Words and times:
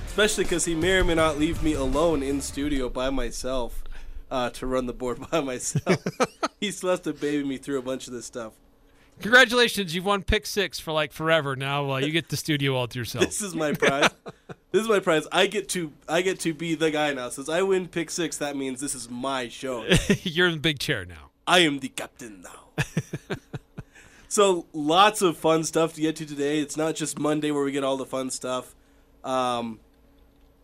Especially 0.07 0.43
because 0.43 0.65
he 0.65 0.75
may 0.75 0.97
or 0.97 1.05
may 1.05 1.15
not 1.15 1.39
leave 1.39 1.63
me 1.63 1.71
alone 1.71 2.21
in 2.21 2.41
studio 2.41 2.89
by 2.89 3.09
myself 3.09 3.81
uh, 4.29 4.49
to 4.49 4.67
run 4.67 4.87
the 4.87 4.93
board 4.93 5.29
by 5.31 5.39
myself. 5.39 6.03
He's 6.59 6.83
left 6.83 7.05
to 7.05 7.13
baby 7.13 7.45
me 7.45 7.57
through 7.57 7.79
a 7.79 7.81
bunch 7.81 8.07
of 8.07 8.13
this 8.13 8.25
stuff. 8.25 8.51
Congratulations, 9.21 9.93
you've 9.93 10.05
won 10.05 10.23
pick 10.23 10.45
six 10.45 10.79
for 10.79 10.93
like 10.93 11.11
forever 11.11 11.55
now. 11.55 11.91
Uh, 11.91 11.97
you 11.97 12.11
get 12.11 12.29
the 12.29 12.37
studio 12.37 12.75
all 12.75 12.87
to 12.87 12.97
yourself. 12.97 13.25
This 13.25 13.41
is 13.41 13.53
my 13.53 13.73
prize. 13.73 14.09
this 14.71 14.81
is 14.81 14.87
my 14.87 14.99
prize. 14.99 15.27
I 15.31 15.47
get 15.47 15.67
to 15.69 15.91
I 16.07 16.21
get 16.21 16.39
to 16.41 16.53
be 16.53 16.75
the 16.75 16.89
guy 16.89 17.13
now. 17.13 17.29
Since 17.29 17.49
I 17.49 17.61
win 17.61 17.87
pick 17.87 18.09
six, 18.11 18.37
that 18.37 18.55
means 18.55 18.79
this 18.79 18.95
is 18.95 19.09
my 19.09 19.49
show. 19.49 19.85
You're 20.23 20.47
in 20.47 20.53
the 20.53 20.59
big 20.59 20.79
chair 20.79 21.05
now. 21.05 21.31
I 21.45 21.59
am 21.59 21.79
the 21.79 21.89
captain 21.89 22.43
now. 22.43 22.85
so 24.29 24.67
lots 24.71 25.21
of 25.21 25.35
fun 25.35 25.63
stuff 25.65 25.95
to 25.95 26.01
get 26.01 26.15
to 26.17 26.25
today. 26.25 26.59
It's 26.59 26.77
not 26.77 26.95
just 26.95 27.19
Monday 27.19 27.51
where 27.51 27.63
we 27.63 27.71
get 27.71 27.83
all 27.83 27.97
the 27.97 28.05
fun 28.05 28.29
stuff. 28.29 28.73
Um, 29.23 29.79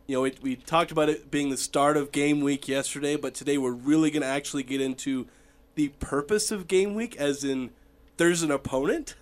you 0.08 0.16
know, 0.16 0.22
we, 0.22 0.34
we 0.42 0.56
talked 0.56 0.92
about 0.92 1.10
it 1.10 1.32
being 1.32 1.50
the 1.50 1.58
start 1.58 1.98
of 1.98 2.12
game 2.12 2.42
week 2.42 2.68
yesterday, 2.68 3.16
but 3.16 3.34
today 3.34 3.58
we're 3.58 3.72
really 3.72 4.12
going 4.12 4.22
to 4.22 4.28
actually 4.28 4.64
get 4.64 4.80
into 4.80 5.28
the 5.74 5.90
purpose 6.00 6.52
of 6.52 6.68
game 6.68 6.94
week, 6.94 7.16
as 7.18 7.44
in 7.44 7.72
there's 8.18 8.42
an 8.44 8.52
opponent. 8.52 9.16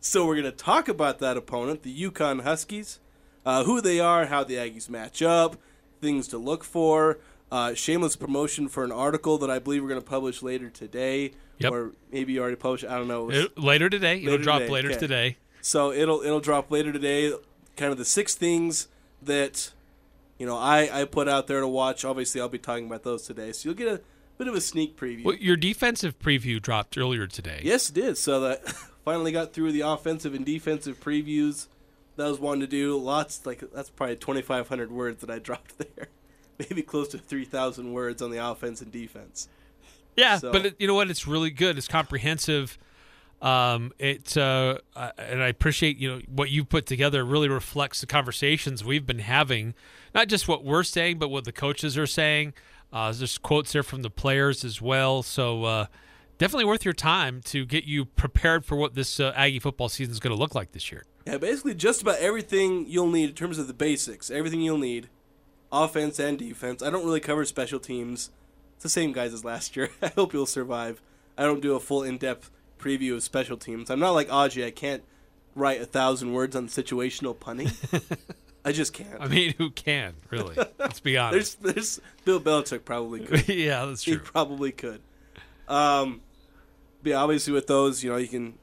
So 0.00 0.26
we're 0.26 0.34
going 0.40 0.44
to 0.44 0.52
talk 0.52 0.88
about 0.88 1.18
that 1.18 1.36
opponent, 1.36 1.82
the 1.82 2.02
UConn 2.10 2.42
Huskies, 2.42 3.00
uh, 3.44 3.64
who 3.64 3.80
they 3.80 3.98
are, 4.00 4.26
how 4.26 4.44
the 4.44 4.54
Aggies 4.54 4.88
match 4.88 5.22
up, 5.22 5.56
things 6.00 6.28
to 6.28 6.38
look 6.38 6.64
for. 6.64 7.18
Uh, 7.50 7.72
shameless 7.74 8.14
promotion 8.14 8.68
for 8.68 8.84
an 8.84 8.92
article 8.92 9.38
that 9.38 9.50
I 9.50 9.58
believe 9.58 9.82
we're 9.82 9.88
going 9.88 10.00
to 10.00 10.06
publish 10.06 10.42
later 10.42 10.68
today, 10.68 11.32
Yep. 11.58 11.72
or 11.72 11.92
maybe 12.12 12.34
you 12.34 12.40
already 12.40 12.56
published. 12.56 12.84
I 12.84 12.96
don't 12.98 13.08
know. 13.08 13.30
It 13.30 13.58
later 13.58 13.88
today. 13.88 14.18
It'll 14.18 14.32
Later 14.32 14.42
drop 14.44 14.58
today, 14.60 14.72
later 14.72 14.90
okay. 14.90 14.98
today. 14.98 15.36
so 15.62 15.90
it'll 15.90 16.20
it'll 16.20 16.40
drop 16.40 16.70
later 16.70 16.92
today. 16.92 17.32
Kind 17.76 17.90
of 17.90 17.96
the 17.98 18.04
six 18.04 18.34
things 18.34 18.86
that 19.22 19.72
you 20.38 20.46
know 20.46 20.56
I 20.58 21.00
I 21.00 21.04
put 21.06 21.26
out 21.26 21.46
there 21.48 21.60
to 21.60 21.66
watch. 21.66 22.04
Obviously, 22.04 22.40
I'll 22.40 22.48
be 22.50 22.58
talking 22.58 22.86
about 22.86 23.02
those 23.02 23.22
today, 23.26 23.50
so 23.52 23.68
you'll 23.70 23.78
get 23.78 23.88
a 23.88 24.00
bit 24.38 24.48
of 24.48 24.54
a 24.54 24.60
sneak 24.60 24.96
preview. 24.96 25.24
Well, 25.24 25.36
your 25.36 25.56
defensive 25.56 26.18
preview 26.18 26.60
dropped 26.62 26.96
earlier 26.96 27.26
today. 27.26 27.60
Yes, 27.64 27.90
it 27.90 27.94
did. 27.94 28.16
So 28.18 28.40
that 28.40 28.66
finally 29.04 29.32
got 29.32 29.52
through 29.52 29.72
the 29.72 29.80
offensive 29.82 30.34
and 30.34 30.46
defensive 30.46 31.00
previews. 31.00 31.66
That 32.16 32.28
was 32.28 32.38
one 32.40 32.60
to 32.60 32.66
do. 32.66 32.96
Lots 32.98 33.44
like 33.46 33.62
that's 33.72 33.90
probably 33.90 34.16
2,500 34.16 34.90
words 34.90 35.20
that 35.20 35.30
I 35.30 35.38
dropped 35.40 35.78
there. 35.78 36.08
Maybe 36.58 36.82
close 36.82 37.08
to 37.08 37.18
3,000 37.18 37.92
words 37.92 38.20
on 38.22 38.30
the 38.32 38.44
offense 38.44 38.80
and 38.80 38.90
defense. 38.90 39.48
Yeah, 40.16 40.38
So- 40.38 40.50
but 40.52 40.66
it, 40.66 40.76
you 40.80 40.86
know 40.88 40.94
what? 40.94 41.10
It's 41.10 41.26
really 41.26 41.50
good. 41.50 41.78
It's 41.78 41.86
comprehensive. 41.88 42.78
Um, 43.40 43.92
it 44.00 44.36
uh, 44.36 44.78
uh, 44.96 45.12
and 45.16 45.40
I 45.40 45.46
appreciate 45.46 45.96
you 45.98 46.10
know 46.10 46.20
what 46.26 46.50
you 46.50 46.64
put 46.64 46.86
together. 46.86 47.24
Really 47.24 47.48
reflects 47.48 48.00
the 48.00 48.06
conversations 48.08 48.82
we've 48.84 49.06
been 49.06 49.20
having, 49.20 49.74
not 50.12 50.26
just 50.26 50.48
what 50.48 50.64
we're 50.64 50.82
saying, 50.82 51.20
but 51.20 51.28
what 51.28 51.44
the 51.44 51.52
coaches 51.52 51.96
are 51.96 52.06
saying. 52.06 52.52
Uh, 52.92 53.12
there's 53.12 53.38
quotes 53.38 53.72
there 53.72 53.82
from 53.82 54.02
the 54.02 54.10
players 54.10 54.64
as 54.64 54.80
well. 54.80 55.22
So 55.22 55.64
uh, 55.64 55.86
definitely 56.38 56.64
worth 56.64 56.84
your 56.84 56.94
time 56.94 57.40
to 57.46 57.66
get 57.66 57.84
you 57.84 58.04
prepared 58.06 58.64
for 58.64 58.76
what 58.76 58.94
this 58.94 59.20
uh, 59.20 59.32
Aggie 59.36 59.58
football 59.58 59.88
season 59.88 60.12
is 60.12 60.20
going 60.20 60.34
to 60.34 60.40
look 60.40 60.54
like 60.54 60.72
this 60.72 60.90
year. 60.90 61.04
Yeah, 61.26 61.36
basically 61.36 61.74
just 61.74 62.00
about 62.00 62.18
everything 62.18 62.86
you'll 62.88 63.10
need 63.10 63.30
in 63.30 63.34
terms 63.34 63.58
of 63.58 63.66
the 63.66 63.74
basics. 63.74 64.30
Everything 64.30 64.62
you'll 64.62 64.78
need, 64.78 65.08
offense 65.70 66.18
and 66.18 66.38
defense. 66.38 66.82
I 66.82 66.90
don't 66.90 67.04
really 67.04 67.20
cover 67.20 67.44
special 67.44 67.78
teams. 67.78 68.30
It's 68.76 68.84
the 68.84 68.88
same 68.88 69.12
guys 69.12 69.34
as 69.34 69.44
last 69.44 69.76
year. 69.76 69.90
I 70.02 70.08
hope 70.08 70.32
you'll 70.32 70.46
survive. 70.46 71.02
I 71.36 71.42
don't 71.42 71.60
do 71.60 71.74
a 71.74 71.80
full 71.80 72.02
in-depth 72.02 72.50
preview 72.78 73.14
of 73.14 73.22
special 73.22 73.56
teams. 73.56 73.90
I'm 73.90 74.00
not 74.00 74.12
like 74.12 74.28
Audrey. 74.32 74.64
I 74.64 74.70
can't 74.70 75.02
write 75.54 75.80
a 75.80 75.86
thousand 75.86 76.32
words 76.32 76.56
on 76.56 76.68
situational 76.68 77.38
punting. 77.38 77.70
I 78.64 78.72
just 78.72 78.92
can't. 78.92 79.20
I 79.20 79.28
mean, 79.28 79.54
who 79.56 79.70
can 79.70 80.14
really? 80.30 80.56
Let's 80.78 81.00
be 81.00 81.12
there's, 81.12 81.22
honest. 81.32 81.62
there's 81.62 81.74
there's 81.74 82.00
Bill 82.24 82.40
Belichick 82.40 82.84
probably 82.84 83.20
could. 83.20 83.48
yeah, 83.48 83.84
that's 83.86 84.02
true. 84.02 84.14
he 84.14 84.18
probably 84.18 84.72
could. 84.72 85.00
Um, 85.68 86.22
but 87.02 87.10
yeah, 87.10 87.16
obviously 87.16 87.52
with 87.52 87.66
those, 87.66 88.02
you 88.02 88.10
know, 88.10 88.16
you 88.16 88.28
can 88.28 88.58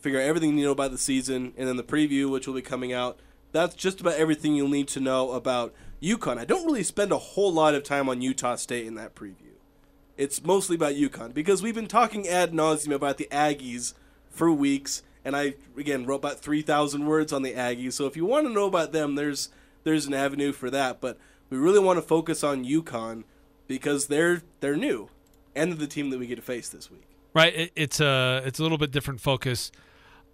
figure 0.00 0.20
out 0.20 0.26
everything 0.26 0.56
you 0.56 0.64
know 0.64 0.72
about 0.72 0.90
the 0.90 0.98
season, 0.98 1.52
and 1.56 1.68
then 1.68 1.76
the 1.76 1.82
preview, 1.84 2.30
which 2.30 2.46
will 2.46 2.54
be 2.54 2.62
coming 2.62 2.92
out. 2.92 3.18
That's 3.52 3.74
just 3.74 4.00
about 4.00 4.14
everything 4.14 4.54
you'll 4.54 4.68
need 4.68 4.88
to 4.88 5.00
know 5.00 5.32
about 5.32 5.74
UConn. 6.02 6.38
I 6.38 6.44
don't 6.44 6.66
really 6.66 6.82
spend 6.82 7.12
a 7.12 7.18
whole 7.18 7.52
lot 7.52 7.74
of 7.74 7.82
time 7.82 8.08
on 8.08 8.20
Utah 8.20 8.56
State 8.56 8.86
in 8.86 8.94
that 8.96 9.14
preview. 9.14 9.54
It's 10.16 10.42
mostly 10.42 10.76
about 10.76 10.94
UConn 10.94 11.34
because 11.34 11.62
we've 11.62 11.74
been 11.74 11.88
talking 11.88 12.26
ad 12.26 12.52
nauseum 12.52 12.94
about 12.94 13.18
the 13.18 13.28
Aggies 13.30 13.94
for 14.30 14.50
weeks, 14.52 15.02
and 15.26 15.36
I 15.36 15.54
again 15.76 16.06
wrote 16.06 16.16
about 16.16 16.38
three 16.38 16.62
thousand 16.62 17.04
words 17.04 17.32
on 17.32 17.42
the 17.42 17.52
Aggies. 17.52 17.94
So 17.94 18.06
if 18.06 18.16
you 18.16 18.24
want 18.24 18.46
to 18.46 18.52
know 18.52 18.66
about 18.66 18.92
them, 18.92 19.16
there's 19.16 19.50
there's 19.82 20.06
an 20.06 20.14
avenue 20.14 20.52
for 20.52 20.70
that. 20.70 21.00
But 21.00 21.18
we 21.50 21.58
really 21.58 21.80
want 21.80 21.98
to 21.98 22.02
focus 22.02 22.44
on 22.44 22.64
UConn 22.64 23.24
because 23.66 24.06
they're 24.06 24.42
they're 24.60 24.76
new, 24.76 25.10
and 25.54 25.72
they're 25.72 25.78
the 25.78 25.88
team 25.88 26.10
that 26.10 26.18
we 26.18 26.28
get 26.28 26.36
to 26.36 26.42
face 26.42 26.68
this 26.68 26.90
week. 26.90 27.08
Right. 27.34 27.54
It, 27.54 27.72
it's 27.74 28.00
a 28.00 28.40
it's 28.46 28.60
a 28.60 28.62
little 28.62 28.78
bit 28.78 28.92
different 28.92 29.20
focus. 29.20 29.72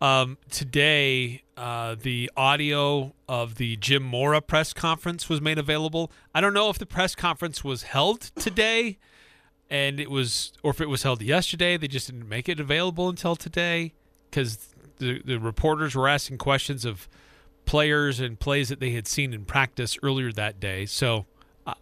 Um, 0.03 0.37
today, 0.51 1.43
uh, 1.57 1.95
the 2.01 2.31
audio 2.37 3.15
of 3.29 3.55
the 3.55 3.77
Jim 3.77 4.03
Mora 4.03 4.43
press 4.43 4.73
conference 4.73 5.29
was 5.29 5.41
made 5.41 5.59
available. 5.59 6.13
I 6.35 6.41
don't 6.41 6.55
know 6.55 6.69
if 6.71 6.79
the 6.79 6.87
press 6.87 7.15
conference 7.15 7.65
was 7.65 7.85
held 7.85 8.21
today, 8.35 8.99
and 9.71 10.01
it 10.01 10.11
was, 10.11 10.53
or 10.65 10.73
if 10.73 10.81
it 10.81 10.89
was 10.89 11.05
held 11.05 11.23
yesterday. 11.23 11.77
They 11.77 11.87
just 11.87 12.09
didn't 12.09 12.29
make 12.29 12.49
it 12.49 12.59
available 12.59 13.09
until 13.09 13.37
today 13.37 13.93
because 14.33 14.72
the 15.03 15.23
the 15.25 15.39
reporters 15.39 15.95
were 15.95 16.09
asking 16.09 16.39
questions 16.39 16.85
of 16.85 17.09
players 17.65 18.21
and 18.21 18.39
plays 18.39 18.69
that 18.69 18.81
they 18.81 18.91
had 18.91 19.07
seen 19.07 19.33
in 19.33 19.45
practice 19.45 19.99
earlier 20.03 20.33
that 20.33 20.61
day. 20.61 20.87
So 20.87 21.27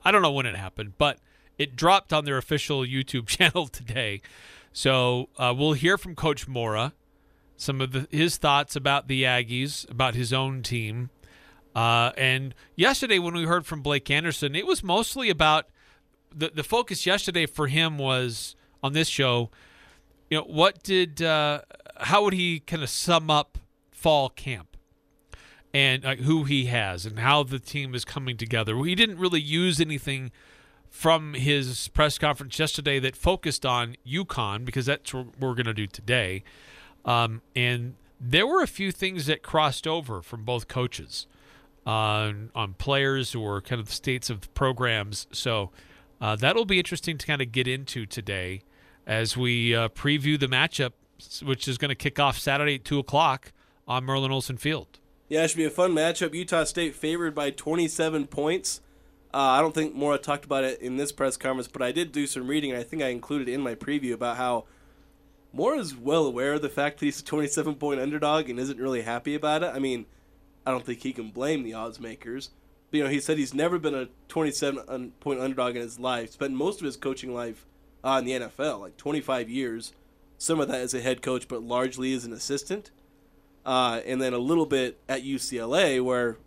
I, 0.04 0.10
don't 0.10 0.22
know 0.22 0.32
when 0.32 0.47
it 0.47 0.56
happened, 0.56 0.94
but 0.98 1.19
it 1.59 1.76
dropped 1.76 2.12
on 2.12 2.25
their 2.25 2.36
official 2.36 2.80
YouTube 2.82 3.26
channel 3.38 3.66
today. 3.66 4.20
So 4.72 5.28
uh, 5.38 5.54
we'll 5.56 5.72
hear 5.72 5.98
from 5.98 6.14
Coach 6.14 6.47
Mora 6.47 6.92
some 7.56 7.80
of 7.80 7.92
the, 7.92 8.09
his 8.10 8.36
thoughts 8.36 8.76
about 8.76 9.09
the 9.09 9.25
Aggies, 9.25 9.91
about 9.91 10.14
his 10.14 10.32
own 10.32 10.62
team. 10.62 11.10
Uh, 11.75 12.12
and 12.16 12.54
yesterday, 12.75 13.19
when 13.19 13.34
we 13.34 13.44
heard 13.44 13.66
from 13.66 13.80
Blake 13.82 14.10
Anderson, 14.10 14.54
it 14.54 14.66
was 14.66 14.82
mostly 14.82 15.30
about 15.30 15.66
the 16.34 16.50
the 16.54 16.62
focus 16.62 17.06
yesterday 17.06 17.47
for 17.47 17.66
him 17.66 17.98
was 17.98 18.56
on 18.83 18.92
this 18.92 19.09
show. 19.09 19.50
You 20.30 20.39
know, 20.39 20.44
what 20.44 20.83
did 20.83 21.22
uh, 21.22 21.62
how 22.00 22.24
would 22.24 22.34
he 22.34 22.60
kind 22.60 22.82
of 22.82 22.88
sum 22.91 23.30
up 23.30 23.58
fall 23.91 24.28
camp 24.28 24.76
and 25.72 26.04
uh, 26.04 26.16
who 26.16 26.44
he 26.44 26.66
has 26.66 27.06
and 27.06 27.18
how 27.18 27.42
the 27.42 27.58
team 27.58 27.94
is 27.94 28.04
coming 28.04 28.36
together? 28.36 28.76
He 28.78 28.94
didn't 28.94 29.18
really 29.18 29.41
use 29.41 29.80
anything 29.80 30.30
from 30.88 31.34
his 31.34 31.88
press 31.88 32.18
conference 32.18 32.58
yesterday 32.58 32.98
that 32.98 33.14
focused 33.14 33.64
on 33.64 33.97
UConn 34.06 34.64
because 34.64 34.86
that's 34.86 35.14
what 35.14 35.38
we're 35.38 35.54
going 35.54 35.66
to 35.66 35.74
do 35.74 35.86
today. 35.86 36.42
Um, 37.04 37.42
and 37.54 37.94
there 38.20 38.46
were 38.46 38.62
a 38.62 38.66
few 38.66 38.92
things 38.92 39.26
that 39.26 39.42
crossed 39.42 39.86
over 39.86 40.20
from 40.20 40.44
both 40.44 40.68
coaches 40.68 41.26
on 41.86 42.50
on 42.54 42.74
players 42.74 43.34
or 43.34 43.60
kind 43.62 43.80
of 43.80 43.86
the 43.86 43.92
states 43.92 44.28
of 44.28 44.42
the 44.42 44.48
programs. 44.48 45.26
So 45.32 45.70
uh, 46.20 46.36
that'll 46.36 46.66
be 46.66 46.78
interesting 46.78 47.16
to 47.16 47.26
kind 47.26 47.41
of 47.41 47.53
get 47.53 47.66
into 47.66 48.04
today 48.04 48.62
as 49.06 49.36
we 49.36 49.74
uh, 49.74 49.88
preview 49.88 50.38
the 50.38 50.46
matchup, 50.46 50.92
which 51.44 51.68
is 51.68 51.78
going 51.78 51.88
to 51.88 51.94
kick 51.94 52.18
off 52.18 52.38
Saturday 52.38 52.76
at 52.76 52.84
two 52.84 52.98
o'clock 52.98 53.52
on 53.86 54.04
Merlin 54.04 54.30
Olsen 54.30 54.56
Field. 54.56 54.98
Yeah, 55.28 55.44
it 55.44 55.48
should 55.48 55.56
be 55.56 55.64
a 55.64 55.70
fun 55.70 55.92
matchup. 55.92 56.34
Utah 56.34 56.64
State 56.64 56.94
favored 56.94 57.34
by 57.34 57.50
27 57.50 58.26
points. 58.26 58.80
Uh, 59.32 59.38
I 59.38 59.60
don't 59.60 59.74
think 59.74 59.94
Mora 59.94 60.18
talked 60.18 60.44
about 60.44 60.64
it 60.64 60.80
in 60.80 60.96
this 60.96 61.12
press 61.12 61.36
conference, 61.36 61.68
but 61.68 61.82
I 61.82 61.92
did 61.92 62.10
do 62.10 62.26
some 62.26 62.48
reading, 62.48 62.72
and 62.72 62.80
I 62.80 62.82
think 62.82 63.02
I 63.02 63.08
included 63.08 63.48
in 63.48 63.60
my 63.60 63.76
preview 63.76 64.12
about 64.12 64.38
how 64.38 64.64
Mora 65.52 65.78
is 65.78 65.96
well 65.96 66.26
aware 66.26 66.54
of 66.54 66.62
the 66.62 66.68
fact 66.68 66.98
that 66.98 67.06
he's 67.06 67.20
a 67.20 67.24
27 67.24 67.76
point 67.76 68.00
underdog 68.00 68.48
and 68.48 68.58
isn't 68.58 68.80
really 68.80 69.02
happy 69.02 69.34
about 69.34 69.62
it. 69.62 69.72
I 69.74 69.78
mean, 69.78 70.06
I 70.66 70.72
don't 70.72 70.84
think 70.84 71.02
he 71.02 71.12
can 71.12 71.30
blame 71.30 71.62
the 71.62 71.74
odds 71.74 72.00
makers. 72.00 72.50
But, 72.90 72.98
you 72.98 73.04
know, 73.04 73.10
he 73.10 73.20
said 73.20 73.38
he's 73.38 73.54
never 73.54 73.78
been 73.78 73.94
a 73.94 74.08
27 74.28 75.12
point 75.20 75.40
underdog 75.40 75.76
in 75.76 75.82
his 75.82 76.00
life. 76.00 76.32
Spent 76.32 76.54
most 76.54 76.80
of 76.80 76.84
his 76.84 76.96
coaching 76.96 77.32
life 77.32 77.66
uh, 78.02 78.20
in 78.20 78.24
the 78.24 78.32
NFL, 78.32 78.80
like 78.80 78.96
25 78.96 79.48
years. 79.48 79.92
Some 80.42 80.59
of 80.59 80.69
that 80.69 80.81
as 80.81 80.95
a 80.95 81.01
head 81.03 81.21
coach, 81.21 81.48
but 81.48 81.63
largely 81.63 82.15
as 82.15 82.25
an 82.25 82.33
assistant. 82.33 82.91
Uh, 83.66 84.01
and 84.07 84.22
then 84.22 84.33
a 84.33 84.39
little 84.39 84.65
bit 84.65 84.98
at 85.07 85.22
UCLA, 85.22 86.03
where 86.03 86.39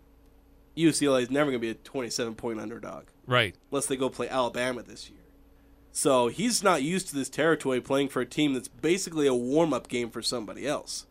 UCLA 0.76 1.22
is 1.22 1.30
never 1.30 1.52
going 1.52 1.60
to 1.60 1.64
be 1.64 1.70
a 1.70 1.74
27 1.74 2.34
point 2.34 2.58
underdog 2.60 3.04
Right. 3.24 3.54
unless 3.70 3.86
they 3.86 3.96
go 3.96 4.08
play 4.10 4.28
Alabama 4.28 4.82
this 4.82 5.08
year. 5.08 5.20
So 5.92 6.26
he's 6.26 6.60
not 6.60 6.82
used 6.82 7.08
to 7.10 7.14
this 7.14 7.28
territory 7.28 7.80
playing 7.80 8.08
for 8.08 8.20
a 8.20 8.26
team 8.26 8.52
that's 8.52 8.66
basically 8.66 9.28
a 9.28 9.34
warm 9.34 9.72
up 9.72 9.86
game 9.86 10.10
for 10.10 10.22
somebody 10.22 10.66
else. 10.66 11.06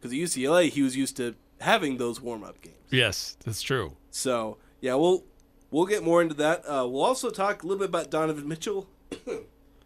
Because 0.00 0.12
at 0.12 0.18
UCLA, 0.18 0.70
he 0.70 0.80
was 0.80 0.96
used 0.96 1.18
to 1.18 1.34
having 1.60 1.98
those 1.98 2.22
warm 2.22 2.42
up 2.42 2.58
games. 2.62 2.76
Yes, 2.90 3.36
that's 3.44 3.60
true. 3.60 3.96
So 4.10 4.56
yeah, 4.80 4.94
we'll 4.94 5.24
we'll 5.70 5.84
get 5.84 6.02
more 6.02 6.22
into 6.22 6.34
that. 6.36 6.60
Uh, 6.64 6.88
we'll 6.88 7.04
also 7.04 7.28
talk 7.28 7.62
a 7.62 7.66
little 7.66 7.80
bit 7.80 7.90
about 7.90 8.10
Donovan 8.10 8.48
Mitchell. 8.48 8.88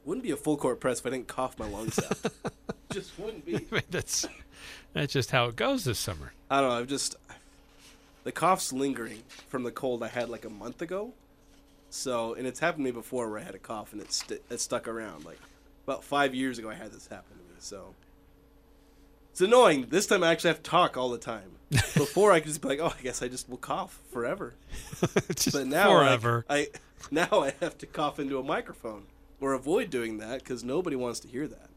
Wouldn't 0.08 0.24
be 0.24 0.30
a 0.30 0.36
full 0.36 0.56
court 0.56 0.80
press 0.80 1.00
if 1.00 1.06
I 1.06 1.10
didn't 1.10 1.28
cough 1.28 1.58
my 1.58 1.68
lungs 1.68 1.98
out. 1.98 2.32
just 2.90 3.18
wouldn't 3.18 3.44
be. 3.44 3.58
that's 3.90 4.26
that's 4.94 5.12
just 5.12 5.30
how 5.30 5.44
it 5.46 5.56
goes 5.56 5.84
this 5.84 5.98
summer. 5.98 6.32
I 6.50 6.62
don't 6.62 6.70
know. 6.70 6.78
I've 6.78 6.88
just 6.88 7.14
the 8.24 8.32
cough's 8.32 8.72
lingering 8.72 9.22
from 9.48 9.64
the 9.64 9.70
cold 9.70 10.02
I 10.02 10.08
had 10.08 10.30
like 10.30 10.46
a 10.46 10.50
month 10.50 10.80
ago. 10.80 11.12
So, 11.90 12.34
and 12.34 12.46
it's 12.46 12.58
happened 12.58 12.84
to 12.86 12.90
me 12.90 12.90
before 12.90 13.28
where 13.30 13.38
I 13.38 13.42
had 13.42 13.54
a 13.54 13.58
cough 13.58 13.92
and 13.92 14.00
it, 14.00 14.12
st- 14.12 14.42
it 14.50 14.60
stuck 14.60 14.88
around. 14.88 15.26
Like 15.26 15.38
about 15.86 16.02
five 16.02 16.34
years 16.34 16.58
ago, 16.58 16.70
I 16.70 16.74
had 16.74 16.90
this 16.90 17.06
happen 17.06 17.36
to 17.36 17.42
me. 17.42 17.56
So 17.58 17.94
it's 19.30 19.42
annoying. 19.42 19.88
This 19.90 20.06
time 20.06 20.24
I 20.24 20.32
actually 20.32 20.48
have 20.48 20.62
to 20.62 20.70
talk 20.70 20.96
all 20.96 21.10
the 21.10 21.18
time. 21.18 21.50
Before 21.70 22.32
I 22.32 22.40
could 22.40 22.48
just 22.48 22.62
be 22.62 22.68
like, 22.68 22.80
oh, 22.80 22.94
I 22.98 23.02
guess 23.02 23.20
I 23.20 23.28
just 23.28 23.46
will 23.46 23.58
cough 23.58 24.00
forever. 24.10 24.54
Just 25.34 25.52
But 25.52 25.66
now 25.66 25.90
like, 25.90 26.06
forever. 26.06 26.44
I 26.48 26.68
now 27.10 27.28
I 27.30 27.52
have 27.60 27.76
to 27.78 27.86
cough 27.86 28.18
into 28.18 28.38
a 28.38 28.42
microphone 28.42 29.04
or 29.40 29.52
avoid 29.52 29.90
doing 29.90 30.18
that 30.18 30.40
because 30.40 30.64
nobody 30.64 30.96
wants 30.96 31.20
to 31.20 31.28
hear 31.28 31.46
that. 31.46 31.70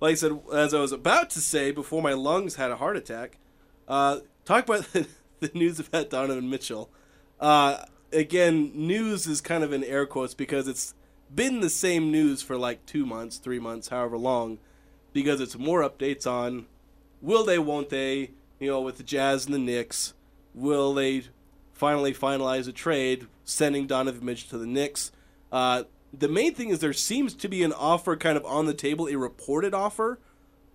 Like 0.00 0.12
I 0.12 0.14
said, 0.14 0.40
as 0.52 0.74
I 0.74 0.80
was 0.80 0.92
about 0.92 1.30
to 1.30 1.40
say 1.40 1.70
before 1.70 2.02
my 2.02 2.12
lungs 2.12 2.56
had 2.56 2.70
a 2.70 2.76
heart 2.76 2.96
attack, 2.96 3.38
uh, 3.88 4.20
talk 4.44 4.64
about 4.64 4.92
the, 4.92 5.06
the 5.40 5.50
news 5.54 5.78
about 5.78 6.10
Donovan 6.10 6.50
Mitchell. 6.50 6.90
Uh, 7.40 7.84
again, 8.12 8.72
news 8.74 9.26
is 9.26 9.40
kind 9.40 9.64
of 9.64 9.72
in 9.72 9.84
air 9.84 10.06
quotes 10.06 10.34
because 10.34 10.68
it's 10.68 10.94
been 11.34 11.60
the 11.60 11.70
same 11.70 12.10
news 12.10 12.42
for 12.42 12.56
like 12.56 12.84
two 12.86 13.06
months, 13.06 13.38
three 13.38 13.58
months, 13.58 13.88
however 13.88 14.16
long, 14.16 14.58
because 15.12 15.40
it's 15.40 15.58
more 15.58 15.88
updates 15.88 16.26
on 16.26 16.66
will 17.20 17.44
they, 17.44 17.58
won't 17.58 17.88
they, 17.88 18.30
you 18.60 18.70
know, 18.70 18.80
with 18.80 18.98
the 18.98 19.02
Jazz 19.02 19.46
and 19.46 19.54
the 19.54 19.58
Knicks, 19.58 20.12
will 20.52 20.92
they 20.94 21.24
finally 21.72 22.12
finalize 22.12 22.68
a 22.68 22.72
trade 22.72 23.26
sending 23.44 23.86
Donovan 23.86 24.24
Mitchell 24.24 24.50
to 24.50 24.58
the 24.58 24.66
Knicks? 24.66 25.10
Uh, 25.50 25.84
the 26.18 26.28
main 26.28 26.54
thing 26.54 26.70
is 26.70 26.80
there 26.80 26.92
seems 26.92 27.34
to 27.34 27.48
be 27.48 27.62
an 27.62 27.72
offer 27.72 28.16
kind 28.16 28.36
of 28.36 28.44
on 28.44 28.66
the 28.66 28.74
table, 28.74 29.08
a 29.08 29.16
reported 29.16 29.74
offer 29.74 30.18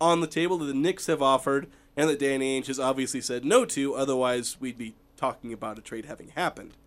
on 0.02 0.22
the 0.22 0.28
table 0.28 0.58
that 0.58 0.66
the 0.66 0.74
Knicks 0.74 1.08
have 1.08 1.22
offered, 1.22 1.68
and 1.96 2.10
that 2.10 2.20
Danny 2.20 2.60
Ainge 2.60 2.68
has 2.68 2.80
obviously 2.80 3.22
said 3.22 3.44
no 3.44 3.66
to. 3.66 3.96
Otherwise, 3.96 4.58
we'd 4.60 4.78
be 4.78 4.96
talking 5.18 5.52
about 5.52 5.78
a 5.78 5.82
trade 5.82 6.06
having 6.06 6.30
happened. 6.30 6.78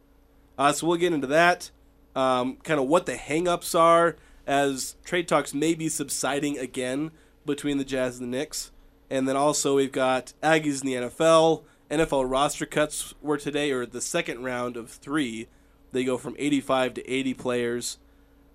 Uh, 0.58 0.72
so 0.72 0.86
we'll 0.86 0.96
get 0.96 1.12
into 1.12 1.26
that, 1.26 1.70
um, 2.14 2.56
kind 2.62 2.80
of 2.80 2.86
what 2.86 3.06
the 3.06 3.14
hangups 3.14 3.78
are 3.78 4.16
as 4.46 4.96
trade 5.04 5.28
talks 5.28 5.54
may 5.54 5.74
be 5.74 5.88
subsiding 5.88 6.58
again 6.58 7.10
between 7.44 7.78
the 7.78 7.84
Jazz 7.84 8.18
and 8.18 8.32
the 8.32 8.36
Knicks, 8.36 8.70
and 9.10 9.28
then 9.28 9.36
also 9.36 9.76
we've 9.76 9.92
got 9.92 10.32
Aggies 10.42 10.82
in 10.82 10.86
the 10.86 10.94
NFL. 11.08 11.64
NFL 11.90 12.30
roster 12.30 12.64
cuts 12.64 13.14
were 13.20 13.36
today, 13.36 13.70
or 13.70 13.84
the 13.84 14.00
second 14.00 14.42
round 14.42 14.76
of 14.76 14.90
three. 14.90 15.48
They 15.92 16.04
go 16.04 16.16
from 16.16 16.34
85 16.38 16.94
to 16.94 17.10
80 17.10 17.34
players. 17.34 17.98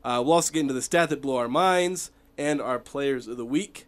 Uh, 0.07 0.21
we'll 0.23 0.35
also 0.35 0.53
get 0.53 0.61
into 0.61 0.73
the 0.73 0.81
stat 0.81 1.09
that 1.09 1.21
blow 1.21 1.35
our 1.35 1.49
minds 1.49 2.11
and 2.37 2.61
our 2.61 2.79
players 2.79 3.27
of 3.27 3.35
the 3.35 3.43
week, 3.43 3.87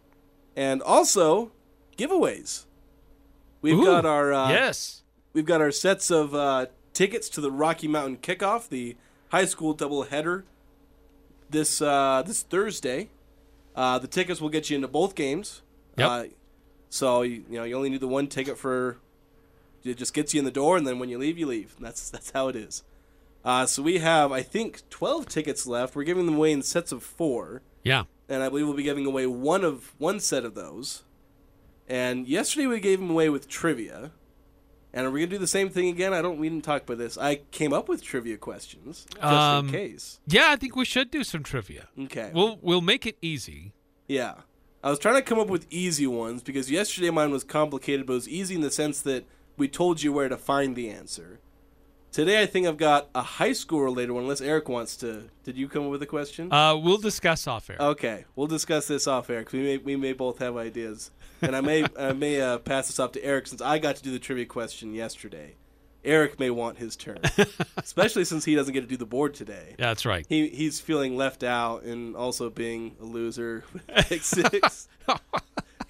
and 0.54 0.82
also 0.82 1.50
giveaways. 1.96 2.66
We've 3.62 3.78
Ooh, 3.78 3.86
got 3.86 4.04
our 4.04 4.30
uh, 4.30 4.50
yes. 4.50 5.02
we've 5.32 5.46
got 5.46 5.62
our 5.62 5.70
sets 5.70 6.10
of 6.10 6.34
uh, 6.34 6.66
tickets 6.92 7.30
to 7.30 7.40
the 7.40 7.50
Rocky 7.50 7.88
Mountain 7.88 8.18
Kickoff, 8.18 8.68
the 8.68 8.98
high 9.30 9.46
school 9.46 9.74
doubleheader, 9.74 10.42
this 11.48 11.80
uh, 11.80 12.22
this 12.26 12.42
Thursday. 12.42 13.08
Uh, 13.74 13.98
the 13.98 14.06
tickets 14.06 14.42
will 14.42 14.50
get 14.50 14.68
you 14.68 14.76
into 14.76 14.88
both 14.88 15.14
games. 15.14 15.62
Yep. 15.96 16.06
Uh, 16.06 16.24
so 16.90 17.22
you, 17.22 17.44
you 17.48 17.56
know 17.56 17.64
you 17.64 17.74
only 17.74 17.88
need 17.88 18.00
the 18.00 18.08
one 18.08 18.26
ticket 18.26 18.58
for. 18.58 18.98
It 19.84 19.96
just 19.96 20.12
gets 20.12 20.34
you 20.34 20.40
in 20.40 20.44
the 20.44 20.50
door, 20.50 20.76
and 20.76 20.86
then 20.86 20.98
when 20.98 21.08
you 21.08 21.16
leave, 21.16 21.38
you 21.38 21.46
leave. 21.46 21.76
That's 21.80 22.10
that's 22.10 22.30
how 22.32 22.48
it 22.48 22.56
is. 22.56 22.82
Uh, 23.44 23.64
so 23.66 23.82
we 23.82 23.98
have, 23.98 24.32
I 24.32 24.42
think, 24.42 24.88
twelve 24.90 25.26
tickets 25.26 25.66
left. 25.66 25.94
We're 25.96 26.04
giving 26.04 26.26
them 26.26 26.34
away 26.36 26.52
in 26.52 26.62
sets 26.62 26.92
of 26.92 27.02
four, 27.02 27.62
Yeah. 27.84 28.04
and 28.28 28.42
I 28.42 28.48
believe 28.48 28.66
we'll 28.66 28.76
be 28.76 28.82
giving 28.82 29.06
away 29.06 29.26
one 29.26 29.64
of 29.64 29.94
one 29.98 30.20
set 30.20 30.44
of 30.44 30.54
those. 30.54 31.04
And 31.88 32.28
yesterday 32.28 32.66
we 32.66 32.80
gave 32.80 33.00
them 33.00 33.10
away 33.10 33.28
with 33.30 33.48
trivia. 33.48 34.12
And 34.92 35.06
are 35.06 35.10
we 35.10 35.20
gonna 35.20 35.30
do 35.30 35.38
the 35.38 35.46
same 35.46 35.70
thing 35.70 35.88
again? 35.88 36.12
I 36.12 36.20
don't. 36.20 36.38
We 36.38 36.48
didn't 36.48 36.64
talk 36.64 36.82
about 36.82 36.98
this. 36.98 37.16
I 37.16 37.36
came 37.52 37.72
up 37.72 37.88
with 37.88 38.02
trivia 38.02 38.36
questions 38.36 39.06
just 39.12 39.24
Um, 39.24 39.66
in 39.66 39.72
case. 39.72 40.18
Yeah, 40.26 40.46
I 40.48 40.56
think 40.56 40.74
we 40.76 40.84
should 40.84 41.10
do 41.12 41.22
some 41.24 41.42
trivia. 41.44 41.88
Okay. 41.98 42.30
We'll 42.34 42.58
we'll 42.60 42.80
make 42.80 43.06
it 43.06 43.16
easy. 43.22 43.72
Yeah. 44.08 44.34
I 44.82 44.90
was 44.90 44.98
trying 44.98 45.14
to 45.16 45.22
come 45.22 45.38
up 45.38 45.48
with 45.48 45.66
easy 45.70 46.06
ones 46.06 46.42
because 46.42 46.70
yesterday 46.70 47.10
mine 47.10 47.30
was 47.30 47.44
complicated, 47.44 48.06
but 48.06 48.14
it 48.14 48.16
was 48.16 48.28
easy 48.28 48.54
in 48.56 48.62
the 48.62 48.70
sense 48.70 49.00
that 49.02 49.24
we 49.56 49.68
told 49.68 50.02
you 50.02 50.12
where 50.12 50.28
to 50.28 50.36
find 50.38 50.74
the 50.74 50.88
answer. 50.88 51.38
Today 52.12 52.42
I 52.42 52.46
think 52.46 52.66
I've 52.66 52.76
got 52.76 53.08
a 53.14 53.22
high 53.22 53.52
school 53.52 53.82
related 53.82 54.10
one, 54.10 54.24
unless 54.24 54.40
Eric 54.40 54.68
wants 54.68 54.96
to. 54.96 55.28
Did 55.44 55.56
you 55.56 55.68
come 55.68 55.84
up 55.84 55.90
with 55.92 56.02
a 56.02 56.06
question? 56.06 56.52
Uh, 56.52 56.76
we'll 56.76 56.98
discuss 56.98 57.46
off 57.46 57.70
air. 57.70 57.76
Okay, 57.78 58.24
we'll 58.34 58.48
discuss 58.48 58.88
this 58.88 59.06
off 59.06 59.30
air 59.30 59.44
'cause 59.44 59.52
we 59.52 59.60
may 59.62 59.78
we 59.78 59.94
may 59.96 60.12
both 60.12 60.38
have 60.40 60.56
ideas, 60.56 61.12
and 61.40 61.54
I 61.54 61.60
may 61.60 61.84
I 61.98 62.12
may 62.12 62.40
uh, 62.40 62.58
pass 62.58 62.88
this 62.88 62.98
off 62.98 63.12
to 63.12 63.24
Eric 63.24 63.46
since 63.46 63.62
I 63.62 63.78
got 63.78 63.94
to 63.96 64.02
do 64.02 64.10
the 64.10 64.18
trivia 64.18 64.46
question 64.46 64.92
yesterday. 64.92 65.54
Eric 66.04 66.40
may 66.40 66.50
want 66.50 66.78
his 66.78 66.96
turn, 66.96 67.18
especially 67.76 68.24
since 68.24 68.44
he 68.44 68.54
doesn't 68.56 68.72
get 68.74 68.80
to 68.80 68.86
do 68.86 68.96
the 68.96 69.06
board 69.06 69.34
today. 69.34 69.76
Yeah, 69.78 69.88
that's 69.88 70.04
right. 70.04 70.26
He 70.28 70.48
he's 70.48 70.80
feeling 70.80 71.16
left 71.16 71.44
out 71.44 71.84
and 71.84 72.16
also 72.16 72.50
being 72.50 72.96
a 73.00 73.04
loser 73.04 73.62
with 73.72 74.22
six. 74.24 74.88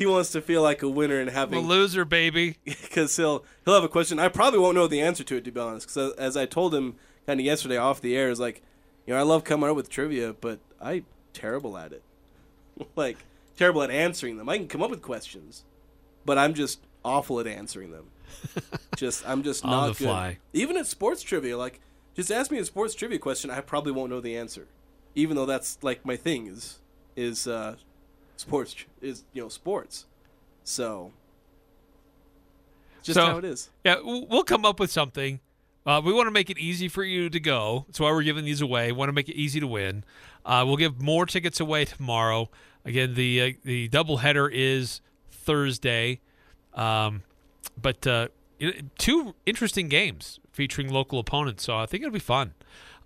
He 0.00 0.06
wants 0.06 0.30
to 0.30 0.40
feel 0.40 0.62
like 0.62 0.82
a 0.82 0.88
winner 0.88 1.20
and 1.20 1.28
I'm 1.28 1.52
a 1.52 1.60
loser, 1.60 2.06
baby. 2.06 2.56
because 2.64 3.14
he'll 3.18 3.44
he'll 3.66 3.74
have 3.74 3.84
a 3.84 3.88
question. 3.88 4.18
I 4.18 4.28
probably 4.28 4.58
won't 4.58 4.74
know 4.74 4.86
the 4.86 5.02
answer 5.02 5.22
to 5.24 5.36
it 5.36 5.44
to 5.44 5.52
be 5.52 5.60
honest. 5.60 5.88
Because 5.88 6.14
as 6.14 6.38
I 6.38 6.46
told 6.46 6.74
him 6.74 6.94
kind 7.26 7.38
of 7.38 7.44
yesterday 7.44 7.76
off 7.76 8.00
the 8.00 8.16
air, 8.16 8.30
is 8.30 8.40
like, 8.40 8.62
you 9.06 9.12
know, 9.12 9.20
I 9.20 9.24
love 9.24 9.44
coming 9.44 9.68
up 9.68 9.76
with 9.76 9.90
trivia, 9.90 10.32
but 10.32 10.58
I 10.80 11.02
terrible 11.34 11.76
at 11.76 11.92
it. 11.92 12.02
like 12.96 13.18
terrible 13.58 13.82
at 13.82 13.90
answering 13.90 14.38
them. 14.38 14.48
I 14.48 14.56
can 14.56 14.68
come 14.68 14.82
up 14.82 14.88
with 14.88 15.02
questions, 15.02 15.64
but 16.24 16.38
I'm 16.38 16.54
just 16.54 16.80
awful 17.04 17.38
at 17.38 17.46
answering 17.46 17.90
them. 17.90 18.06
just 18.96 19.28
I'm 19.28 19.42
just 19.42 19.66
not 19.66 19.88
good. 19.88 19.96
fly. 19.98 20.38
Even 20.54 20.78
at 20.78 20.86
sports 20.86 21.20
trivia, 21.20 21.58
like 21.58 21.78
just 22.14 22.32
ask 22.32 22.50
me 22.50 22.56
a 22.56 22.64
sports 22.64 22.94
trivia 22.94 23.18
question, 23.18 23.50
I 23.50 23.60
probably 23.60 23.92
won't 23.92 24.08
know 24.08 24.20
the 24.20 24.34
answer, 24.34 24.66
even 25.14 25.36
though 25.36 25.44
that's 25.44 25.76
like 25.82 26.06
my 26.06 26.16
thing 26.16 26.46
is 26.46 26.78
is 27.16 27.46
uh, 27.46 27.76
sports 28.40 28.74
is 29.00 29.24
you 29.32 29.42
know 29.42 29.48
sports. 29.48 30.06
So 30.64 31.12
just 33.02 33.14
So- 33.18 33.26
how 33.26 33.38
it 33.38 33.44
is. 33.44 33.70
Yeah, 33.84 33.96
we'll 34.02 34.44
come 34.44 34.64
up 34.64 34.80
with 34.80 34.90
something. 34.90 35.40
Uh, 35.86 36.00
we 36.04 36.12
want 36.12 36.26
to 36.26 36.30
make 36.30 36.50
it 36.50 36.58
easy 36.58 36.88
for 36.88 37.02
you 37.02 37.30
to 37.30 37.40
go. 37.40 37.84
That's 37.86 37.98
why 38.00 38.10
we're 38.10 38.22
giving 38.22 38.44
these 38.44 38.60
away. 38.60 38.92
Want 38.92 39.08
to 39.08 39.14
make 39.14 39.28
it 39.30 39.34
easy 39.36 39.60
to 39.60 39.66
win. 39.66 40.04
Uh, 40.44 40.62
we'll 40.66 40.76
give 40.76 41.00
more 41.00 41.24
tickets 41.26 41.58
away 41.58 41.86
tomorrow. 41.86 42.50
Again, 42.84 43.14
the 43.14 43.40
uh, 43.42 43.52
the 43.64 43.88
doubleheader 43.88 44.50
is 44.52 45.00
Thursday, 45.30 46.20
um, 46.74 47.22
but 47.80 48.06
uh, 48.06 48.28
two 48.98 49.34
interesting 49.46 49.88
games 49.88 50.38
featuring 50.52 50.90
local 50.90 51.18
opponents. 51.18 51.64
So 51.64 51.76
I 51.76 51.86
think 51.86 52.02
it'll 52.02 52.12
be 52.12 52.18
fun. 52.18 52.54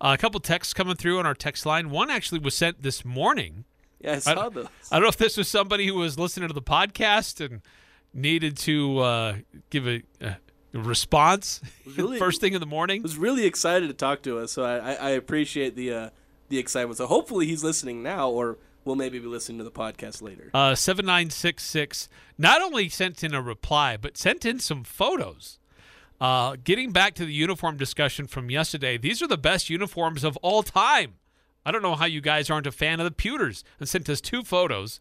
Uh, 0.01 0.11
a 0.13 0.17
couple 0.17 0.39
texts 0.41 0.73
coming 0.73 0.95
through 0.95 1.19
on 1.19 1.25
our 1.25 1.33
text 1.33 1.65
line. 1.65 1.89
One 1.89 2.09
actually 2.09 2.39
was 2.39 2.55
sent 2.55 2.83
this 2.83 3.05
morning. 3.05 3.63
Yeah, 4.05 4.13
I 4.13 4.19
saw 4.19 4.49
those. 4.49 4.67
I 4.91 4.95
don't 4.95 5.03
know 5.03 5.09
if 5.09 5.17
this 5.17 5.35
was 5.37 5.47
somebody 5.47 5.87
who 5.87 5.95
was 5.95 6.17
listening 6.19 6.47
to 6.47 6.53
the 6.53 6.61
podcast 6.61 7.43
and 7.45 7.61
needed 8.13 8.55
to 8.57 8.99
uh, 8.99 9.35
give 9.69 9.87
a, 9.87 10.01
a 10.21 10.37
response 10.73 11.61
really- 11.97 12.19
first 12.25 12.39
thing 12.41 12.53
in 12.53 12.59
the 12.59 12.65
morning. 12.65 13.01
was 13.01 13.17
really 13.17 13.45
excited 13.45 13.87
to 13.87 13.93
talk 13.93 14.21
to 14.23 14.37
us, 14.39 14.51
so 14.51 14.63
I, 14.63 14.77
I, 14.77 14.93
I 14.93 15.09
appreciate 15.11 15.75
the 15.75 15.91
uh, 15.93 16.09
the 16.49 16.57
excitement. 16.59 16.97
So 16.97 17.07
hopefully 17.07 17.45
he's 17.47 17.63
listening 17.63 18.03
now, 18.03 18.29
or 18.29 18.57
we'll 18.83 18.95
maybe 18.95 19.17
be 19.19 19.25
listening 19.27 19.57
to 19.57 19.63
the 19.63 19.71
podcast 19.71 20.21
later. 20.21 20.51
Uh, 20.53 20.75
7966 20.75 22.07
not 22.37 22.61
only 22.61 22.87
sent 22.89 23.23
in 23.23 23.33
a 23.33 23.41
reply, 23.41 23.97
but 23.97 24.17
sent 24.17 24.45
in 24.45 24.59
some 24.59 24.83
photos 24.83 25.57
Uh, 26.21 26.55
getting 26.63 26.91
back 26.91 27.13
to 27.15 27.25
the 27.25 27.33
uniform 27.33 27.75
discussion 27.77 28.27
from 28.27 28.49
yesterday, 28.49 28.97
these 28.97 29.21
are 29.21 29.27
the 29.27 29.37
best 29.37 29.69
uniforms 29.69 30.23
of 30.23 30.37
all 30.37 30.63
time. 30.63 31.15
I 31.65 31.71
don't 31.71 31.81
know 31.81 31.95
how 31.95 32.05
you 32.05 32.21
guys 32.21 32.49
aren't 32.49 32.67
a 32.67 32.71
fan 32.71 32.99
of 32.99 33.05
the 33.05 33.11
pewters 33.11 33.63
and 33.79 33.89
sent 33.89 34.09
us 34.09 34.21
two 34.21 34.43
photos. 34.43 34.99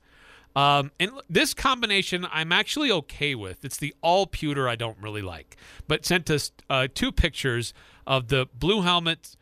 Um, 0.56 0.92
and 1.00 1.10
this 1.28 1.52
combination 1.52 2.26
I'm 2.30 2.52
actually 2.52 2.90
okay 2.90 3.34
with. 3.34 3.64
It's 3.64 3.76
the 3.76 3.94
all 4.00 4.26
pewter 4.26 4.68
I 4.68 4.76
don't 4.76 4.98
really 5.00 5.22
like, 5.22 5.56
but 5.88 6.06
sent 6.06 6.30
us 6.30 6.52
uh, 6.70 6.88
two 6.94 7.10
pictures 7.10 7.74
of 8.06 8.28
the 8.28 8.46
blue 8.54 8.82
helmet, 8.82 9.36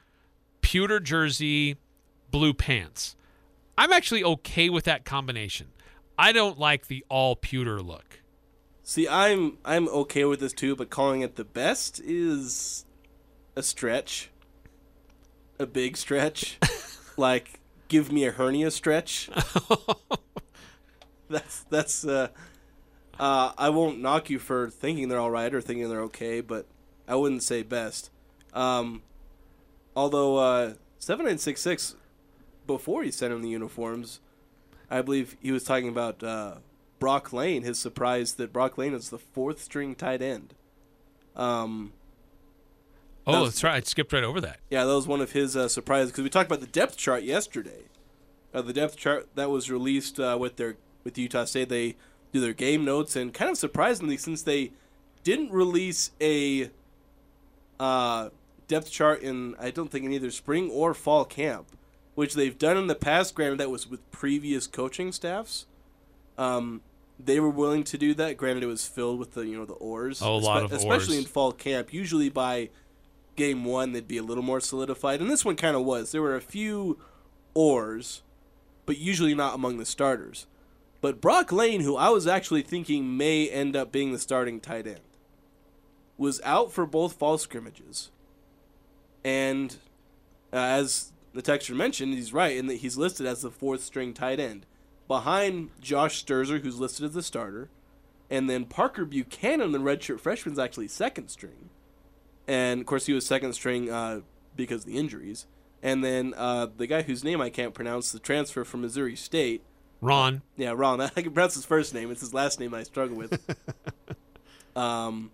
pewter 0.62 1.00
jersey, 1.00 1.76
blue 2.30 2.54
pants. 2.54 3.14
I'm 3.76 3.92
actually 3.92 4.24
okay 4.24 4.70
with 4.70 4.84
that 4.84 5.04
combination. 5.04 5.68
I 6.18 6.32
don't 6.32 6.58
like 6.58 6.86
the 6.86 7.04
all 7.08 7.36
pewter 7.36 7.80
look. 7.82 8.20
See, 8.82 9.06
I'm 9.06 9.58
I'm 9.64 9.88
okay 9.88 10.24
with 10.24 10.40
this 10.40 10.52
too, 10.52 10.74
but 10.74 10.90
calling 10.90 11.20
it 11.20 11.36
the 11.36 11.44
best 11.44 12.00
is 12.00 12.84
a 13.54 13.62
stretch. 13.62 14.30
A 15.58 15.66
big 15.66 15.96
stretch. 15.96 16.58
like 17.16 17.60
give 17.88 18.10
me 18.12 18.24
a 18.24 18.32
hernia 18.32 18.70
stretch. 18.70 19.30
that's 21.30 21.64
that's 21.64 22.06
uh 22.06 22.28
uh 23.18 23.52
I 23.56 23.68
won't 23.70 24.00
knock 24.00 24.30
you 24.30 24.38
for 24.38 24.70
thinking 24.70 25.08
they're 25.08 25.18
all 25.18 25.30
right 25.30 25.52
or 25.54 25.60
thinking 25.60 25.88
they're 25.88 26.02
okay, 26.02 26.40
but 26.40 26.66
I 27.06 27.16
wouldn't 27.16 27.42
say 27.42 27.62
best. 27.62 28.10
Um 28.52 29.02
although 29.94 30.36
uh 30.36 30.74
7966 30.98 31.96
before 32.66 33.02
he 33.02 33.10
sent 33.10 33.32
him 33.32 33.42
the 33.42 33.48
uniforms, 33.48 34.20
I 34.90 35.02
believe 35.02 35.36
he 35.40 35.52
was 35.52 35.64
talking 35.64 35.88
about 35.88 36.22
uh 36.22 36.56
Brock 37.02 37.32
Lane, 37.32 37.64
his 37.64 37.80
surprise 37.80 38.34
that 38.34 38.52
Brock 38.52 38.78
Lane 38.78 38.94
is 38.94 39.10
the 39.10 39.18
fourth 39.18 39.60
string 39.60 39.96
tight 39.96 40.22
end. 40.22 40.54
Um, 41.34 41.94
Oh, 43.26 43.32
That 43.32 43.40
was- 43.40 43.50
that's 43.50 43.64
right. 43.64 43.74
I 43.76 43.80
skipped 43.86 44.12
right 44.12 44.24
over 44.24 44.40
that. 44.40 44.58
yeah, 44.70 44.84
that 44.84 44.94
was 44.94 45.06
one 45.06 45.20
of 45.20 45.32
his 45.32 45.56
uh, 45.56 45.68
surprises 45.68 46.10
because 46.10 46.24
we 46.24 46.30
talked 46.30 46.48
about 46.50 46.60
the 46.60 46.66
depth 46.66 46.96
chart 46.96 47.22
yesterday. 47.22 47.84
Uh, 48.54 48.62
the 48.62 48.72
depth 48.72 48.96
chart 48.96 49.28
that 49.34 49.48
was 49.50 49.70
released 49.70 50.18
uh, 50.20 50.36
with 50.38 50.56
their 50.56 50.76
with 51.04 51.16
Utah 51.18 51.44
State, 51.44 51.68
they 51.68 51.96
do 52.32 52.40
their 52.40 52.52
game 52.52 52.84
notes, 52.84 53.16
and 53.16 53.32
kind 53.34 53.50
of 53.50 53.56
surprisingly, 53.58 54.16
since 54.16 54.42
they 54.42 54.72
didn't 55.24 55.50
release 55.52 56.10
a 56.20 56.70
uh, 57.80 58.28
depth 58.68 58.90
chart 58.90 59.22
in, 59.22 59.54
I 59.58 59.70
don't 59.70 59.90
think 59.90 60.04
in 60.04 60.12
either 60.12 60.30
spring 60.30 60.70
or 60.70 60.94
fall 60.94 61.24
camp, 61.24 61.66
which 62.14 62.34
they've 62.34 62.56
done 62.58 62.76
in 62.76 62.86
the 62.86 62.94
past. 62.94 63.34
Granted, 63.34 63.58
that 63.58 63.70
was 63.70 63.88
with 63.88 64.08
previous 64.10 64.66
coaching 64.66 65.12
staffs. 65.12 65.66
Um, 66.38 66.82
they 67.18 67.40
were 67.40 67.50
willing 67.50 67.84
to 67.84 67.98
do 67.98 68.14
that. 68.14 68.36
Granted, 68.36 68.62
it 68.64 68.66
was 68.66 68.86
filled 68.86 69.18
with 69.18 69.32
the 69.32 69.42
you 69.46 69.56
know 69.58 69.64
the 69.64 69.74
oars, 69.74 70.20
Oh, 70.22 70.34
a 70.34 70.36
lot 70.36 70.62
of 70.62 70.72
especially 70.72 71.16
oars. 71.16 71.24
in 71.26 71.30
fall 71.30 71.52
camp. 71.52 71.92
Usually 71.92 72.28
by 72.28 72.68
game 73.36 73.64
one, 73.64 73.92
they'd 73.92 74.08
be 74.08 74.18
a 74.18 74.22
little 74.22 74.42
more 74.42 74.60
solidified, 74.60 75.20
and 75.20 75.30
this 75.30 75.44
one 75.44 75.56
kind 75.56 75.76
of 75.76 75.84
was. 75.84 76.12
There 76.12 76.22
were 76.22 76.36
a 76.36 76.40
few 76.40 76.98
oars, 77.54 78.22
but 78.86 78.98
usually 78.98 79.34
not 79.34 79.54
among 79.54 79.78
the 79.78 79.86
starters. 79.86 80.46
But 81.00 81.20
Brock 81.20 81.50
Lane, 81.50 81.80
who 81.80 81.96
I 81.96 82.10
was 82.10 82.26
actually 82.26 82.62
thinking 82.62 83.16
may 83.16 83.48
end 83.48 83.74
up 83.74 83.90
being 83.90 84.12
the 84.12 84.18
starting 84.18 84.60
tight 84.60 84.86
end, 84.86 85.00
was 86.16 86.40
out 86.44 86.72
for 86.72 86.86
both 86.86 87.14
fall 87.14 87.38
scrimmages. 87.38 88.10
And 89.24 89.76
uh, 90.52 90.56
as 90.56 91.12
the 91.34 91.42
texture 91.42 91.74
mentioned, 91.74 92.14
he's 92.14 92.32
right 92.32 92.56
in 92.56 92.66
that 92.66 92.76
he's 92.76 92.96
listed 92.96 93.26
as 93.26 93.42
the 93.42 93.50
fourth 93.50 93.82
string 93.82 94.14
tight 94.14 94.38
end, 94.38 94.66
behind 95.08 95.70
Josh 95.80 96.24
Sterzer, 96.24 96.60
who's 96.60 96.78
listed 96.78 97.06
as 97.06 97.14
the 97.14 97.22
starter, 97.22 97.68
and 98.30 98.48
then 98.48 98.64
Parker 98.64 99.04
Buchanan, 99.04 99.72
the 99.72 99.78
redshirt 99.78 100.20
freshman, 100.20 100.52
is 100.52 100.58
actually 100.58 100.88
second 100.88 101.28
string. 101.28 101.70
And 102.46 102.80
of 102.80 102.86
course, 102.86 103.06
he 103.06 103.12
was 103.12 103.26
second 103.26 103.52
string 103.52 103.90
uh, 103.90 104.20
because 104.56 104.82
of 104.82 104.86
the 104.86 104.98
injuries. 104.98 105.46
And 105.82 106.04
then 106.04 106.34
uh, 106.36 106.68
the 106.76 106.86
guy 106.86 107.02
whose 107.02 107.24
name 107.24 107.40
I 107.40 107.50
can't 107.50 107.74
pronounce, 107.74 108.12
the 108.12 108.18
transfer 108.18 108.64
from 108.64 108.82
Missouri 108.82 109.16
State, 109.16 109.62
Ron, 110.00 110.42
yeah, 110.56 110.74
Ron. 110.76 111.00
I 111.00 111.08
can 111.08 111.32
pronounce 111.32 111.54
his 111.54 111.64
first 111.64 111.94
name. 111.94 112.10
It's 112.10 112.20
his 112.20 112.34
last 112.34 112.60
name 112.60 112.74
I 112.74 112.82
struggle 112.82 113.16
with. 113.16 113.40
um, 114.76 115.30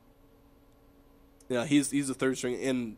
yeah, 1.49 1.65
he's 1.65 1.91
he's 1.91 2.09
the 2.09 2.15
third 2.15 2.37
string, 2.37 2.63
and 2.63 2.97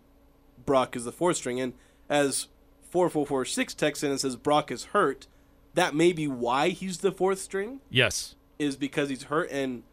Brock 0.67 0.97
is 0.97 1.05
the 1.05 1.13
fourth 1.13 1.37
string. 1.37 1.61
And 1.61 1.73
as 2.09 2.49
four 2.91 3.09
four 3.09 3.25
four 3.25 3.45
six 3.45 3.73
texts 3.73 4.03
in 4.03 4.11
and 4.11 4.21
says 4.21 4.37
Brock 4.37 4.71
is 4.71 4.87
hurt, 4.87 5.29
that 5.75 5.95
may 5.95 6.13
be 6.13 6.27
why 6.27 6.71
he's 6.71 6.99
the 6.99 7.13
fourth 7.13 7.39
string 7.39 7.81
yes. 7.89 8.35
is 8.59 8.77
because 8.77 9.09
he's 9.09 9.25
hurt, 9.25 9.51
and 9.51 9.85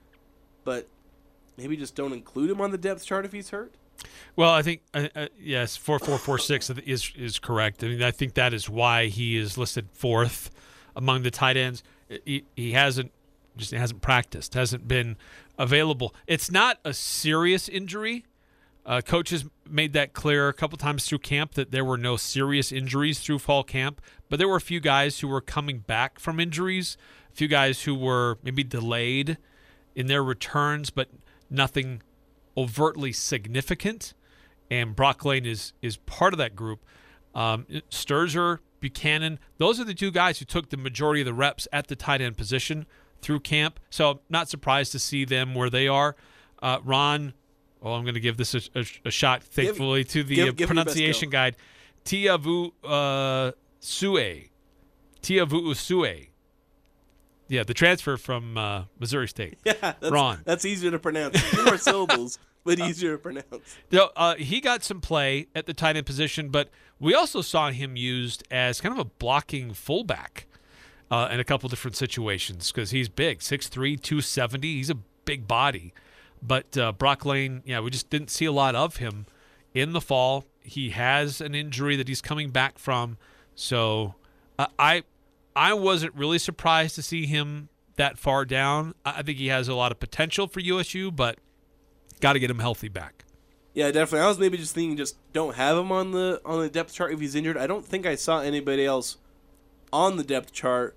but 0.63 0.87
maybe 1.57 1.77
just 1.77 1.95
don't 1.95 2.13
include 2.13 2.49
him 2.49 2.59
on 2.59 2.71
the 2.71 2.77
depth 2.77 3.05
chart 3.05 3.25
if 3.25 3.31
he's 3.31 3.51
hurt. 3.51 3.73
Well, 4.37 4.51
I 4.51 4.61
think 4.61 4.81
uh, 4.93 5.07
uh, 5.15 5.27
yes, 5.39 5.75
four 5.75 5.97
four 5.97 6.19
four 6.19 6.37
six 6.37 6.69
is 6.69 7.11
is 7.17 7.39
correct. 7.39 7.83
I 7.83 7.87
mean, 7.87 8.03
I 8.03 8.11
think 8.11 8.35
that 8.35 8.53
is 8.53 8.69
why 8.69 9.07
he 9.07 9.35
is 9.35 9.57
listed 9.57 9.89
fourth 9.91 10.51
among 10.95 11.23
the 11.23 11.31
tight 11.31 11.57
ends. 11.57 11.83
He, 12.23 12.45
he 12.55 12.71
hasn't 12.73 13.11
just 13.57 13.71
hasn't 13.71 14.01
practiced, 14.01 14.53
hasn't 14.53 14.87
been 14.87 15.17
available. 15.57 16.13
It's 16.27 16.51
not 16.51 16.77
a 16.85 16.93
serious 16.93 17.67
injury. 17.67 18.25
Uh, 18.85 19.01
coaches 19.01 19.43
made 19.67 19.93
that 19.93 20.13
clear 20.13 20.47
a 20.47 20.53
couple 20.53 20.77
times 20.77 21.05
through 21.05 21.19
camp 21.19 21.55
that 21.55 21.71
there 21.71 21.83
were 21.83 21.97
no 21.97 22.15
serious 22.15 22.71
injuries 22.71 23.19
through 23.19 23.39
fall 23.39 23.63
camp, 23.63 23.99
but 24.29 24.37
there 24.37 24.47
were 24.47 24.55
a 24.55 24.61
few 24.61 24.79
guys 24.79 25.19
who 25.19 25.27
were 25.27 25.41
coming 25.41 25.79
back 25.79 26.19
from 26.19 26.39
injuries, 26.39 26.95
a 27.33 27.35
few 27.35 27.47
guys 27.47 27.81
who 27.83 27.95
were 27.95 28.37
maybe 28.43 28.63
delayed 28.63 29.39
in 29.95 30.05
their 30.05 30.23
returns, 30.23 30.91
but 30.91 31.09
nothing 31.49 32.03
overtly 32.55 33.11
significant. 33.11 34.13
And 34.69 34.95
Brock 34.95 35.23
Lane 35.25 35.45
is 35.45 35.73
is 35.81 35.97
part 35.97 36.33
of 36.33 36.37
that 36.39 36.55
group. 36.55 36.85
Um, 37.33 37.65
Sterzer, 37.89 38.59
Buchanan, 38.79 39.39
those 39.57 39.79
are 39.79 39.83
the 39.83 39.93
two 39.93 40.11
guys 40.11 40.39
who 40.39 40.45
took 40.45 40.69
the 40.69 40.77
majority 40.77 41.21
of 41.21 41.25
the 41.25 41.33
reps 41.33 41.67
at 41.71 41.87
the 41.87 41.95
tight 41.95 42.21
end 42.21 42.35
position 42.37 42.85
through 43.21 43.41
camp. 43.41 43.79
So 43.89 44.11
I'm 44.11 44.19
not 44.29 44.49
surprised 44.49 44.91
to 44.93 44.99
see 44.99 45.25
them 45.25 45.53
where 45.55 45.69
they 45.69 45.87
are. 45.87 46.15
Uh, 46.61 46.79
Ron, 46.83 47.33
well, 47.81 47.93
I'm 47.93 48.03
going 48.03 48.15
to 48.15 48.19
give 48.19 48.37
this 48.37 48.55
a, 48.55 48.61
a, 48.79 48.85
a 49.05 49.11
shot, 49.11 49.43
thankfully, 49.43 50.03
to 50.05 50.23
the 50.23 50.35
give- 50.35 50.55
give 50.55 50.71
it 50.71 50.75
your 50.75 50.83
best 50.83 50.87
pronunciation 50.93 51.29
guide. 51.29 51.55
Tiavu 52.05 52.71
uh, 52.83 53.51
Sue. 53.79 54.43
Tiavu 55.21 55.75
Sue. 55.75 56.27
Yeah, 57.49 57.63
the 57.63 57.73
transfer 57.73 58.17
from 58.17 58.57
uh, 58.57 58.83
Missouri 58.99 59.27
State. 59.27 59.57
Yeah, 59.65 59.73
that's, 59.81 60.09
Ron. 60.11 60.41
That's 60.43 60.65
easier 60.65 60.91
to 60.91 60.99
pronounce. 60.99 61.41
Two 61.51 61.65
more 61.65 61.77
syllables, 61.77 62.39
but 62.75 62.79
easier 62.79 63.13
to 63.13 63.17
pronounce. 63.17 63.77
No, 63.91 64.09
uh, 64.15 64.35
he 64.35 64.59
got 64.61 64.83
some 64.83 65.01
play 65.01 65.47
at 65.55 65.65
the 65.65 65.73
tight 65.73 65.95
end 65.95 66.05
position, 66.05 66.49
but 66.49 66.69
we 66.99 67.13
also 67.13 67.41
saw 67.41 67.71
him 67.71 67.95
used 67.95 68.43
as 68.51 68.81
kind 68.81 68.93
of 68.93 68.99
a 68.99 69.05
blocking 69.05 69.73
fullback 69.73 70.47
uh, 71.09 71.29
in 71.31 71.39
a 71.39 71.43
couple 71.43 71.69
different 71.69 71.95
situations 71.95 72.71
because 72.71 72.91
he's 72.91 73.09
big 73.09 73.39
6'3, 73.39 74.01
270. 74.01 74.75
He's 74.75 74.89
a 74.89 74.97
big 75.25 75.47
body. 75.47 75.93
But 76.41 76.77
uh, 76.77 76.91
Brock 76.91 77.25
Lane, 77.25 77.63
yeah, 77.65 77.79
we 77.79 77.89
just 77.89 78.09
didn't 78.09 78.29
see 78.29 78.45
a 78.45 78.51
lot 78.51 78.75
of 78.75 78.97
him 78.97 79.25
in 79.73 79.93
the 79.93 80.01
fall. 80.01 80.45
He 80.61 80.91
has 80.91 81.41
an 81.41 81.55
injury 81.55 81.95
that 81.95 82.07
he's 82.07 82.21
coming 82.21 82.51
back 82.51 82.77
from. 82.77 83.17
So 83.55 84.15
uh, 84.59 84.67
I, 84.77 85.03
I 85.55 85.73
wasn't 85.73 86.13
really 86.15 86.39
surprised 86.39 86.95
to 86.95 87.01
see 87.01 87.25
him 87.25 87.69
that 87.95 88.17
far 88.17 88.45
down. 88.45 88.93
I 89.05 89.19
I 89.19 89.21
think 89.23 89.39
he 89.39 89.47
has 89.47 89.67
a 89.67 89.73
lot 89.73 89.91
of 89.91 89.99
potential 89.99 90.47
for 90.47 90.59
USU, 90.59 91.11
but 91.11 91.39
got 92.19 92.33
to 92.33 92.39
get 92.39 92.49
him 92.49 92.59
healthy 92.59 92.87
back. 92.89 93.25
Yeah, 93.73 93.91
definitely. 93.91 94.25
I 94.25 94.27
was 94.27 94.39
maybe 94.39 94.57
just 94.57 94.73
thinking, 94.73 94.97
just 94.97 95.17
don't 95.33 95.55
have 95.55 95.77
him 95.77 95.91
on 95.91 96.11
the 96.11 96.41
on 96.45 96.59
the 96.59 96.69
depth 96.69 96.93
chart 96.93 97.13
if 97.13 97.19
he's 97.19 97.35
injured. 97.35 97.57
I 97.57 97.67
don't 97.67 97.85
think 97.85 98.05
I 98.05 98.15
saw 98.15 98.39
anybody 98.39 98.85
else 98.85 99.17
on 99.93 100.17
the 100.17 100.23
depth 100.23 100.51
chart 100.51 100.95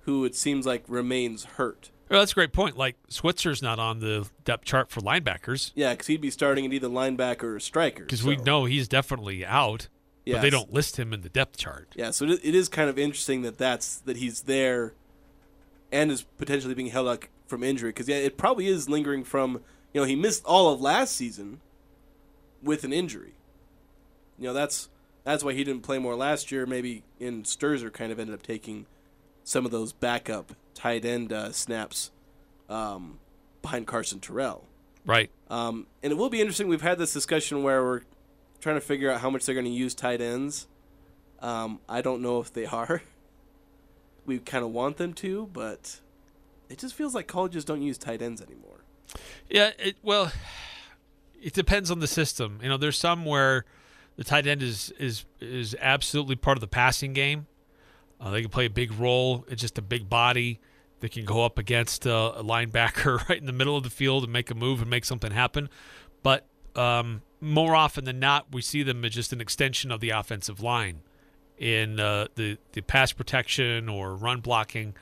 who 0.00 0.24
it 0.24 0.34
seems 0.34 0.66
like 0.66 0.82
remains 0.88 1.44
hurt. 1.44 1.90
Well, 2.08 2.20
that's 2.20 2.32
a 2.32 2.34
great 2.34 2.52
point. 2.52 2.76
Like 2.76 2.96
Switzer's 3.08 3.62
not 3.62 3.78
on 3.78 4.00
the 4.00 4.28
depth 4.44 4.64
chart 4.64 4.90
for 4.90 5.00
linebackers 5.00 5.72
Yeah, 5.74 5.92
because 5.92 6.06
he'd 6.06 6.20
be 6.20 6.30
starting 6.30 6.64
at 6.66 6.72
either 6.72 6.88
linebacker 6.88 7.54
or 7.56 7.60
striker. 7.60 8.04
because 8.04 8.24
we 8.24 8.36
know 8.36 8.64
he's 8.64 8.88
definitely 8.88 9.44
out, 9.44 9.88
but 10.26 10.40
they 10.42 10.50
don't 10.50 10.72
list 10.72 10.98
him 10.98 11.12
in 11.12 11.20
the 11.20 11.28
depth 11.28 11.58
chart. 11.58 11.92
Yeah, 11.94 12.10
so 12.10 12.24
it 12.24 12.40
it 12.42 12.54
is 12.54 12.68
kind 12.68 12.90
of 12.90 12.98
interesting 12.98 13.42
that 13.42 13.58
that's 13.58 13.98
that 14.00 14.16
he's 14.16 14.42
there, 14.42 14.94
and 15.92 16.10
is 16.10 16.22
potentially 16.22 16.74
being 16.74 16.88
held 16.90 17.06
up 17.06 17.26
from 17.46 17.62
injury. 17.62 17.90
Because 17.90 18.08
yeah, 18.08 18.16
it 18.16 18.36
probably 18.36 18.66
is 18.66 18.88
lingering 18.88 19.22
from 19.22 19.60
you 19.92 20.00
know 20.00 20.06
he 20.06 20.16
missed 20.16 20.44
all 20.44 20.72
of 20.72 20.80
last 20.80 21.14
season 21.14 21.60
with 22.62 22.84
an 22.84 22.92
injury. 22.92 23.34
You 24.38 24.44
know 24.48 24.52
that's 24.52 24.88
that's 25.24 25.44
why 25.44 25.52
he 25.52 25.64
didn't 25.64 25.82
play 25.82 25.98
more 25.98 26.14
last 26.14 26.50
year. 26.50 26.66
Maybe 26.66 27.02
in 27.18 27.42
Sterzer 27.42 27.92
kind 27.92 28.12
of 28.12 28.18
ended 28.18 28.34
up 28.34 28.42
taking 28.42 28.86
some 29.44 29.64
of 29.64 29.70
those 29.70 29.92
backup 29.92 30.52
tight 30.74 31.04
end 31.04 31.32
uh, 31.32 31.52
snaps 31.52 32.10
um, 32.68 33.18
behind 33.62 33.86
Carson 33.86 34.20
Terrell. 34.20 34.64
Right. 35.04 35.30
Um, 35.48 35.86
and 36.02 36.12
it 36.12 36.16
will 36.16 36.28
be 36.28 36.40
interesting. 36.40 36.68
We've 36.68 36.82
had 36.82 36.98
this 36.98 37.12
discussion 37.12 37.62
where 37.62 37.82
we're 37.82 38.02
trying 38.60 38.76
to 38.76 38.80
figure 38.80 39.10
out 39.10 39.20
how 39.20 39.30
much 39.30 39.46
they're 39.46 39.54
going 39.54 39.64
to 39.64 39.70
use 39.70 39.94
tight 39.94 40.20
ends. 40.20 40.66
Um, 41.40 41.80
I 41.88 42.02
don't 42.02 42.20
know 42.20 42.40
if 42.40 42.52
they 42.52 42.66
are. 42.66 43.02
We 44.26 44.38
kind 44.38 44.64
of 44.64 44.70
want 44.70 44.98
them 44.98 45.14
to, 45.14 45.48
but 45.52 46.00
it 46.68 46.78
just 46.78 46.94
feels 46.94 47.14
like 47.14 47.26
colleges 47.26 47.64
don't 47.64 47.82
use 47.82 47.96
tight 47.96 48.20
ends 48.20 48.42
anymore. 48.42 48.84
Yeah. 49.48 49.70
It, 49.78 49.96
well, 50.02 50.32
it 51.40 51.52
depends 51.52 51.90
on 51.90 52.00
the 52.00 52.06
system. 52.06 52.58
You 52.62 52.68
know, 52.68 52.76
there's 52.76 52.98
some 52.98 53.24
where 53.24 53.64
the 54.16 54.24
tight 54.24 54.46
end 54.46 54.62
is 54.62 54.92
is 54.98 55.24
is 55.40 55.76
absolutely 55.80 56.36
part 56.36 56.56
of 56.56 56.60
the 56.60 56.68
passing 56.68 57.12
game. 57.12 57.46
Uh, 58.20 58.30
they 58.30 58.42
can 58.42 58.50
play 58.50 58.66
a 58.66 58.70
big 58.70 58.92
role. 58.92 59.44
It's 59.48 59.60
just 59.60 59.78
a 59.78 59.82
big 59.82 60.08
body. 60.08 60.60
They 61.00 61.08
can 61.08 61.24
go 61.24 61.44
up 61.44 61.58
against 61.58 62.06
a, 62.06 62.38
a 62.38 62.42
linebacker 62.42 63.28
right 63.28 63.38
in 63.38 63.46
the 63.46 63.52
middle 63.52 63.76
of 63.76 63.84
the 63.84 63.90
field 63.90 64.24
and 64.24 64.32
make 64.32 64.50
a 64.50 64.54
move 64.54 64.80
and 64.80 64.90
make 64.90 65.04
something 65.04 65.30
happen. 65.30 65.68
But 66.22 66.46
um, 66.74 67.22
more 67.40 67.76
often 67.76 68.04
than 68.04 68.18
not, 68.18 68.52
we 68.52 68.62
see 68.62 68.82
them 68.82 69.04
as 69.04 69.12
just 69.12 69.32
an 69.32 69.40
extension 69.40 69.92
of 69.92 70.00
the 70.00 70.10
offensive 70.10 70.60
line 70.60 71.02
in 71.56 72.00
uh, 72.00 72.26
the 72.34 72.58
the 72.72 72.80
pass 72.80 73.12
protection 73.12 73.88
or 73.88 74.16
run 74.16 74.40
blocking. 74.40 74.94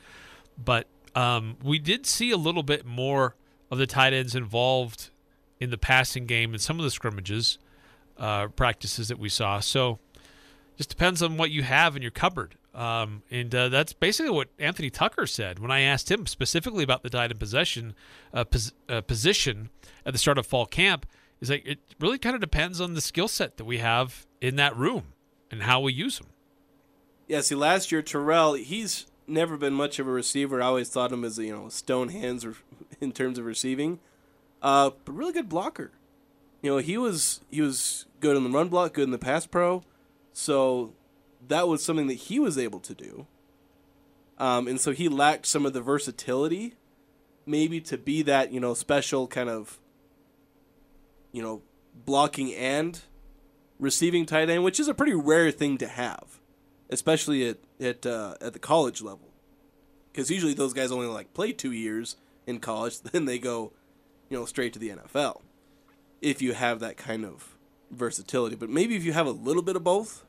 But 0.63 0.87
um, 1.15 1.57
we 1.63 1.79
did 1.79 2.07
see 2.07 2.31
a 2.31 2.37
little 2.37 2.63
bit 2.63 2.85
more 2.85 3.35
of 3.70 3.78
the 3.78 3.87
tight 3.87 4.12
ends 4.12 4.35
involved 4.35 5.11
in 5.61 5.70
the 5.70 5.78
passing 5.78 6.26
game 6.26 6.52
and 6.52 6.61
some 6.61 6.78
of 6.78 6.85
the 6.85 6.90
scrimmages 6.90 7.58
uh, 8.18 8.49
practices 8.49 9.08
that 9.08 9.18
we 9.18 9.28
saw. 9.28 9.61
So 9.61 9.99
just 10.76 10.90
depends 10.90 11.23
on 11.23 11.37
what 11.37 11.50
you 11.50 11.62
have 11.62 11.96
in 11.96 12.02
your 12.02 12.11
cupboard. 12.11 12.56
Um, 12.75 13.23
and 13.30 13.54
uh, 13.54 13.70
that's 13.70 13.94
basically 13.94 14.30
what 14.30 14.49
Anthony 14.58 14.90
Tucker 14.90 15.26
said 15.26 15.58
when 15.58 15.70
I 15.70 15.80
asked 15.80 16.11
him 16.11 16.26
specifically 16.26 16.85
about 16.85 17.02
the 17.02 17.08
tight 17.08 17.30
end 17.30 17.40
possession 17.40 17.94
uh, 18.35 18.44
pos- 18.44 18.73
uh, 18.88 19.00
position 19.00 19.70
at 20.04 20.12
the 20.12 20.18
start 20.18 20.37
of 20.37 20.46
fall 20.46 20.66
camp. 20.66 21.06
Is 21.40 21.50
like 21.50 21.66
it 21.66 21.78
really 21.99 22.18
kind 22.18 22.35
of 22.35 22.40
depends 22.40 22.80
on 22.80 22.94
the 22.94 23.00
skill 23.00 23.28
set 23.28 23.56
that 23.56 23.64
we 23.64 23.78
have 23.78 24.26
in 24.40 24.56
that 24.56 24.76
room 24.76 25.14
and 25.50 25.62
how 25.62 25.80
we 25.80 25.92
use 25.92 26.18
them. 26.18 26.28
Yeah, 27.28 27.40
see, 27.40 27.54
last 27.54 27.90
year 27.90 28.02
Terrell, 28.02 28.54
he's 28.54 29.06
never 29.26 29.56
been 29.56 29.75
much 29.75 29.99
of 29.99 30.06
a 30.06 30.11
receiver. 30.11 30.62
I 30.62 30.66
always 30.66 30.88
thought 30.88 31.12
him 31.12 31.25
as 31.25 31.38
a, 31.38 31.45
you 31.45 31.54
know 31.54 31.68
stone 31.68 32.09
hands 32.09 32.47
in 33.00 33.12
terms 33.12 33.38
of 33.38 33.45
receiving, 33.45 34.00
uh, 34.62 34.90
but 35.04 35.12
really 35.12 35.33
good 35.33 35.49
blocker. 35.49 35.92
You 36.62 36.71
know, 36.73 36.78
he 36.78 36.99
was 36.99 37.40
he 37.50 37.61
was 37.61 38.06
good 38.21 38.37
in 38.37 38.45
the 38.45 38.50
run 38.50 38.68
block, 38.68 38.95
good 38.95 39.04
in 39.04 39.11
the 39.11 39.18
pass 39.18 39.47
pro, 39.47 39.83
so 40.33 40.95
that 41.47 41.68
was 41.68 41.85
something 41.85 42.06
that 42.09 42.14
he 42.14 42.38
was 42.38 42.59
able 42.59 42.80
to 42.80 42.95
do. 42.95 43.26
Um, 44.38 44.68
and 44.68 44.80
so 44.80 44.92
he 44.92 45.09
lacked 45.09 45.47
some 45.47 45.64
of 45.64 45.73
the 45.73 45.80
versatility, 45.80 46.75
maybe 47.47 47.80
to 47.83 47.97
be 47.97 48.23
that 48.23 48.52
you 48.52 48.61
know 48.61 48.75
special 48.75 49.26
kind 49.26 49.49
of, 49.49 49.78
you 51.33 51.42
know, 51.42 51.62
blocking 51.95 52.54
and 52.54 53.00
receiving 53.78 54.26
tight 54.26 54.50
end, 54.50 54.64
which 54.64 54.80
is 54.80 54.88
a 54.88 54.95
pretty 54.95 55.14
rare 55.14 55.50
thing 55.50 55.78
to 55.78 55.87
have, 55.87 56.40
especially 56.90 57.49
at 57.49 57.59
at 57.81 58.07
uh, 58.07 58.35
at 58.40 58.52
the 58.52 58.59
college 58.59 59.02
level, 59.02 59.28
because 60.12 60.31
usually 60.31 60.55
those 60.55 60.73
guys 60.73 60.93
only 60.93 61.07
like 61.07 61.35
play 61.35 61.52
two 61.52 61.73
years 61.73 62.16
in 62.47 62.61
college, 62.61 63.00
then 63.12 63.25
they 63.25 63.38
go, 63.38 63.73
you 64.28 64.38
know, 64.38 64.45
straight 64.45 64.73
to 64.75 64.78
the 64.78 64.90
NFL. 64.90 65.43
If 66.23 66.40
you 66.40 66.55
have 66.55 66.81
that 66.81 66.97
kind 66.97 67.25
of 67.25 67.57
versatility, 67.90 68.57
but 68.57 68.71
maybe 68.71 68.97
if 68.97 69.05
you 69.05 69.12
have 69.12 69.26
a 69.26 69.31
little 69.31 69.62
bit 69.62 69.76
of 69.76 69.85
both, 69.85 70.25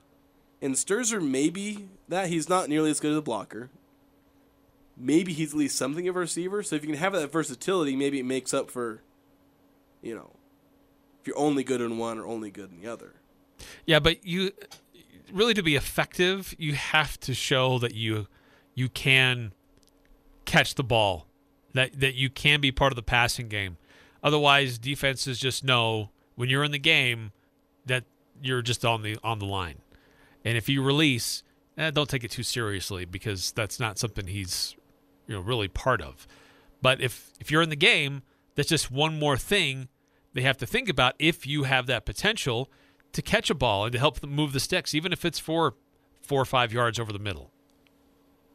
and 0.61 0.75
Sterzer 0.75 1.21
maybe 1.21 1.87
that 2.07 2.27
he's 2.29 2.49
not 2.49 2.69
nearly 2.69 2.91
as 2.91 2.99
good 2.99 3.11
as 3.11 3.17
a 3.17 3.21
blocker. 3.21 3.69
Maybe 4.99 5.31
he's 5.31 5.53
at 5.53 5.59
least 5.59 5.75
something 5.77 6.07
of 6.07 6.15
a 6.15 6.19
receiver. 6.19 6.63
So 6.63 6.75
if 6.75 6.81
you 6.81 6.89
can 6.89 6.97
have 6.97 7.13
that 7.13 7.31
versatility, 7.31 7.95
maybe 7.95 8.19
it 8.19 8.25
makes 8.25 8.51
up 8.51 8.71
for, 8.71 9.01
you 10.01 10.15
know, 10.15 10.31
if 11.21 11.27
you're 11.27 11.37
only 11.37 11.63
good 11.63 11.81
in 11.81 11.99
one 11.99 12.17
or 12.17 12.25
only 12.25 12.49
good 12.49 12.71
in 12.71 12.81
the 12.81 12.91
other. 12.91 13.13
Yeah, 13.85 13.99
but 13.99 14.25
you 14.25 14.51
really 15.31 15.53
to 15.53 15.63
be 15.63 15.75
effective, 15.75 16.55
you 16.57 16.73
have 16.73 17.19
to 17.21 17.33
show 17.33 17.79
that 17.79 17.93
you 17.93 18.27
you 18.75 18.89
can 18.89 19.53
catch 20.45 20.75
the 20.75 20.83
ball, 20.83 21.27
that 21.73 21.99
that 21.99 22.15
you 22.15 22.29
can 22.29 22.61
be 22.61 22.71
part 22.71 22.91
of 22.91 22.95
the 22.95 23.03
passing 23.03 23.47
game. 23.47 23.77
Otherwise, 24.23 24.77
defenses 24.77 25.39
just 25.39 25.63
know 25.63 26.09
when 26.35 26.49
you're 26.49 26.63
in 26.63 26.71
the 26.71 26.79
game 26.79 27.31
that 27.85 28.03
you're 28.41 28.61
just 28.61 28.85
on 28.85 29.01
the 29.01 29.17
on 29.23 29.39
the 29.39 29.45
line. 29.45 29.81
And 30.45 30.57
if 30.57 30.69
you 30.69 30.81
release, 30.81 31.43
eh, 31.77 31.91
don't 31.91 32.09
take 32.09 32.23
it 32.23 32.31
too 32.31 32.43
seriously 32.43 33.05
because 33.05 33.51
that's 33.51 33.79
not 33.79 33.97
something 33.97 34.27
he's 34.27 34.75
you 35.27 35.35
know 35.35 35.41
really 35.41 35.67
part 35.67 36.01
of. 36.01 36.27
But 36.81 37.01
if 37.01 37.31
if 37.39 37.51
you're 37.51 37.61
in 37.61 37.69
the 37.69 37.75
game, 37.75 38.23
that's 38.55 38.69
just 38.69 38.91
one 38.91 39.19
more 39.19 39.37
thing 39.37 39.89
they 40.33 40.41
have 40.43 40.57
to 40.57 40.67
think 40.67 40.87
about 40.87 41.15
if 41.17 41.47
you 41.47 41.63
have 41.63 41.87
that 41.87 42.05
potential 42.05 42.69
to 43.17 43.23
catch 43.23 43.49
a 43.49 43.55
ball 43.55 43.83
and 43.83 43.91
to 43.93 43.97
help 43.97 44.23
move 44.23 44.53
the 44.53 44.59
sticks, 44.59 44.93
even 44.93 45.11
if 45.11 45.25
it's 45.25 45.39
for 45.39 45.73
four 46.21 46.39
or 46.39 46.45
five 46.45 46.71
yards 46.71 46.99
over 46.99 47.11
the 47.11 47.17
middle. 47.19 47.49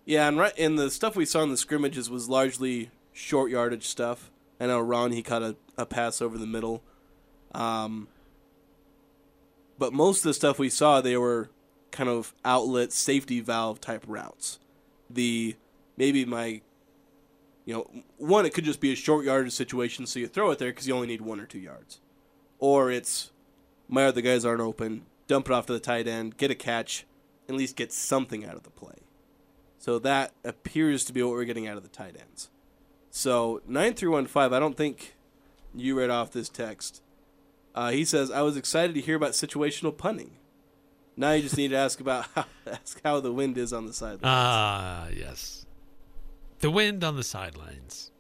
Yeah, 0.05 0.29
and 0.29 0.39
right 0.39 0.57
and 0.57 0.79
the 0.79 0.89
stuff 0.89 1.17
we 1.17 1.25
saw 1.25 1.43
in 1.43 1.51
the 1.51 1.57
scrimmages 1.57 2.09
was 2.09 2.29
largely 2.29 2.91
short 3.13 3.51
yardage 3.51 3.87
stuff. 3.89 4.31
I 4.61 4.67
know 4.67 4.81
Ron 4.81 5.11
he 5.11 5.23
caught 5.23 5.43
a, 5.43 5.57
a 5.77 5.85
pass 5.85 6.23
over 6.23 6.39
the 6.39 6.47
middle. 6.47 6.81
Um, 7.53 8.07
but 9.79 9.93
most 9.93 10.19
of 10.19 10.25
the 10.25 10.35
stuff 10.35 10.61
we 10.61 10.71
saw 10.71 11.01
they 11.01 11.17
were 11.17 11.51
kind 11.91 12.09
of 12.09 12.33
outlet 12.45 12.93
safety 12.93 13.41
valve 13.41 13.81
type 13.81 14.05
routes. 14.07 14.61
The 15.11 15.57
maybe 15.97 16.25
my 16.25 16.61
you 17.65 17.75
know, 17.75 17.91
one 18.17 18.47
it 18.47 18.55
could 18.55 18.65
just 18.65 18.81
be 18.81 18.93
a 18.93 18.97
short 18.97 19.25
yardage 19.25 19.53
situation 19.53 20.07
so 20.07 20.21
you 20.21 20.29
throw 20.29 20.53
it 20.53 20.61
there 20.61 20.71
because 20.71 20.87
you 20.87 20.95
only 20.95 21.09
need 21.09 21.21
one 21.21 21.41
or 21.41 21.47
two 21.47 21.59
yards. 21.59 21.99
Or 22.61 22.93
it's 22.93 23.32
my 23.93 24.07
other 24.07 24.23
guys 24.23 24.47
aren't 24.47 24.63
open, 24.63 25.03
dump 25.27 25.47
it 25.47 25.53
off 25.53 25.67
to 25.67 25.73
the 25.75 25.79
tight 25.79 26.09
end, 26.09 26.39
get 26.39 26.51
a 26.51 26.55
catch, 26.55 27.05
at 27.47 27.55
least 27.55 27.77
get 27.77 27.93
something 27.93 28.43
out 28.43 28.55
of 28.55 28.63
the 28.63 28.71
play. 28.71 29.03
So 29.79 29.99
that 29.99 30.33
appears 30.45 31.05
to 31.05 31.13
be 31.13 31.23
what 31.23 31.33
we're 31.33 31.45
getting 31.45 31.69
out 31.69 31.77
of 31.77 31.83
the 31.83 31.91
tight 31.91 32.17
ends. 32.19 32.49
So 33.11 33.61
9315, 33.67 34.57
I 34.57 34.59
don't 34.59 34.79
think 34.79 35.15
you 35.75 35.99
read 35.99 36.09
off 36.09 36.31
this 36.31 36.49
text. 36.49 37.03
Uh, 37.75 37.91
he 37.91 38.07
says, 38.07 38.31
I 38.31 38.41
was 38.41 38.57
excited 38.57 38.95
to 38.95 39.03
hear 39.03 39.17
about 39.17 39.33
situational 39.33 39.95
punting. 39.95 40.39
Now 41.15 41.33
you 41.33 41.43
just 41.43 41.59
need 41.59 41.69
to 41.69 41.77
ask 41.77 42.01
about 42.01 42.27
how, 42.35 42.47
ask 42.67 42.99
how 43.05 43.21
the 43.21 43.33
wind 43.33 43.59
is 43.59 43.75
on 43.75 43.85
the 43.85 43.93
sidelines. 43.93 44.23
Ah, 44.25 45.09
yes. 45.15 45.67
The 46.61 46.71
wind 46.71 47.05
on 47.05 47.17
the 47.17 47.25
sidelines. 47.25 48.11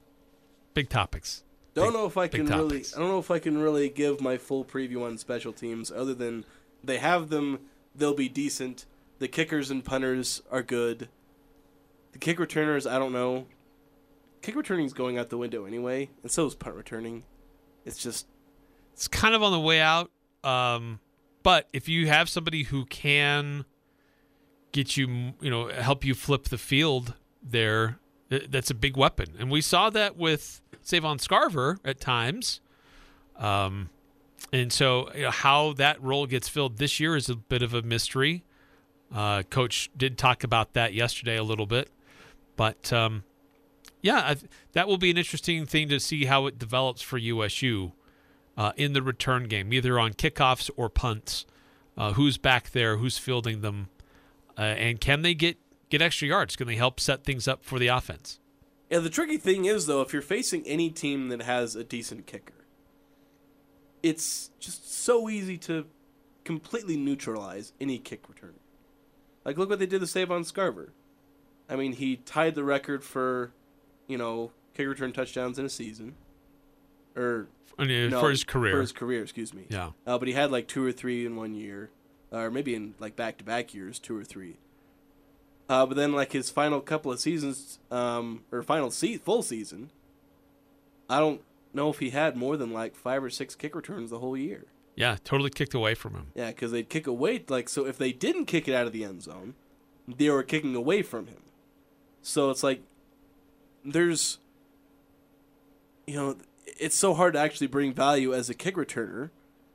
Big 0.74 0.90
topics. 0.90 1.44
Don't 1.74 1.86
Big- 1.86 1.94
know 1.94 2.06
if 2.06 2.16
I 2.16 2.28
can 2.28 2.46
really. 2.46 2.84
I 2.94 2.98
don't 2.98 3.08
know 3.08 3.18
if 3.18 3.30
I 3.30 3.38
can 3.38 3.58
really 3.58 3.88
give 3.88 4.20
my 4.20 4.36
full 4.36 4.64
preview 4.64 5.02
on 5.04 5.16
special 5.18 5.52
teams, 5.52 5.90
other 5.90 6.14
than 6.14 6.44
they 6.84 6.98
have 6.98 7.28
them. 7.30 7.60
They'll 7.94 8.14
be 8.14 8.28
decent. 8.28 8.86
The 9.18 9.28
kickers 9.28 9.70
and 9.70 9.84
punters 9.84 10.42
are 10.50 10.62
good. 10.62 11.08
The 12.12 12.18
kick 12.18 12.38
returners, 12.38 12.86
I 12.86 12.98
don't 12.98 13.12
know. 13.12 13.46
Kick 14.40 14.56
returning 14.56 14.86
is 14.86 14.92
going 14.92 15.18
out 15.18 15.28
the 15.30 15.38
window 15.38 15.64
anyway, 15.66 16.10
and 16.22 16.30
so 16.30 16.46
is 16.46 16.54
punt 16.54 16.74
returning. 16.74 17.24
It's 17.84 17.98
just 17.98 18.26
It's 18.94 19.08
kind 19.08 19.34
of 19.34 19.42
on 19.42 19.52
the 19.52 19.60
way 19.60 19.80
out. 19.80 20.10
Um, 20.42 21.00
but 21.42 21.68
if 21.72 21.88
you 21.88 22.06
have 22.08 22.28
somebody 22.28 22.64
who 22.64 22.84
can 22.86 23.64
get 24.72 24.96
you, 24.96 25.34
you 25.40 25.50
know, 25.50 25.68
help 25.68 26.04
you 26.04 26.14
flip 26.14 26.44
the 26.44 26.58
field 26.58 27.14
there, 27.42 27.98
that's 28.30 28.70
a 28.70 28.74
big 28.74 28.96
weapon. 28.96 29.26
And 29.38 29.50
we 29.50 29.60
saw 29.60 29.90
that 29.90 30.16
with 30.16 30.61
Savon 30.82 31.18
Scarver 31.18 31.78
at 31.84 32.00
times. 32.00 32.60
Um, 33.36 33.90
and 34.52 34.72
so 34.72 35.10
you 35.14 35.22
know, 35.22 35.30
how 35.30 35.72
that 35.74 36.02
role 36.02 36.26
gets 36.26 36.48
filled 36.48 36.78
this 36.78 37.00
year 37.00 37.16
is 37.16 37.28
a 37.28 37.36
bit 37.36 37.62
of 37.62 37.74
a 37.74 37.82
mystery. 37.82 38.44
Uh, 39.14 39.42
Coach 39.42 39.90
did 39.96 40.16
talk 40.16 40.42
about 40.42 40.72
that 40.72 40.94
yesterday 40.94 41.36
a 41.36 41.42
little 41.42 41.66
bit, 41.66 41.90
but 42.56 42.92
um, 42.92 43.24
yeah, 44.00 44.18
I, 44.18 44.36
that 44.72 44.88
will 44.88 44.98
be 44.98 45.10
an 45.10 45.18
interesting 45.18 45.66
thing 45.66 45.88
to 45.90 46.00
see 46.00 46.24
how 46.24 46.46
it 46.46 46.58
develops 46.58 47.02
for 47.02 47.18
USU 47.18 47.92
uh, 48.56 48.72
in 48.76 48.94
the 48.94 49.02
return 49.02 49.44
game, 49.44 49.72
either 49.72 49.98
on 49.98 50.12
kickoffs 50.12 50.70
or 50.76 50.88
punts. 50.88 51.46
Uh, 51.96 52.14
who's 52.14 52.38
back 52.38 52.70
there? 52.70 52.96
Who's 52.96 53.18
fielding 53.18 53.60
them? 53.60 53.88
Uh, 54.56 54.62
and 54.62 55.00
can 55.00 55.22
they 55.22 55.34
get 55.34 55.58
get 55.88 56.02
extra 56.02 56.28
yards? 56.28 56.56
Can 56.56 56.66
they 56.66 56.76
help 56.76 56.98
set 56.98 57.24
things 57.24 57.46
up 57.46 57.64
for 57.64 57.78
the 57.78 57.88
offense? 57.88 58.40
Yeah. 58.92 58.98
The 59.00 59.10
tricky 59.10 59.38
thing 59.38 59.64
is 59.64 59.86
though, 59.86 60.02
if 60.02 60.12
you're 60.12 60.22
facing 60.22 60.66
any 60.66 60.90
team 60.90 61.28
that 61.28 61.42
has 61.42 61.74
a 61.74 61.82
decent 61.82 62.26
kicker, 62.26 62.66
it's 64.02 64.50
just 64.60 64.92
so 64.92 65.28
easy 65.28 65.56
to 65.58 65.86
completely 66.44 66.96
neutralize 66.96 67.72
any 67.80 67.98
kick 67.98 68.28
return. 68.28 68.54
Like 69.44 69.58
look 69.58 69.70
what 69.70 69.78
they 69.78 69.86
did 69.86 70.00
to 70.00 70.06
Savon 70.06 70.42
Scarver. 70.42 70.90
I 71.68 71.76
mean, 71.76 71.94
he 71.94 72.16
tied 72.16 72.54
the 72.54 72.64
record 72.64 73.02
for, 73.02 73.52
you 74.06 74.18
know, 74.18 74.52
kick 74.74 74.86
return 74.86 75.12
touchdowns 75.12 75.58
in 75.58 75.64
a 75.64 75.70
season, 75.70 76.14
or 77.16 77.48
I 77.78 77.84
mean, 77.84 78.10
no, 78.10 78.20
for 78.20 78.30
his 78.30 78.44
career. 78.44 78.74
For 78.74 78.80
his 78.80 78.92
career, 78.92 79.22
excuse 79.22 79.54
me. 79.54 79.66
Yeah. 79.68 79.90
Uh, 80.06 80.18
but 80.18 80.28
he 80.28 80.34
had 80.34 80.50
like 80.50 80.68
two 80.68 80.84
or 80.84 80.92
three 80.92 81.24
in 81.24 81.36
one 81.36 81.54
year, 81.54 81.90
or 82.30 82.50
maybe 82.50 82.74
in 82.74 82.94
like 82.98 83.16
back 83.16 83.38
to 83.38 83.44
back 83.44 83.74
years, 83.74 83.98
two 83.98 84.16
or 84.16 84.24
three. 84.24 84.58
Uh, 85.68 85.86
but 85.86 85.96
then 85.96 86.12
like 86.12 86.32
his 86.32 86.50
final 86.50 86.80
couple 86.80 87.12
of 87.12 87.20
seasons, 87.20 87.78
um, 87.90 88.44
or 88.50 88.62
final 88.62 88.90
se- 88.90 89.18
full 89.18 89.42
season, 89.42 89.90
I 91.08 91.18
don't 91.18 91.40
know 91.72 91.88
if 91.90 91.98
he 91.98 92.10
had 92.10 92.36
more 92.36 92.56
than 92.56 92.72
like 92.72 92.94
five 92.94 93.22
or 93.22 93.30
six 93.30 93.54
kick 93.54 93.74
returns 93.74 94.10
the 94.10 94.18
whole 94.18 94.36
year. 94.36 94.66
Yeah, 94.94 95.16
totally 95.24 95.50
kicked 95.50 95.74
away 95.74 95.94
from 95.94 96.14
him. 96.14 96.26
Yeah, 96.34 96.48
because 96.48 96.70
they'd 96.70 96.88
kick 96.88 97.06
away. 97.06 97.42
Like, 97.48 97.68
so 97.68 97.86
if 97.86 97.96
they 97.96 98.12
didn't 98.12 98.46
kick 98.46 98.68
it 98.68 98.74
out 98.74 98.86
of 98.86 98.92
the 98.92 99.04
end 99.04 99.22
zone, 99.22 99.54
they 100.06 100.28
were 100.28 100.42
kicking 100.42 100.74
away 100.74 101.02
from 101.02 101.26
him. 101.26 101.42
So 102.20 102.50
it's 102.50 102.62
like, 102.62 102.82
there's, 103.84 104.38
you 106.06 106.14
know, 106.14 106.36
it's 106.66 106.96
so 106.96 107.14
hard 107.14 107.32
to 107.34 107.38
actually 107.38 107.66
bring 107.68 107.92
value 107.92 108.34
as 108.34 108.50
a 108.50 108.54
kick 108.54 108.76
returner. 108.76 109.30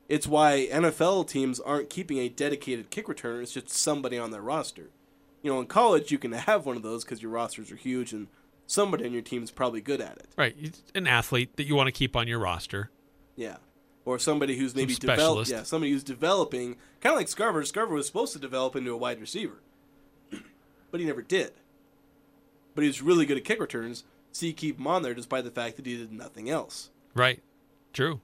It's 0.08 0.28
why 0.28 0.68
NFL 0.72 1.28
teams 1.28 1.60
aren't 1.60 1.90
keeping 1.90 2.20
a 2.20 2.30
dedicated 2.30 2.90
kick 2.90 3.08
returner. 3.08 3.42
It's 3.42 3.54
just 3.54 3.70
somebody 3.70 4.18
on 4.18 4.32
their 4.32 4.42
roster. 4.42 4.90
You 5.48 5.54
know, 5.54 5.62
in 5.62 5.68
college 5.68 6.12
you 6.12 6.18
can 6.18 6.34
have 6.34 6.66
one 6.66 6.76
of 6.76 6.84
those 6.84 7.06
because 7.06 7.22
your 7.22 7.32
rosters 7.32 7.72
are 7.72 7.78
huge 7.78 8.12
and 8.12 8.28
somebody 8.66 9.06
on 9.06 9.14
your 9.14 9.22
team 9.22 9.44
is 9.44 9.50
probably 9.50 9.80
good 9.80 10.02
at 10.02 10.18
it. 10.18 10.28
Right, 10.36 10.54
It's 10.60 10.84
an 10.94 11.08
athlete 11.08 11.56
that 11.56 11.64
you 11.64 11.74
want 11.74 11.88
to 11.88 11.94
keep 11.94 12.18
on 12.18 12.28
your 12.28 12.40
roster. 12.40 12.92
Yeah. 13.38 13.56
Or 14.04 14.20
somebody 14.20 14.58
who's 14.58 14.76
maybe 14.76 14.94
developed. 14.94 15.50
Yeah, 15.50 15.64
somebody 15.64 15.94
who's 15.94 16.04
developing, 16.04 16.76
kind 17.00 17.14
of 17.14 17.16
like 17.16 17.28
Scarver. 17.28 17.62
Scarver 17.62 17.92
was 17.92 18.08
supposed 18.08 18.34
to 18.34 18.40
develop 18.40 18.76
into 18.76 18.92
a 18.92 18.98
wide 18.98 19.22
receiver, 19.22 19.62
but 20.92 21.00
he 21.00 21.06
never 21.06 21.22
did. 21.22 21.54
But 22.76 22.82
he 22.82 22.90
was 22.90 23.02
really 23.02 23.26
good 23.26 23.38
at 23.38 23.46
kick 23.46 23.62
returns, 23.62 24.04
so 24.34 24.48
you 24.48 24.52
keep 24.52 24.78
him 24.78 24.88
on 24.88 25.02
there 25.02 25.14
despite 25.14 25.46
the 25.46 25.52
fact 25.52 25.78
that 25.78 25.86
he 25.86 25.96
did 25.96 26.12
nothing 26.12 26.50
else. 26.50 26.90
Right, 27.16 27.42
true. 27.94 28.20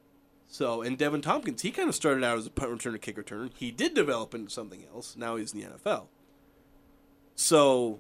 So, 0.49 0.81
and 0.81 0.99
Deven 0.99 1.21
Thompkins, 1.21 1.61
he 1.61 1.71
kind 1.71 1.87
of 1.87 1.95
started 1.95 2.25
out 2.25 2.37
as 2.37 2.47
a 2.47 2.51
punt 2.51 2.69
returner, 2.69 2.99
kick 2.99 3.15
returner. 3.15 3.49
He 3.55 3.71
did 3.71 3.93
develop 3.93 4.35
into 4.35 4.51
something 4.51 4.83
else. 4.93 5.15
Now 5.15 5.37
he's 5.37 5.53
in 5.53 5.61
the 5.61 5.67
NFL. 5.67 6.07
So, 7.35 7.99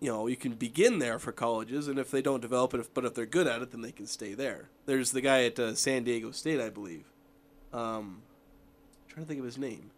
you 0.00 0.10
know, 0.10 0.26
you 0.26 0.36
can 0.36 0.52
begin 0.54 0.98
there 0.98 1.18
for 1.18 1.32
colleges, 1.32 1.88
and 1.88 1.98
if 1.98 2.10
they 2.10 2.22
don't 2.22 2.40
develop 2.40 2.74
it, 2.74 2.80
if, 2.80 2.92
but 2.94 3.04
if 3.04 3.14
they're 3.14 3.26
good 3.26 3.46
at 3.46 3.62
it, 3.62 3.70
then 3.72 3.80
they 3.82 3.92
can 3.92 4.06
stay 4.06 4.34
there. 4.34 4.68
There's 4.86 5.10
the 5.12 5.20
guy 5.20 5.44
at 5.44 5.58
uh, 5.58 5.74
San 5.74 6.04
Diego 6.04 6.30
State, 6.30 6.60
I 6.60 6.70
believe. 6.70 7.04
Um, 7.72 8.22
trying 9.08 9.24
to 9.24 9.28
think 9.28 9.40
of 9.40 9.44
his 9.46 9.58
name. 9.58 9.90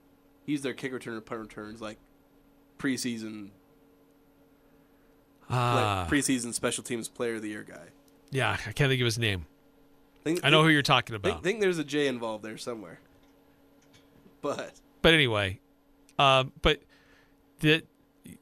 He's 0.46 0.62
their 0.62 0.72
kick 0.72 0.92
returner, 0.92 1.22
punt 1.24 1.40
returns, 1.40 1.80
like 1.82 1.98
preseason, 2.78 3.50
Ah, 5.50 6.06
like 6.08 6.11
preseason 6.12 6.52
special 6.54 6.84
teams 6.84 7.08
player 7.08 7.37
of 7.37 7.42
the 7.42 7.48
year 7.48 7.64
guy. 7.68 7.87
yeah, 8.30 8.52
I 8.66 8.72
can't 8.72 8.90
think 8.90 9.00
of 9.00 9.04
his 9.06 9.18
name. 9.18 9.46
Think, 10.24 10.40
I 10.44 10.50
know 10.50 10.58
think, 10.58 10.66
who 10.68 10.72
you're 10.72 10.82
talking 10.82 11.14
think, 11.14 11.24
about. 11.24 11.42
think 11.42 11.61
there's 11.61 11.78
a 11.78 11.84
J 11.84 12.06
involved 12.06 12.44
there 12.44 12.58
somewhere. 12.58 13.00
But 14.42 14.72
But 15.02 15.14
anyway, 15.14 15.58
um, 16.18 16.52
but 16.62 16.80
the, 17.61 17.82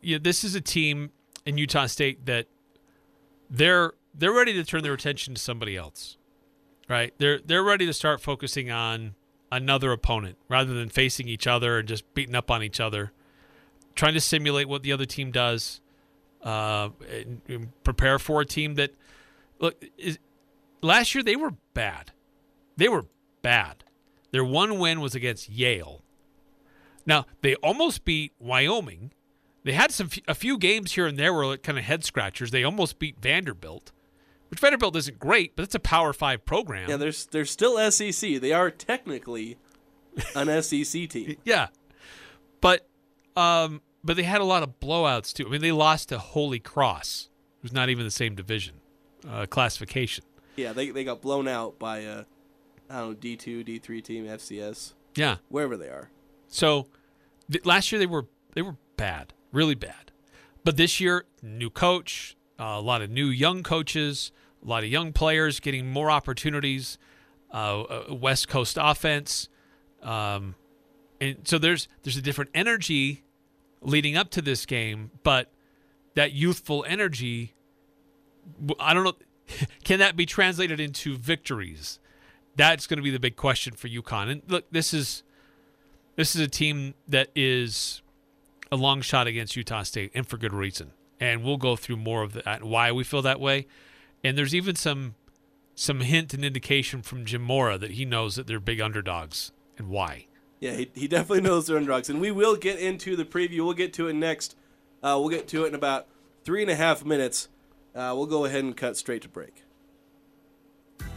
you 0.01 0.17
know, 0.17 0.23
this 0.23 0.45
is 0.45 0.55
a 0.55 0.61
team 0.61 1.11
in 1.45 1.59
Utah 1.59 1.87
State 1.87 2.27
that 2.27 2.47
they're 3.51 3.93
they're 4.15 4.33
ready 4.33 4.53
to 4.55 4.65
turn 4.65 4.83
their 4.83 4.95
attention 4.95 5.35
to 5.35 5.41
somebody 5.41 5.77
else, 5.77 6.17
right? 6.89 7.15
They're 7.19 7.39
they're 7.39 7.63
ready 7.63 7.87
to 7.87 7.93
start 7.93 8.21
focusing 8.21 8.71
on 8.71 9.15
another 9.53 9.93
opponent 9.93 10.37
rather 10.49 10.75
than 10.75 10.89
facing 10.89 11.29
each 11.29 11.47
other 11.47 11.79
and 11.79 11.89
just 11.89 12.13
beating 12.15 12.35
up 12.35 12.51
on 12.51 12.63
each 12.63 12.81
other, 12.81 13.13
trying 13.95 14.15
to 14.15 14.21
simulate 14.21 14.69
what 14.69 14.83
the 14.83 14.93
other 14.93 15.07
team 15.07 15.31
does, 15.31 15.81
uh, 16.43 16.89
and, 17.11 17.41
and 17.49 17.85
prepare 17.85 18.19
for 18.19 18.41
a 18.41 18.47
team 18.47 18.75
that 18.75 18.93
look 19.59 19.83
is, 19.97 20.19
last 20.83 21.15
year 21.15 21.23
they 21.23 21.37
were 21.37 21.53
bad, 21.75 22.13
they 22.77 22.89
were 22.89 23.07
bad. 23.43 23.85
Their 24.33 24.45
one 24.45 24.79
win 24.79 25.01
was 25.01 25.15
against 25.15 25.49
Yale. 25.49 26.03
Now 27.07 27.27
they 27.43 27.55
almost 27.57 28.05
beat 28.05 28.33
Wyoming. 28.39 29.13
They 29.67 29.73
had 29.73 29.91
some 29.91 30.09
a 30.29 30.35
few 30.35 30.59
games 30.59 30.93
here 30.93 31.07
and 31.07 31.19
there 31.19 31.33
were 31.35 31.57
kind 31.57 31.77
of 31.77 31.83
head 31.83 32.05
scratchers. 32.05 32.53
They 32.53 32.63
almost 32.63 33.01
beat 33.01 33.19
Vanderbilt, 33.21 33.91
which 34.49 34.61
Vanderbilt 34.61 34.95
isn't 34.95 35.19
great, 35.19 35.57
but 35.57 35.65
it's 35.65 35.75
a 35.75 35.81
Power 35.81 36.13
Five 36.13 36.45
program. 36.45 36.89
Yeah, 36.89 36.97
there's 36.97 37.27
they're 37.27 37.45
still 37.45 37.77
SEC. 37.91 38.41
They 38.41 38.53
are 38.53 38.71
technically 38.71 39.59
an 40.37 40.47
SEC 40.63 41.09
team. 41.09 41.37
Yeah, 41.45 41.67
but 42.61 42.87
um, 43.37 43.83
but 44.05 44.15
they 44.15 44.23
had 44.23 44.41
a 44.41 44.45
lot 44.45 44.63
of 44.63 44.79
blowouts 44.79 45.33
too. 45.33 45.47
I 45.47 45.51
mean, 45.51 45.63
they 45.63 45.73
lost 45.73 46.11
to 46.11 46.19
Holy 46.21 46.61
Cross, 46.61 47.29
who's 47.61 47.73
not 47.73 47.89
even 47.89 48.05
the 48.05 48.11
same 48.13 48.37
division 48.37 48.77
uh, 49.29 49.47
classification. 49.47 50.23
Yeah, 50.55 50.75
they 50.75 50.91
they 50.91 51.03
got 51.03 51.21
blown 51.21 51.49
out 51.49 51.77
by 51.81 51.99
a 51.99 52.25
I 52.89 52.99
don't 53.01 53.09
know 53.09 53.15
D 53.15 53.35
two 53.35 53.65
D 53.65 53.81
three 53.81 54.01
team 54.01 54.27
FCS 54.27 54.93
Yeah, 55.17 55.39
wherever 55.49 55.77
they 55.77 55.89
are. 55.89 56.11
So 56.47 56.87
th- 57.51 57.67
last 57.67 57.91
year 57.91 57.99
they 57.99 58.07
were 58.07 58.27
they 58.55 58.63
were 58.63 58.77
bad, 58.97 59.35
really 59.53 59.75
bad. 59.75 60.13
But 60.65 60.77
this 60.77 61.01
year, 61.01 61.25
new 61.43 61.71
coach, 61.71 62.37
uh, 62.59 62.65
a 62.65 62.81
lot 62.81 63.03
of 63.03 63.11
new 63.11 63.27
young 63.27 63.63
coaches, 63.63 64.33
a 64.65 64.69
lot 64.69 64.83
of 64.83 64.91
young 64.91 65.13
players 65.13 65.61
getting 65.61 65.87
more 65.91 66.11
opportunities. 66.11 66.99
Uh, 67.55 67.83
uh, 67.83 68.15
West 68.15 68.49
Coast 68.49 68.77
offense, 68.79 69.49
um, 70.03 70.57
and 71.21 71.37
so 71.45 71.59
there's 71.59 71.87
there's 72.03 72.17
a 72.17 72.21
different 72.21 72.51
energy 72.55 73.23
leading 73.81 74.17
up 74.17 74.31
to 74.31 74.43
this 74.43 74.67
game, 74.67 75.13
but 75.23 75.53
that 76.15 76.33
youthful 76.33 76.85
energy, 76.89 77.55
I 78.81 78.93
don't 78.93 79.05
know, 79.05 79.15
can 79.85 80.01
that 80.01 80.17
be 80.17 80.27
translated 80.27 80.81
into 80.81 81.17
victories? 81.17 82.01
That's 82.57 82.87
going 82.87 82.97
to 82.97 83.03
be 83.03 83.11
the 83.11 83.21
big 83.21 83.37
question 83.37 83.75
for 83.75 83.89
UConn. 83.89 84.31
And 84.31 84.43
look, 84.49 84.65
this 84.71 84.93
is 84.93 85.23
this 86.17 86.35
is 86.35 86.41
a 86.41 86.49
team 86.49 86.95
that 87.07 87.29
is 87.37 88.03
a 88.77 88.83
long 88.83 89.01
shot 89.01 89.27
against 89.27 89.57
Utah 89.57 89.83
State, 89.83 90.13
and 90.15 90.27
for 90.27 90.37
good 90.37 90.53
reason. 90.53 90.93
And 91.19 91.43
we'll 91.43 91.57
go 91.57 91.77
through 91.77 91.97
more 91.97 92.23
of 92.23 92.35
that, 92.35 92.63
why 92.63 92.93
we 92.93 93.03
feel 93.03 93.23
that 93.23 93.41
way. 93.41 93.67
And 94.23 94.37
there's 94.37 94.55
even 94.55 94.77
some 94.77 95.15
some 95.75 96.01
hint 96.01 96.33
and 96.33 96.45
indication 96.45 97.03
from 97.03 97.27
Jim 97.27 97.43
Mora 97.43 97.77
that 97.77 97.93
he 97.93 98.05
knows 98.05 98.37
that 98.37 98.47
they're 98.47 98.59
big 98.59 98.81
underdogs 98.81 99.53
and 99.77 99.89
why. 99.89 100.27
Yeah, 100.59 100.73
he, 100.73 100.91
he 100.95 101.07
definitely 101.07 101.43
knows 101.43 101.67
they're 101.67 101.77
underdogs, 101.77 102.09
and 102.09 102.21
we 102.21 102.31
will 102.31 102.57
get 102.57 102.79
into 102.79 103.15
the 103.15 103.27
preview. 103.27 103.65
We'll 103.65 103.75
get 103.75 103.93
to 103.95 104.09
it 104.09 104.15
next. 104.15 104.57
Uh, 105.03 105.17
we'll 105.21 105.29
get 105.29 105.49
to 105.49 105.65
it 105.65 105.69
in 105.69 105.75
about 105.75 106.07
three 106.45 106.63
and 106.63 106.71
a 106.71 106.77
half 106.77 107.05
minutes. 107.05 107.49
Uh, 107.95 108.13
we'll 108.17 108.27
go 108.27 108.47
ahead 108.47 108.65
and 108.65 108.77
cut 108.77 108.97
straight 108.97 109.23
to 109.23 109.29
break. 109.29 109.65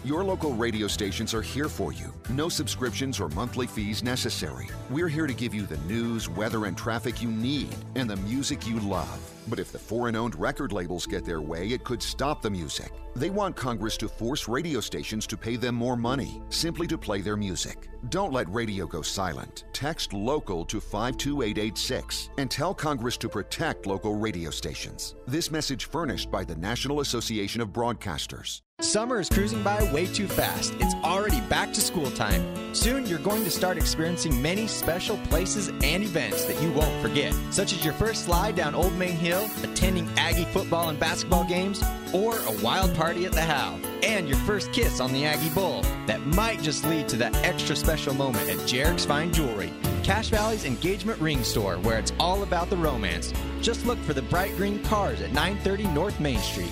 Your 0.05 0.23
local 0.23 0.53
radio 0.53 0.87
stations 0.87 1.33
are 1.33 1.41
here 1.41 1.67
for 1.67 1.91
you. 1.91 2.13
No 2.29 2.47
subscriptions 2.47 3.19
or 3.19 3.27
monthly 3.29 3.67
fees 3.67 4.01
necessary. 4.01 4.69
We're 4.89 5.09
here 5.09 5.27
to 5.27 5.33
give 5.33 5.53
you 5.53 5.63
the 5.63 5.77
news, 5.79 6.29
weather, 6.29 6.65
and 6.65 6.77
traffic 6.77 7.21
you 7.21 7.29
need 7.29 7.75
and 7.95 8.09
the 8.09 8.15
music 8.15 8.65
you 8.65 8.79
love. 8.79 9.19
But 9.47 9.59
if 9.59 9.71
the 9.71 9.79
foreign 9.79 10.15
owned 10.15 10.39
record 10.39 10.71
labels 10.71 11.05
get 11.05 11.25
their 11.25 11.41
way, 11.41 11.67
it 11.67 11.83
could 11.83 12.01
stop 12.01 12.41
the 12.41 12.49
music. 12.49 12.93
They 13.15 13.29
want 13.29 13.55
Congress 13.55 13.97
to 13.97 14.07
force 14.07 14.47
radio 14.47 14.79
stations 14.79 15.27
to 15.27 15.35
pay 15.35 15.57
them 15.57 15.75
more 15.75 15.97
money 15.97 16.41
simply 16.49 16.87
to 16.87 16.97
play 16.97 17.19
their 17.19 17.35
music. 17.35 17.89
Don't 18.07 18.31
let 18.31 18.49
radio 18.49 18.87
go 18.87 19.01
silent. 19.01 19.65
Text 19.73 20.13
local 20.13 20.63
to 20.65 20.79
52886 20.79 22.29
and 22.37 22.49
tell 22.49 22.73
Congress 22.73 23.17
to 23.17 23.27
protect 23.27 23.85
local 23.85 24.15
radio 24.15 24.49
stations. 24.49 25.15
This 25.27 25.51
message 25.51 25.85
furnished 25.85 26.31
by 26.31 26.45
the 26.45 26.55
National 26.55 27.01
Association 27.01 27.59
of 27.59 27.69
Broadcasters. 27.69 28.61
Summer 28.79 29.19
is 29.19 29.27
cruising 29.27 29.61
by 29.61 29.83
way 29.91 30.05
too 30.05 30.27
fast. 30.27 30.73
It's 30.79 30.95
already 31.03 31.41
back 31.41 31.73
to 31.73 31.81
school 31.81 32.09
time. 32.11 32.73
Soon 32.73 33.05
you're 33.05 33.19
going 33.19 33.43
to 33.43 33.51
start 33.51 33.75
experiencing 33.75 34.41
many 34.41 34.67
special 34.67 35.17
places 35.25 35.67
and 35.67 36.01
events 36.01 36.45
that 36.45 36.61
you 36.63 36.71
won't 36.71 37.01
forget, 37.01 37.33
such 37.51 37.73
as 37.73 37.83
your 37.83 37.93
first 37.95 38.23
slide 38.23 38.55
down 38.55 38.75
Old 38.75 38.93
Main 38.95 39.17
Hill, 39.17 39.49
attending 39.63 40.07
Aggie 40.17 40.45
football 40.45 40.87
and 40.87 40.97
basketball 40.97 41.43
games, 41.43 41.83
or 42.13 42.37
a 42.37 42.63
wild 42.63 42.95
party 42.95 43.25
at 43.25 43.33
the 43.33 43.41
Howl, 43.41 43.77
and 44.03 44.27
your 44.27 44.37
first 44.39 44.71
kiss 44.71 44.99
on 44.99 45.13
the 45.13 45.25
Aggie 45.25 45.49
Bowl. 45.49 45.81
That 46.07 46.25
might 46.25 46.61
just 46.61 46.85
lead 46.85 47.07
to 47.09 47.17
that 47.17 47.35
extra 47.45 47.75
special 47.75 48.13
moment 48.13 48.49
at 48.49 48.57
Jarek's 48.59 49.05
Fine 49.05 49.33
Jewelry, 49.33 49.73
Cache 50.03 50.29
Valley's 50.29 50.65
engagement 50.65 51.19
ring 51.21 51.43
store, 51.43 51.77
where 51.77 51.99
it's 51.99 52.13
all 52.19 52.43
about 52.43 52.69
the 52.69 52.77
romance. 52.77 53.33
Just 53.61 53.85
look 53.85 53.99
for 53.99 54.13
the 54.13 54.21
bright 54.23 54.55
green 54.57 54.83
cars 54.83 55.21
at 55.21 55.31
930 55.33 55.87
North 55.93 56.19
Main 56.19 56.39
Street. 56.39 56.71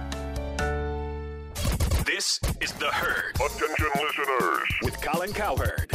This 2.21 2.39
is 2.61 2.71
The 2.73 2.85
Herd 2.85 3.33
Attention 3.33 3.87
listeners. 3.95 4.69
with 4.83 5.01
Colin 5.01 5.33
Cowherd. 5.33 5.91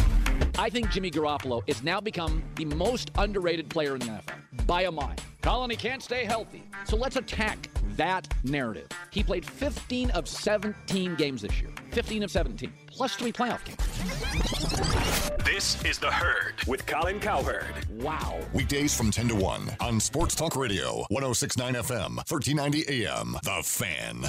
I 0.59 0.69
think 0.69 0.91
Jimmy 0.91 1.09
Garoppolo 1.09 1.63
has 1.69 1.85
now 1.85 2.01
become 2.01 2.43
the 2.57 2.65
most 2.65 3.13
underrated 3.17 3.71
player 3.71 3.95
in 3.95 4.01
the 4.01 4.07
NFL 4.07 4.67
by 4.67 4.83
a 4.83 4.91
mile. 4.91 5.15
Colin, 5.43 5.71
he 5.71 5.77
can't 5.77 6.03
stay 6.03 6.25
healthy. 6.25 6.65
So 6.85 6.97
let's 6.97 7.15
attack 7.15 7.69
that 7.95 8.27
narrative. 8.43 8.89
He 9.13 9.23
played 9.23 9.47
15 9.47 10.11
of 10.11 10.27
17 10.27 11.15
games 11.15 11.43
this 11.43 11.61
year. 11.61 11.71
15 11.93 12.25
of 12.25 12.33
17, 12.33 12.73
plus 12.89 13.15
three 13.15 13.31
playoff 13.31 13.65
games. 13.65 15.45
This 15.45 15.81
is 15.85 16.01
The 16.01 16.11
Herd 16.11 16.55
with 16.67 16.87
Colin 16.87 17.21
Cowherd. 17.21 17.67
Wow. 18.03 18.41
Weekdays 18.53 18.97
from 18.97 19.13
10 19.13 19.29
to 19.29 19.37
1 19.37 19.77
on 19.79 20.01
Sports 20.01 20.35
Talk 20.35 20.57
Radio, 20.57 21.07
1069 21.09 21.75
FM, 21.75 22.17
1390 22.17 23.05
AM. 23.05 23.37
The 23.45 23.63
Fan. 23.63 24.29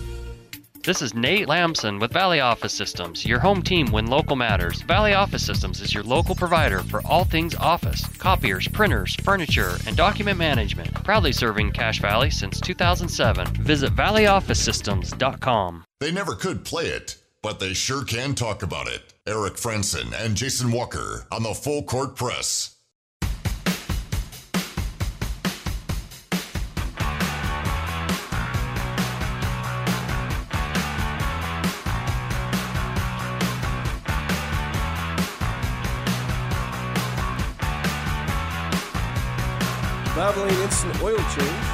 This 0.83 1.03
is 1.03 1.13
Nate 1.13 1.47
Lamson 1.47 1.99
with 1.99 2.11
Valley 2.11 2.39
Office 2.39 2.73
Systems, 2.73 3.23
your 3.23 3.37
home 3.37 3.61
team 3.61 3.91
when 3.91 4.07
local 4.07 4.35
matters. 4.35 4.81
Valley 4.81 5.13
Office 5.13 5.45
Systems 5.45 5.79
is 5.79 5.93
your 5.93 6.01
local 6.01 6.33
provider 6.33 6.79
for 6.79 7.05
all 7.05 7.23
things 7.23 7.53
office, 7.53 8.03
copiers, 8.17 8.67
printers, 8.67 9.13
furniture, 9.17 9.77
and 9.85 9.95
document 9.95 10.39
management. 10.39 10.91
Proudly 11.03 11.33
serving 11.33 11.71
Cache 11.71 11.99
Valley 11.99 12.31
since 12.31 12.59
2007. 12.59 13.45
Visit 13.63 13.95
valleyofficesystems.com. 13.95 15.83
They 15.99 16.11
never 16.11 16.33
could 16.33 16.65
play 16.65 16.87
it, 16.87 17.17
but 17.43 17.59
they 17.59 17.73
sure 17.73 18.03
can 18.03 18.33
talk 18.33 18.63
about 18.63 18.87
it. 18.87 19.13
Eric 19.27 19.57
Frandsen 19.57 20.19
and 20.19 20.35
Jason 20.35 20.71
Walker 20.71 21.27
on 21.31 21.43
the 21.43 21.53
Full 21.53 21.83
Court 21.83 22.15
Press. 22.15 22.80
Valvoline 40.31 40.63
Instant 40.63 41.01
Oil 41.01 41.17
Change. 41.17 41.65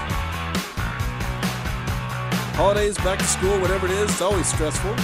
Holidays, 2.56 2.98
back 2.98 3.20
to 3.20 3.26
school, 3.26 3.60
whatever 3.60 3.86
it 3.86 3.92
is, 3.92 4.10
it's 4.10 4.22
always 4.22 4.48
stressful. 4.48 4.96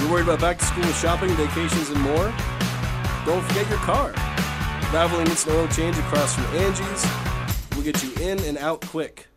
You're 0.00 0.10
worried 0.10 0.24
about 0.24 0.40
back 0.40 0.58
to 0.58 0.64
school 0.64 0.82
shopping, 0.94 1.28
vacations, 1.36 1.90
and 1.90 2.00
more? 2.00 2.34
Don't 3.24 3.42
forget 3.44 3.68
your 3.68 3.78
car. 3.78 4.12
Valvoline 4.90 5.28
Instant 5.28 5.54
Oil 5.56 5.68
Change 5.68 5.96
across 5.98 6.34
from 6.34 6.44
Angie's 6.56 7.06
will 7.76 7.84
get 7.84 8.02
you 8.02 8.12
in 8.20 8.40
and 8.40 8.58
out 8.58 8.80
quick. 8.80 9.28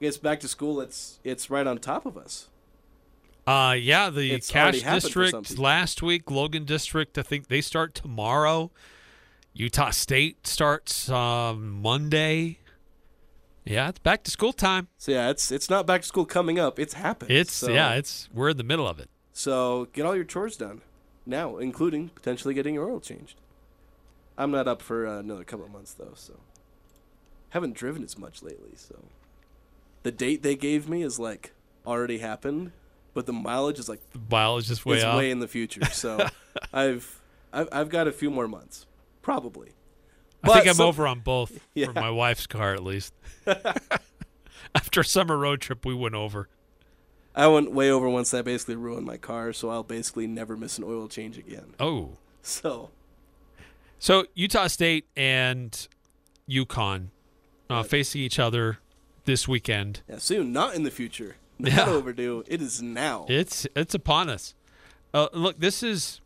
I 0.00 0.04
guess 0.04 0.16
back 0.16 0.38
to 0.40 0.48
school, 0.48 0.80
it's 0.80 1.18
it's 1.24 1.50
right 1.50 1.66
on 1.66 1.78
top 1.78 2.06
of 2.06 2.16
us. 2.16 2.46
Uh, 3.48 3.72
yeah, 3.72 4.10
the 4.10 4.32
It's 4.32 4.54
already 4.54 4.78
Cache 4.78 4.84
happened 4.84 5.12
for 5.12 5.26
some 5.28 5.42
District 5.42 5.60
last 5.60 6.02
week, 6.02 6.30
Logan 6.30 6.64
District, 6.64 7.18
I 7.18 7.22
think 7.22 7.48
they 7.48 7.60
start 7.60 7.94
tomorrow. 7.94 8.70
Utah 9.58 9.90
State 9.90 10.46
starts 10.46 11.10
um, 11.10 11.82
Monday. 11.82 12.58
Yeah, 13.64 13.88
it's 13.88 13.98
back 13.98 14.22
to 14.22 14.30
school 14.30 14.52
time. 14.52 14.86
So 14.98 15.10
yeah, 15.10 15.30
it's 15.30 15.50
it's 15.50 15.68
not 15.68 15.84
back 15.84 16.02
to 16.02 16.06
school 16.06 16.24
coming 16.24 16.60
up. 16.60 16.78
It's 16.78 16.94
happened. 16.94 17.32
It's 17.32 17.52
So- 17.52 17.72
yeah, 17.72 17.94
it's 17.94 18.28
we're 18.32 18.50
in 18.50 18.56
the 18.56 18.62
middle 18.62 18.86
of 18.86 19.00
it. 19.00 19.10
So 19.32 19.88
get 19.92 20.06
all 20.06 20.14
your 20.14 20.24
chores 20.24 20.56
done 20.56 20.80
now, 21.26 21.56
including 21.58 22.10
potentially 22.10 22.54
getting 22.54 22.74
your 22.74 22.88
oil 22.88 23.00
changed. 23.00 23.34
I'm 24.38 24.52
not 24.52 24.68
up 24.68 24.80
for 24.80 25.08
uh, 25.08 25.18
another 25.18 25.42
couple 25.42 25.66
of 25.66 25.72
months 25.72 25.92
though, 25.92 26.12
so 26.14 26.38
haven't 27.48 27.74
driven 27.74 28.04
as 28.04 28.16
much 28.16 28.44
lately. 28.44 28.70
So 28.76 29.06
the 30.04 30.12
date 30.12 30.44
they 30.44 30.54
gave 30.54 30.88
me 30.88 31.02
is 31.02 31.18
like 31.18 31.52
already 31.84 32.18
happened, 32.18 32.70
but 33.12 33.26
the 33.26 33.32
mileage 33.32 33.80
is 33.80 33.88
like 33.88 34.08
The 34.12 34.20
mileage 34.30 34.70
is 34.70 34.86
way 34.86 34.98
is 34.98 35.04
off. 35.04 35.16
way 35.18 35.32
in 35.32 35.40
the 35.40 35.48
future. 35.48 35.84
So 35.86 36.28
I've, 36.72 37.20
I've 37.52 37.68
I've 37.72 37.88
got 37.88 38.06
a 38.06 38.12
few 38.12 38.30
more 38.30 38.46
months, 38.46 38.86
probably. 39.28 39.72
I 40.42 40.48
think 40.54 40.68
I'm 40.68 40.74
some- 40.74 40.86
over 40.86 41.06
on 41.06 41.20
both 41.20 41.60
Yeah. 41.74 41.86
for 41.86 41.92
my 41.92 42.10
wife's 42.10 42.46
car 42.46 42.72
at 42.72 42.82
least. 42.82 43.12
After 44.74 45.00
a 45.00 45.04
summer 45.04 45.36
road 45.36 45.60
trip, 45.60 45.84
we 45.84 45.94
went 45.94 46.14
over. 46.14 46.48
I 47.34 47.46
went 47.48 47.72
way 47.72 47.90
over 47.90 48.08
once. 48.08 48.30
That 48.30 48.44
basically 48.46 48.76
ruined 48.76 49.06
my 49.06 49.16
car, 49.18 49.52
so 49.52 49.68
I'll 49.70 49.82
basically 49.82 50.26
never 50.26 50.56
miss 50.56 50.78
an 50.78 50.84
oil 50.84 51.08
change 51.08 51.36
again. 51.38 51.74
Oh, 51.78 52.12
So 52.42 52.90
so 53.98 54.24
Utah 54.34 54.68
State 54.68 55.06
and 55.16 55.86
UConn 56.48 57.08
uh, 57.68 57.82
facing 57.82 58.22
each 58.22 58.38
other 58.38 58.78
this 59.24 59.46
weekend. 59.46 60.00
yeah, 60.08 60.18
soon, 60.18 60.52
not 60.52 60.74
in 60.74 60.84
the 60.84 60.90
future. 60.90 61.36
Not 61.58 61.72
Yeah. 61.72 61.86
overdue. 61.88 62.44
It 62.46 62.62
is 62.62 62.80
now. 62.80 63.26
It's 63.28 63.66
it's 63.76 63.92
upon 63.94 64.28
us. 64.30 64.54
Uh, 65.12 65.26
look, 65.32 65.58
this 65.58 65.82
is 65.82 66.20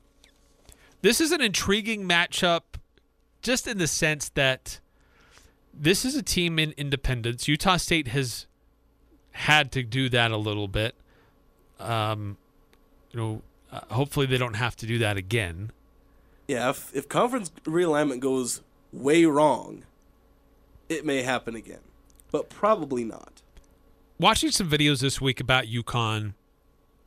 this 1.00 1.20
is 1.22 1.32
an 1.32 1.40
intriguing 1.40 2.06
matchup, 2.06 2.62
just 3.42 3.66
in 3.66 3.78
the 3.78 3.86
sense 3.86 4.28
that 4.30 4.80
this 5.74 6.04
is 6.04 6.14
a 6.14 6.22
team 6.22 6.58
in 6.58 6.72
independence. 6.76 7.48
Utah 7.48 7.76
State 7.76 8.08
has 8.08 8.46
had 9.32 9.72
to 9.72 9.82
do 9.82 10.08
that 10.08 10.30
a 10.30 10.36
little 10.36 10.68
bit. 10.68 10.94
Um, 11.80 12.36
you 13.10 13.20
know, 13.20 13.42
uh, 13.72 13.80
hopefully 13.90 14.26
they 14.26 14.38
don't 14.38 14.54
have 14.54 14.76
to 14.76 14.86
do 14.86 14.98
that 14.98 15.16
again. 15.16 15.72
Yeah, 16.46 16.70
if, 16.70 16.94
if 16.94 17.08
conference 17.08 17.50
realignment 17.64 18.20
goes 18.20 18.62
way 18.92 19.24
wrong, 19.24 19.84
it 20.88 21.04
may 21.04 21.22
happen 21.22 21.54
again, 21.54 21.80
but 22.30 22.50
probably 22.50 23.04
not. 23.04 23.42
Watching 24.18 24.50
some 24.50 24.68
videos 24.68 25.00
this 25.00 25.20
week 25.20 25.40
about 25.40 25.64
UConn, 25.64 26.34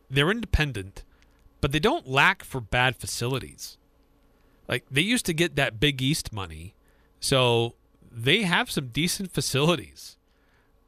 they're 0.09 0.31
independent, 0.31 1.03
but 1.61 1.71
they 1.71 1.79
don't 1.79 2.07
lack 2.07 2.43
for 2.43 2.59
bad 2.59 2.95
facilities. 2.95 3.77
Like 4.67 4.85
they 4.89 5.01
used 5.01 5.25
to 5.27 5.33
get 5.33 5.55
that 5.55 5.79
Big 5.79 6.01
East 6.01 6.33
money, 6.33 6.73
so 7.19 7.75
they 8.11 8.43
have 8.43 8.71
some 8.71 8.87
decent 8.87 9.31
facilities, 9.31 10.17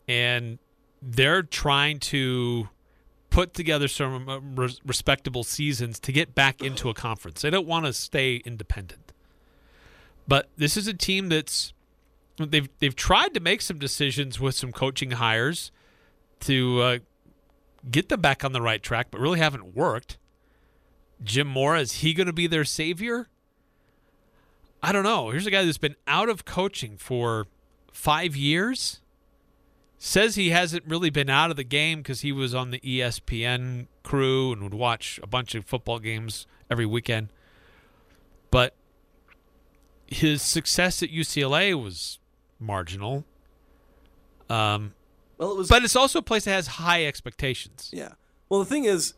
and 0.08 0.60
they're 1.02 1.44
trying 1.44 2.00
to 2.00 2.70
put 3.30 3.54
together 3.54 3.88
some 3.88 4.28
uh, 4.28 4.40
respectable 4.86 5.44
seasons 5.44 6.00
to 6.00 6.12
get 6.12 6.34
back 6.34 6.62
into 6.62 6.90
a 6.90 6.94
conference. 6.94 7.42
They 7.42 7.50
don't 7.50 7.68
want 7.68 7.86
to 7.86 7.94
stay 7.94 8.38
independent. 8.38 9.13
But 10.28 10.50
this 10.58 10.76
is 10.76 10.88
a 10.88 10.94
team 10.94 11.30
that's 11.30 11.74
they've 12.38 12.70
they've 12.80 12.96
tried 12.96 13.34
to 13.34 13.40
make 13.40 13.62
some 13.62 13.80
decisions 13.80 14.40
with 14.40 14.56
some 14.56 14.72
coaching 14.72 15.12
hires 15.12 15.72
to 16.42 16.82
uh, 16.82 16.98
get 17.90 18.10
them 18.10 18.22
back 18.22 18.44
on 18.44 18.54
the 18.54 18.62
right 18.62 18.82
track, 18.82 19.08
but 19.12 19.22
really 19.22 19.40
haven't 19.40 19.76
worked. 19.76 20.18
Jim 21.24 21.48
Mora 21.48 21.80
is 21.80 21.94
he 21.94 22.13
going 22.13 22.28
to 22.28 22.34
be 22.34 22.48
their 22.48 22.66
savior? 22.66 23.28
I 24.82 24.92
don't 24.92 25.04
know. 25.04 25.30
Here's 25.32 25.46
a 25.48 25.52
guy 25.52 25.66
that's 25.66 25.78
been 25.78 25.96
out 26.08 26.30
of 26.30 26.46
coaching 26.46 26.98
for 26.98 27.48
five 27.92 28.36
years. 28.36 29.02
Says 30.00 30.36
he 30.36 30.52
hasn't 30.52 30.86
really 30.86 31.10
been 31.10 31.30
out 31.30 31.50
of 31.50 31.58
the 31.58 31.63
game 31.63 32.00
because 32.00 32.22
he 32.22 32.32
was 32.32 32.54
on 32.54 32.70
the 32.70 32.80
ESPN 32.82 33.88
crew 34.04 34.52
and 34.54 34.62
would 34.62 34.74
watch 34.76 35.20
a 35.24 35.28
bunch 35.28 35.56
of 35.56 35.66
football 35.66 35.98
games 35.98 36.46
every 36.70 36.86
weekend. 36.86 37.30
But 38.52 38.76
his 40.06 40.42
success 40.44 41.02
at 41.02 41.10
UCLA 41.10 41.74
was 41.82 42.20
marginal. 42.60 43.26
Um, 44.50 44.94
Well, 45.40 45.52
it 45.54 45.58
was. 45.58 45.68
but 45.68 45.84
it's 45.84 45.96
also 45.96 46.20
a 46.20 46.24
place 46.24 46.46
that 46.46 46.52
has 46.52 46.68
high 46.68 47.04
expectations. 47.06 47.90
Yeah. 47.92 48.13
Well, 48.50 48.60
the 48.60 48.66
thing 48.68 48.86
is, 48.86 49.16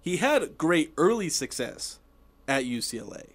he 0.00 0.16
had 0.18 0.58
great 0.58 0.92
early 0.98 1.28
success 1.28 2.00
at 2.48 2.64
UCLA. 2.64 3.28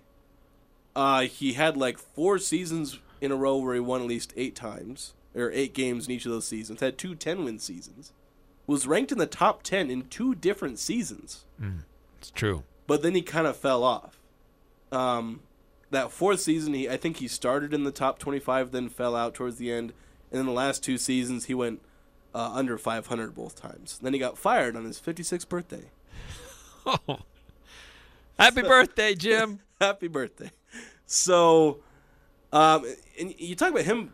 Uh, 0.96 1.22
he 1.22 1.54
had 1.54 1.78
like 1.78 1.98
four 1.98 2.38
seasons 2.38 3.00
in 3.20 3.32
a 3.32 3.36
row 3.36 3.58
where 3.58 3.74
he 3.74 3.80
won 3.80 4.02
at 4.02 4.08
least 4.08 4.34
eight 4.36 4.56
times, 4.56 5.14
or 5.36 5.52
eight 5.52 5.74
games 5.74 6.08
in 6.08 6.12
each 6.14 6.26
of 6.26 6.32
those 6.32 6.48
seasons. 6.48 6.80
Had 6.80 6.98
two 6.98 7.16
10 7.16 7.46
win 7.46 7.60
seasons. 7.60 8.14
Was 8.68 8.88
ranked 8.88 9.12
in 9.12 9.18
the 9.18 9.26
top 9.26 9.64
10 9.64 9.90
in 9.90 10.04
two 10.04 10.36
different 10.36 10.80
seasons. 10.80 11.46
It's 12.20 12.32
true. 12.32 12.64
But 12.88 13.02
then 13.02 13.16
he 13.16 13.22
kind 13.22 13.48
of 13.48 13.58
fell 13.58 13.84
off. 13.84 14.20
Um, 14.92 15.42
that 15.90 16.12
fourth 16.12 16.40
season, 16.40 16.74
he 16.74 16.90
I 16.90 16.98
think 16.98 17.18
he 17.18 17.28
started 17.28 17.74
in 17.74 17.84
the 17.84 17.92
top 17.92 18.20
25, 18.20 18.72
then 18.72 18.90
fell 18.90 19.16
out 19.16 19.34
towards 19.34 19.58
the 19.58 19.72
end. 19.72 19.94
And 20.32 20.40
then 20.40 20.46
the 20.46 20.52
last 20.54 20.84
two 20.84 20.98
seasons, 20.98 21.46
he 21.46 21.54
went 21.54 21.82
uh, 22.34 22.52
under 22.54 22.78
500 22.78 23.36
both 23.36 23.56
times. 23.60 24.00
Then 24.02 24.14
he 24.14 24.20
got 24.20 24.38
fired 24.38 24.76
on 24.76 24.86
his 24.86 25.00
56th 25.00 25.48
birthday. 25.48 25.86
Oh. 26.84 27.20
Happy 28.40 28.64
birthday, 28.64 29.14
Jim. 29.14 29.60
Happy 29.80 30.08
birthday. 30.08 30.50
So, 31.12 31.80
um, 32.54 32.86
and 33.20 33.36
you 33.38 33.54
talk 33.54 33.72
about 33.72 33.84
him 33.84 34.14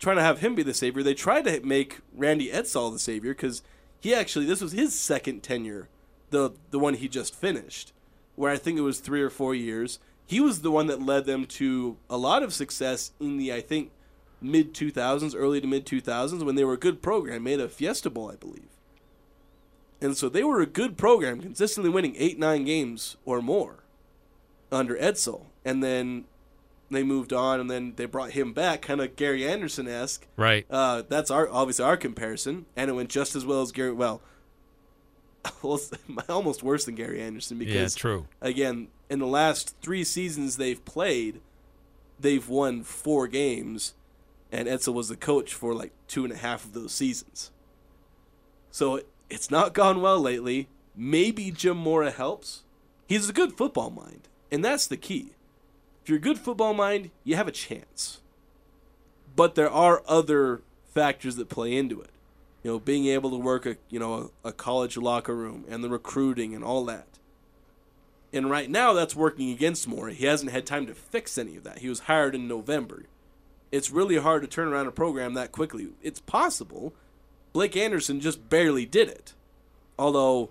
trying 0.00 0.16
to 0.16 0.22
have 0.22 0.40
him 0.40 0.56
be 0.56 0.64
the 0.64 0.74
savior. 0.74 1.04
They 1.04 1.14
tried 1.14 1.44
to 1.44 1.60
make 1.60 2.00
Randy 2.12 2.50
Edsall 2.50 2.92
the 2.92 2.98
savior 2.98 3.32
because 3.32 3.62
he 4.00 4.12
actually 4.12 4.44
this 4.44 4.60
was 4.60 4.72
his 4.72 4.98
second 4.98 5.44
tenure, 5.44 5.88
the 6.30 6.50
the 6.72 6.80
one 6.80 6.94
he 6.94 7.06
just 7.06 7.36
finished, 7.36 7.92
where 8.34 8.50
I 8.50 8.56
think 8.56 8.76
it 8.76 8.82
was 8.82 8.98
three 8.98 9.22
or 9.22 9.30
four 9.30 9.54
years. 9.54 10.00
He 10.26 10.40
was 10.40 10.62
the 10.62 10.72
one 10.72 10.88
that 10.88 11.00
led 11.00 11.24
them 11.24 11.46
to 11.46 11.98
a 12.10 12.16
lot 12.16 12.42
of 12.42 12.52
success 12.52 13.12
in 13.20 13.36
the 13.36 13.52
I 13.52 13.60
think 13.60 13.92
mid 14.40 14.74
2000s, 14.74 15.36
early 15.36 15.60
to 15.60 15.68
mid 15.68 15.86
2000s 15.86 16.44
when 16.44 16.56
they 16.56 16.64
were 16.64 16.72
a 16.72 16.78
good 16.78 17.00
program, 17.00 17.44
made 17.44 17.60
a 17.60 17.68
Fiesta 17.68 18.10
Bowl, 18.10 18.32
I 18.32 18.34
believe. 18.34 18.70
And 20.00 20.16
so 20.16 20.28
they 20.28 20.42
were 20.42 20.60
a 20.60 20.66
good 20.66 20.98
program, 20.98 21.40
consistently 21.40 21.90
winning 21.90 22.16
eight, 22.18 22.40
nine 22.40 22.64
games 22.64 23.16
or 23.24 23.40
more 23.40 23.83
under 24.74 24.96
Edsall. 24.96 25.46
And 25.64 25.82
then 25.82 26.24
they 26.90 27.02
moved 27.02 27.32
on, 27.32 27.60
and 27.60 27.70
then 27.70 27.94
they 27.96 28.06
brought 28.06 28.32
him 28.32 28.52
back, 28.52 28.82
kind 28.82 29.00
of 29.00 29.16
Gary 29.16 29.46
Anderson 29.46 29.88
esque. 29.88 30.26
Right. 30.36 30.66
Uh, 30.70 31.02
that's 31.08 31.30
our 31.30 31.48
obviously 31.50 31.84
our 31.84 31.96
comparison, 31.96 32.66
and 32.76 32.90
it 32.90 32.94
went 32.94 33.08
just 33.08 33.34
as 33.34 33.46
well 33.46 33.62
as 33.62 33.72
Gary. 33.72 33.92
Well, 33.92 34.20
almost 36.28 36.62
worse 36.62 36.84
than 36.84 36.94
Gary 36.94 37.20
Anderson 37.20 37.58
because 37.58 37.96
Yeah, 37.96 38.00
true. 38.00 38.26
Again, 38.40 38.88
in 39.10 39.18
the 39.18 39.26
last 39.26 39.76
three 39.82 40.04
seasons 40.04 40.56
they've 40.56 40.84
played, 40.84 41.40
they've 42.18 42.48
won 42.48 42.82
four 42.82 43.28
games, 43.28 43.94
and 44.52 44.68
Edsall 44.68 44.94
was 44.94 45.08
the 45.08 45.16
coach 45.16 45.54
for 45.54 45.74
like 45.74 45.92
two 46.08 46.24
and 46.24 46.32
a 46.32 46.36
half 46.36 46.64
of 46.64 46.72
those 46.72 46.92
seasons. 46.92 47.50
So 48.70 49.02
it's 49.30 49.50
not 49.50 49.74
gone 49.74 50.00
well 50.00 50.20
lately. 50.20 50.68
Maybe 50.96 51.50
Jim 51.50 51.76
Mora 51.76 52.10
helps. 52.10 52.62
He's 53.06 53.28
a 53.28 53.32
good 53.32 53.52
football 53.52 53.90
mind, 53.90 54.28
and 54.50 54.64
that's 54.64 54.86
the 54.86 54.96
key. 54.96 55.32
If 56.02 56.08
you're 56.08 56.18
a 56.18 56.20
good 56.20 56.38
football 56.38 56.74
mind, 56.74 57.10
you 57.24 57.36
have 57.36 57.48
a 57.48 57.52
chance. 57.52 58.20
But 59.34 59.54
there 59.54 59.70
are 59.70 60.02
other 60.06 60.62
factors 60.92 61.36
that 61.36 61.48
play 61.48 61.76
into 61.76 62.00
it. 62.00 62.10
You 62.62 62.72
know, 62.72 62.78
being 62.78 63.06
able 63.06 63.30
to 63.30 63.36
work 63.36 63.66
a 63.66 63.76
you 63.90 63.98
know 63.98 64.30
a, 64.44 64.48
a 64.48 64.52
college 64.52 64.96
locker 64.96 65.34
room 65.34 65.64
and 65.68 65.82
the 65.82 65.88
recruiting 65.88 66.54
and 66.54 66.64
all 66.64 66.84
that. 66.86 67.06
And 68.32 68.50
right 68.50 68.68
now, 68.68 68.92
that's 68.92 69.14
working 69.14 69.50
against 69.50 69.86
Mora. 69.86 70.12
He 70.12 70.26
hasn't 70.26 70.50
had 70.50 70.66
time 70.66 70.86
to 70.86 70.94
fix 70.94 71.38
any 71.38 71.56
of 71.56 71.62
that. 71.64 71.78
He 71.78 71.88
was 71.88 72.00
hired 72.00 72.34
in 72.34 72.48
November. 72.48 73.04
It's 73.70 73.90
really 73.90 74.18
hard 74.18 74.42
to 74.42 74.48
turn 74.48 74.68
around 74.68 74.88
a 74.88 74.92
program 74.92 75.34
that 75.34 75.52
quickly. 75.52 75.88
It's 76.02 76.20
possible. 76.20 76.94
Blake 77.52 77.76
Anderson 77.76 78.20
just 78.20 78.48
barely 78.48 78.86
did 78.86 79.08
it. 79.08 79.34
Although, 79.96 80.46
th- 80.46 80.50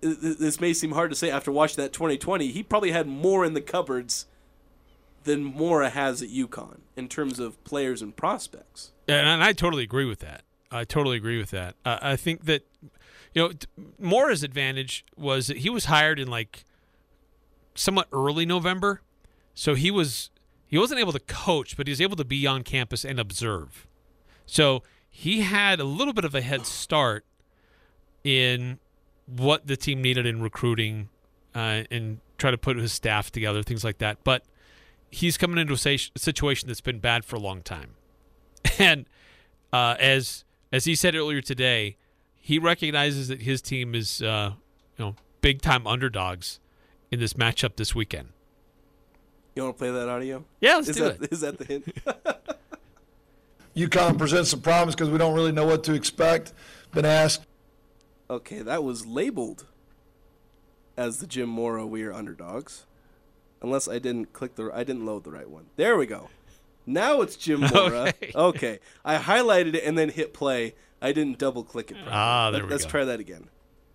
this 0.00 0.60
may 0.60 0.72
seem 0.72 0.92
hard 0.92 1.10
to 1.10 1.16
say 1.16 1.30
after 1.30 1.52
watching 1.52 1.82
that 1.82 1.92
2020, 1.92 2.48
he 2.48 2.62
probably 2.62 2.90
had 2.90 3.06
more 3.06 3.44
in 3.44 3.54
the 3.54 3.60
cupboards 3.60 4.26
than 5.24 5.44
Mora 5.44 5.90
has 5.90 6.22
at 6.22 6.30
UConn 6.30 6.80
in 6.96 7.08
terms 7.08 7.38
of 7.38 7.62
players 7.64 8.00
and 8.00 8.16
prospects. 8.16 8.92
And, 9.06 9.42
I 9.42 9.52
totally 9.52 9.82
agree 9.82 10.04
with 10.06 10.20
that. 10.20 10.42
I 10.70 10.84
totally 10.84 11.16
agree 11.16 11.38
with 11.38 11.50
that. 11.50 11.74
Uh, 11.84 11.98
I 12.00 12.16
think 12.16 12.44
that 12.44 12.64
you 13.34 13.42
know 13.42 13.52
Mora's 13.98 14.42
advantage 14.42 15.04
was 15.16 15.48
that 15.48 15.58
he 15.58 15.70
was 15.70 15.86
hired 15.86 16.20
in 16.20 16.28
like 16.28 16.64
somewhat 17.74 18.06
early 18.12 18.46
November, 18.46 19.02
so 19.52 19.74
he 19.74 19.90
was 19.90 20.30
he 20.64 20.78
wasn't 20.78 21.00
able 21.00 21.12
to 21.12 21.20
coach, 21.20 21.76
but 21.76 21.88
he 21.88 21.90
was 21.90 22.00
able 22.00 22.16
to 22.16 22.24
be 22.24 22.46
on 22.46 22.62
campus 22.62 23.04
and 23.04 23.18
observe. 23.18 23.88
So 24.46 24.84
he 25.10 25.40
had 25.40 25.80
a 25.80 25.84
little 25.84 26.14
bit 26.14 26.24
of 26.24 26.34
a 26.34 26.40
head 26.40 26.66
start 26.66 27.24
in 28.22 28.78
what 29.36 29.66
the 29.66 29.76
team 29.76 30.02
needed 30.02 30.26
in 30.26 30.42
recruiting 30.42 31.08
uh, 31.54 31.84
and 31.90 32.20
try 32.38 32.50
to 32.50 32.58
put 32.58 32.76
his 32.76 32.92
staff 32.92 33.30
together, 33.30 33.62
things 33.62 33.84
like 33.84 33.98
that. 33.98 34.18
But 34.24 34.44
he's 35.10 35.36
coming 35.36 35.58
into 35.58 35.74
a 35.74 35.98
situation 36.18 36.68
that's 36.68 36.80
been 36.80 36.98
bad 36.98 37.24
for 37.24 37.36
a 37.36 37.40
long 37.40 37.62
time, 37.62 37.94
and 38.78 39.06
uh, 39.72 39.96
as 39.98 40.44
as 40.72 40.84
he 40.84 40.94
said 40.94 41.14
earlier 41.14 41.40
today, 41.40 41.96
he 42.36 42.58
recognizes 42.58 43.28
that 43.28 43.42
his 43.42 43.60
team 43.62 43.94
is 43.94 44.22
uh, 44.22 44.52
you 44.96 45.04
know 45.04 45.14
big 45.40 45.62
time 45.62 45.86
underdogs 45.86 46.60
in 47.10 47.20
this 47.20 47.34
matchup 47.34 47.76
this 47.76 47.94
weekend. 47.94 48.28
You 49.54 49.64
want 49.64 49.76
to 49.76 49.78
play 49.78 49.90
that 49.90 50.08
audio? 50.08 50.44
Yeah, 50.60 50.76
let's 50.76 50.88
is 50.88 50.96
do 50.96 51.04
that, 51.04 51.22
it. 51.22 51.32
Is 51.32 51.40
that 51.40 51.58
the 51.58 51.64
hint? 51.64 51.92
UConn 53.76 54.16
presents 54.16 54.50
some 54.50 54.60
problems 54.60 54.94
because 54.94 55.10
we 55.10 55.18
don't 55.18 55.34
really 55.34 55.52
know 55.52 55.66
what 55.66 55.84
to 55.84 55.94
expect. 55.94 56.52
Been 56.92 57.04
asked. 57.04 57.46
Okay, 58.30 58.60
that 58.62 58.84
was 58.84 59.06
labeled 59.06 59.66
as 60.96 61.18
the 61.18 61.26
Jim 61.26 61.48
Mora 61.48 61.84
We 61.84 62.04
Are 62.04 62.12
Underdogs. 62.12 62.86
Unless 63.60 63.88
I 63.88 63.98
didn't 63.98 64.32
click 64.32 64.54
the 64.54 64.70
I 64.72 64.84
didn't 64.84 65.04
load 65.04 65.24
the 65.24 65.32
right 65.32 65.50
one. 65.50 65.66
There 65.76 65.96
we 65.98 66.06
go. 66.06 66.30
Now 66.86 67.20
it's 67.22 67.36
Jim 67.36 67.60
Mora. 67.74 68.08
Okay. 68.08 68.32
Okay. 68.34 68.78
I 69.04 69.18
highlighted 69.18 69.74
it 69.74 69.84
and 69.84 69.98
then 69.98 70.08
hit 70.10 70.32
play. 70.32 70.74
I 71.02 71.12
didn't 71.12 71.38
double 71.38 71.64
click 71.64 71.90
it. 71.90 71.94
properly. 71.94 72.12
Ah, 72.14 72.50
there 72.52 72.60
Let, 72.60 72.66
we 72.68 72.72
Let's 72.72 72.84
go. 72.84 72.90
try 72.90 73.04
that 73.04 73.20
again. 73.20 73.48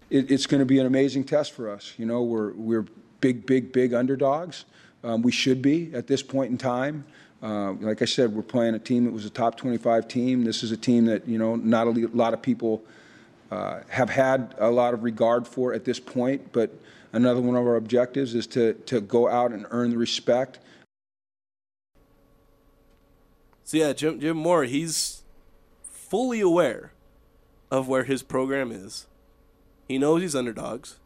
it, 0.09 0.29
it's 0.29 0.45
going 0.45 0.59
to 0.59 0.65
be 0.65 0.79
an 0.79 0.85
amazing 0.85 1.23
test 1.23 1.53
for 1.53 1.69
us. 1.69 1.93
You 1.97 2.05
know, 2.05 2.21
we're 2.21 2.51
we're 2.53 2.85
big, 3.21 3.45
big, 3.45 3.71
big 3.71 3.93
underdogs. 3.93 4.65
Um, 5.03 5.21
we 5.21 5.31
should 5.31 5.61
be 5.61 5.91
at 5.93 6.07
this 6.07 6.21
point 6.21 6.51
in 6.51 6.57
time. 6.57 7.05
Uh, 7.41 7.73
like 7.73 8.01
I 8.01 8.05
said, 8.05 8.33
we're 8.33 8.41
playing 8.41 8.75
a 8.75 8.79
team 8.79 9.05
that 9.05 9.11
was 9.11 9.25
a 9.25 9.29
top 9.29 9.55
25 9.55 10.07
team. 10.07 10.43
This 10.43 10.63
is 10.63 10.71
a 10.71 10.77
team 10.77 11.05
that 11.05 11.27
you 11.27 11.37
know 11.37 11.55
not 11.55 11.87
a 11.87 11.91
lot 12.13 12.33
of 12.33 12.41
people 12.41 12.83
uh, 13.51 13.81
have 13.89 14.09
had 14.09 14.55
a 14.57 14.69
lot 14.69 14.93
of 14.93 15.03
regard 15.03 15.47
for 15.47 15.73
at 15.73 15.85
this 15.85 15.99
point. 15.99 16.51
But 16.51 16.71
another 17.13 17.41
one 17.41 17.55
of 17.55 17.65
our 17.65 17.75
objectives 17.75 18.35
is 18.35 18.47
to 18.47 18.73
to 18.73 19.01
go 19.01 19.27
out 19.27 19.51
and 19.51 19.65
earn 19.71 19.91
the 19.91 19.97
respect 19.97 20.59
So 23.65 23.77
yeah, 23.77 23.93
Jim 23.93 24.19
Jim 24.19 24.37
Mora, 24.37 24.67
he's 24.67 25.23
fully 25.83 26.39
aware 26.39 26.93
of 27.71 27.87
where 27.87 28.03
his 28.03 28.21
program 28.21 28.71
is. 28.71 29.07
He 29.87 29.97
knows 29.97 30.21
he's 30.21 30.35
underdogs, 30.35 30.99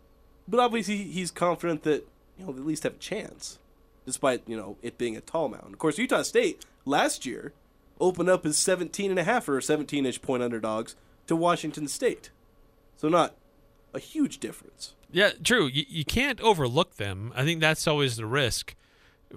but 0.45 0.59
obviously 0.59 0.97
he's 0.97 1.31
confident 1.31 1.83
that 1.83 2.05
you 2.37 2.45
know 2.45 2.51
they 2.51 2.59
at 2.59 2.67
least 2.67 2.83
have 2.83 2.95
a 2.95 2.97
chance, 2.97 3.59
despite 4.05 4.43
you 4.45 4.57
know 4.57 4.75
it 4.81 4.97
being 4.97 5.15
a 5.15 5.21
tall 5.21 5.47
mountain. 5.47 5.71
Of 5.71 5.79
course, 5.79 5.97
Utah 5.97 6.21
State 6.21 6.65
last 6.83 7.25
year 7.25 7.53
opened 8.01 8.29
up 8.29 8.45
as 8.45 8.57
17 8.57 9.09
and 9.09 9.19
a 9.19 9.23
half 9.23 9.47
or 9.47 9.59
17-ish 9.59 10.21
point 10.21 10.43
underdogs 10.43 10.95
to 11.29 11.35
Washington 11.35 11.87
State, 11.87 12.31
so 12.97 13.07
not 13.07 13.35
a 13.93 13.99
huge 13.99 14.39
difference. 14.39 14.95
Yeah, 15.11 15.29
true. 15.43 15.67
You, 15.67 15.85
you 15.87 16.03
can't 16.03 16.41
overlook 16.41 16.95
them. 16.95 17.31
I 17.35 17.43
think 17.43 17.61
that's 17.61 17.87
always 17.87 18.17
the 18.17 18.25
risk 18.25 18.75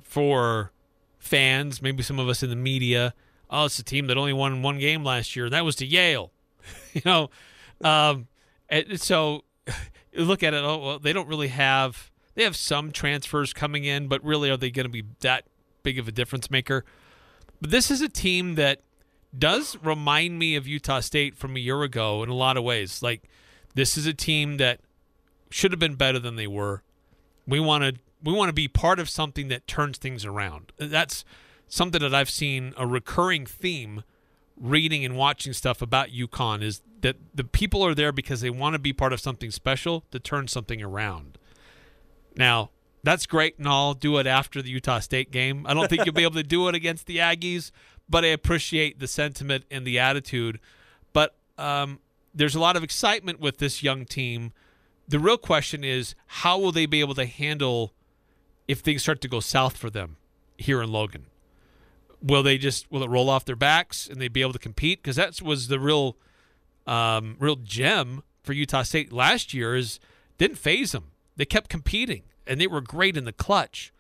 for 0.03 0.73
fans, 1.19 1.83
maybe 1.83 2.03
some 2.03 2.19
of 2.19 2.31
us 2.31 2.43
in 2.43 2.49
the 2.49 2.57
media. 2.57 3.13
Oh, 3.51 3.67
it's 3.67 3.79
a 3.79 3.85
team 3.85 4.07
that 4.07 4.17
only 4.17 4.33
won 4.33 4.63
one 4.63 4.79
game 4.79 5.05
last 5.05 5.37
year. 5.37 5.51
That 5.51 5.67
was 5.67 5.77
to 5.77 5.87
Yale. 5.87 6.33
you 6.95 7.03
know, 7.05 7.29
um, 7.85 8.27
and 8.71 8.99
so 8.99 9.45
look 10.15 10.43
at 10.43 10.55
it. 10.55 10.65
Oh, 10.65 10.79
well, 10.79 10.99
they 10.99 11.13
don't 11.13 11.29
really 11.29 11.49
have. 11.49 12.11
They 12.35 12.45
have 12.45 12.57
some 12.57 12.91
transfers 12.91 13.53
coming 13.53 13.85
in, 13.85 14.09
but 14.09 14.25
really, 14.25 14.49
are 14.49 14.57
they 14.57 14.71
going 14.71 14.87
to 14.87 14.91
be 14.91 15.05
that 15.21 15.45
big 15.83 15.99
of 15.99 16.09
a 16.09 16.13
difference 16.13 16.51
maker? 16.51 16.87
But 17.61 17.71
this 17.71 17.91
is 17.91 18.01
a 18.01 18.09
team 18.09 18.55
that 18.55 18.81
does 19.37 19.77
remind 19.83 20.39
me 20.39 20.57
of 20.57 20.67
Utah 20.67 21.01
State 21.01 21.37
from 21.37 21.57
a 21.57 21.61
year 21.61 21.83
ago 21.83 22.23
in 22.23 22.29
a 22.29 22.35
lot 22.35 22.57
of 22.57 22.65
ways. 22.65 23.03
Like 23.03 23.29
this 23.75 23.97
is 23.97 24.07
a 24.07 24.15
team 24.15 24.59
that 24.59 24.81
should 25.51 25.73
have 25.73 25.81
been 25.81 25.95
better 25.95 26.19
than 26.19 26.37
they 26.37 26.47
were. 26.47 26.83
We 27.47 27.61
want 27.61 27.85
to 27.85 28.01
we 28.23 28.33
want 28.33 28.49
to 28.49 28.55
be 28.55 28.69
part 28.69 29.01
of 29.01 29.11
something 29.11 29.49
that 29.49 29.67
turns 29.67 29.99
things 29.99 30.25
around. 30.25 30.73
That's 30.79 31.25
something 31.69 32.01
that 32.01 32.15
I've 32.15 32.31
seen 32.31 32.73
a 32.77 32.87
recurring 32.87 33.47
theme 33.47 34.05
reading 34.57 35.05
and 35.05 35.17
watching 35.17 35.53
stuff 35.53 35.83
about 35.83 36.11
UConn 36.11 36.63
is 36.63 36.83
that 37.01 37.17
the 37.35 37.45
people 37.45 37.83
are 37.85 37.95
there 37.95 38.13
because 38.13 38.41
they 38.41 38.51
want 38.51 38.75
to 38.75 38.79
be 38.79 38.93
part 38.93 39.13
of 39.13 39.21
something 39.21 39.51
special 39.51 40.05
to 40.13 40.21
turn 40.21 40.47
something 40.47 40.81
around. 40.81 41.37
Now, 42.37 42.71
that's 43.03 43.27
great 43.27 43.59
and 43.59 43.67
all. 43.67 43.95
Do 43.95 44.19
it 44.19 44.27
after 44.27 44.63
the 44.63 44.71
Utah 44.71 45.01
State 45.01 45.33
game. 45.33 45.67
I 45.67 45.75
don't 45.75 45.89
think 45.89 46.05
you'll 46.07 46.15
be 46.15 46.23
able 46.25 46.35
to 46.35 46.45
do 46.45 46.69
it 46.69 46.75
against 46.75 47.07
the 47.07 47.17
Aggies, 47.19 47.73
but 48.13 48.27
I 48.27 48.29
appreciate 48.29 49.01
the 49.01 49.09
sentiment 49.09 49.65
and 49.71 49.87
the 49.87 49.99
attitude. 49.99 50.61
But 51.15 51.35
um, 51.57 51.99
there's 52.35 52.55
a 52.55 52.61
lot 52.61 52.77
of 52.77 52.85
excitement 52.85 53.41
with 53.41 53.57
this 53.57 53.83
young 53.83 54.05
team. 54.05 54.53
The 55.09 55.19
real 55.19 55.39
question 55.39 55.83
is 55.83 56.15
how 56.27 56.59
will 56.59 56.73
they 56.73 56.85
be 56.85 57.01
able 57.01 57.15
to 57.15 57.25
handle 57.25 57.95
if 58.69 58.81
things 58.81 59.03
start 59.03 59.23
to 59.23 59.29
go 59.29 59.41
south 59.41 59.79
for 59.79 59.89
them 59.89 60.19
here 60.59 60.83
in 60.83 60.93
Logan? 60.93 61.25
Will 62.23 62.43
they 62.43 62.59
just 62.59 62.93
will 62.93 63.03
it 63.03 63.09
roll 63.09 63.31
off 63.31 63.47
their 63.47 63.57
backs 63.57 64.07
and 64.07 64.21
they 64.21 64.29
be 64.29 64.43
able 64.43 64.53
to 64.53 64.59
compete? 64.59 65.03
Because 65.03 65.17
that 65.17 65.41
was 65.41 65.69
the 65.69 65.81
real, 65.81 66.17
um, 66.87 67.37
real 67.41 67.57
gem 67.57 68.23
for 68.43 68.53
Utah 68.53 68.83
State 68.83 69.11
last 69.11 69.55
year 69.55 69.75
is 69.75 69.99
didn't 70.37 70.59
phase 70.59 70.93
them. 70.93 71.13
They 71.37 71.47
kept 71.47 71.71
competing 71.71 72.25
and 72.47 72.61
they 72.61 72.67
were 72.67 72.83
great 72.83 73.17
in 73.17 73.25
the 73.25 73.33
clutch, 73.33 73.91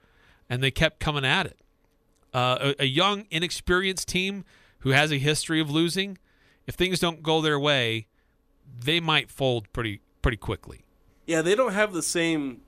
and 0.51 0.63
they 0.63 0.71
kept 0.71 1.01
coming 1.01 1.25
at 1.25 1.47
it. 1.47 1.62
Uh, 2.33 2.73
a, 2.79 2.83
a 2.85 2.87
young, 2.87 3.27
inexperienced 3.31 4.09
team 4.09 4.45
who 4.81 4.91
has 4.91 5.13
a 5.13 5.19
history 5.19 5.61
of 5.61 5.71
losing, 5.71 6.19
if 6.67 6.75
things 6.75 6.99
don't 6.99 7.23
go 7.23 7.41
their 7.41 7.59
way, 7.59 8.07
they 8.81 9.01
might 9.01 9.31
fold 9.31 9.73
pretty 9.73 10.01
pretty 10.23 10.37
quickly. 10.37 10.85
Yeah, 11.27 11.43
they 11.43 11.55
don't 11.55 11.73
have 11.73 11.93
the 11.93 12.03
same, 12.03 12.63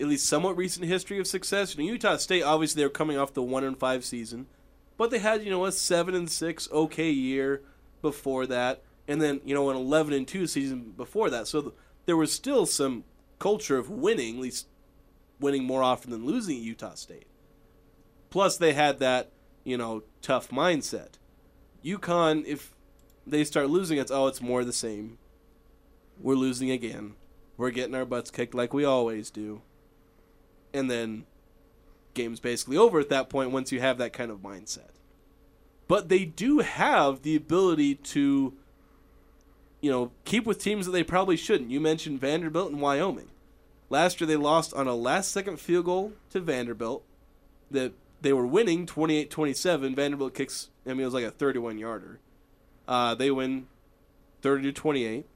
at 0.00 0.06
least 0.06 0.26
somewhat 0.26 0.56
recent 0.56 0.86
history 0.86 1.18
of 1.18 1.26
success. 1.26 1.76
You 1.76 1.84
know, 1.84 1.92
Utah 1.92 2.16
State 2.16 2.42
obviously 2.42 2.80
they're 2.80 2.88
coming 2.90 3.18
off 3.18 3.34
the 3.34 3.42
one 3.42 3.64
and 3.64 3.78
five 3.78 4.04
season, 4.04 4.46
but 4.96 5.10
they 5.10 5.18
had 5.18 5.44
you 5.44 5.50
know 5.50 5.64
a 5.64 5.72
seven 5.72 6.14
and 6.14 6.30
six 6.30 6.68
okay 6.70 7.10
year 7.10 7.62
before 8.02 8.46
that, 8.46 8.82
and 9.08 9.20
then 9.20 9.40
you 9.44 9.54
know 9.54 9.70
an 9.70 9.76
eleven 9.76 10.14
and 10.14 10.28
two 10.28 10.46
season 10.46 10.92
before 10.96 11.30
that. 11.30 11.48
So 11.48 11.60
th- 11.62 11.74
there 12.06 12.16
was 12.16 12.32
still 12.32 12.66
some 12.66 13.04
culture 13.38 13.78
of 13.78 13.90
winning, 13.90 14.36
at 14.36 14.42
least 14.42 14.68
winning 15.40 15.64
more 15.64 15.82
often 15.82 16.10
than 16.10 16.24
losing 16.24 16.56
at 16.56 16.62
Utah 16.62 16.94
State. 16.94 17.26
Plus, 18.30 18.56
they 18.56 18.72
had 18.72 18.98
that 18.98 19.30
you 19.64 19.76
know 19.76 20.02
tough 20.22 20.48
mindset. 20.48 21.14
UConn, 21.84 22.44
if 22.46 22.74
they 23.26 23.44
start 23.44 23.70
losing, 23.70 23.98
it's 23.98 24.10
oh, 24.10 24.26
it's 24.26 24.40
more 24.40 24.64
the 24.64 24.72
same. 24.72 25.18
We're 26.20 26.34
losing 26.34 26.70
again. 26.70 27.14
We're 27.56 27.70
getting 27.70 27.94
our 27.94 28.04
butts 28.04 28.30
kicked 28.30 28.54
like 28.54 28.74
we 28.74 28.84
always 28.84 29.30
do. 29.30 29.62
And 30.74 30.90
then 30.90 31.24
game's 32.14 32.40
basically 32.40 32.76
over 32.76 32.98
at 32.98 33.08
that 33.10 33.28
point 33.28 33.50
once 33.50 33.72
you 33.72 33.80
have 33.80 33.98
that 33.98 34.12
kind 34.12 34.30
of 34.30 34.38
mindset. 34.38 34.90
But 35.88 36.08
they 36.08 36.24
do 36.24 36.58
have 36.58 37.22
the 37.22 37.36
ability 37.36 37.94
to, 37.94 38.54
you 39.80 39.90
know, 39.90 40.10
keep 40.24 40.44
with 40.44 40.58
teams 40.58 40.86
that 40.86 40.92
they 40.92 41.04
probably 41.04 41.36
shouldn't. 41.36 41.70
You 41.70 41.80
mentioned 41.80 42.20
Vanderbilt 42.20 42.72
and 42.72 42.80
Wyoming. 42.80 43.28
Last 43.88 44.20
year 44.20 44.26
they 44.26 44.36
lost 44.36 44.74
on 44.74 44.88
a 44.88 44.94
last 44.94 45.30
second 45.30 45.60
field 45.60 45.84
goal 45.84 46.12
to 46.30 46.40
Vanderbilt. 46.40 47.04
That 47.70 47.92
they 48.26 48.32
were 48.32 48.46
winning 48.46 48.86
28-27. 48.86 49.94
Vanderbilt 49.94 50.34
kicks 50.34 50.70
I 50.84 50.90
mean 50.90 51.00
it 51.00 51.04
was 51.04 51.14
like 51.14 51.24
a 51.24 51.30
31 51.30 51.78
yarder. 51.78 52.18
Uh, 52.88 53.14
they 53.14 53.30
win 53.30 53.66
30 54.42 54.64
to 54.64 54.72
28. 54.72 55.26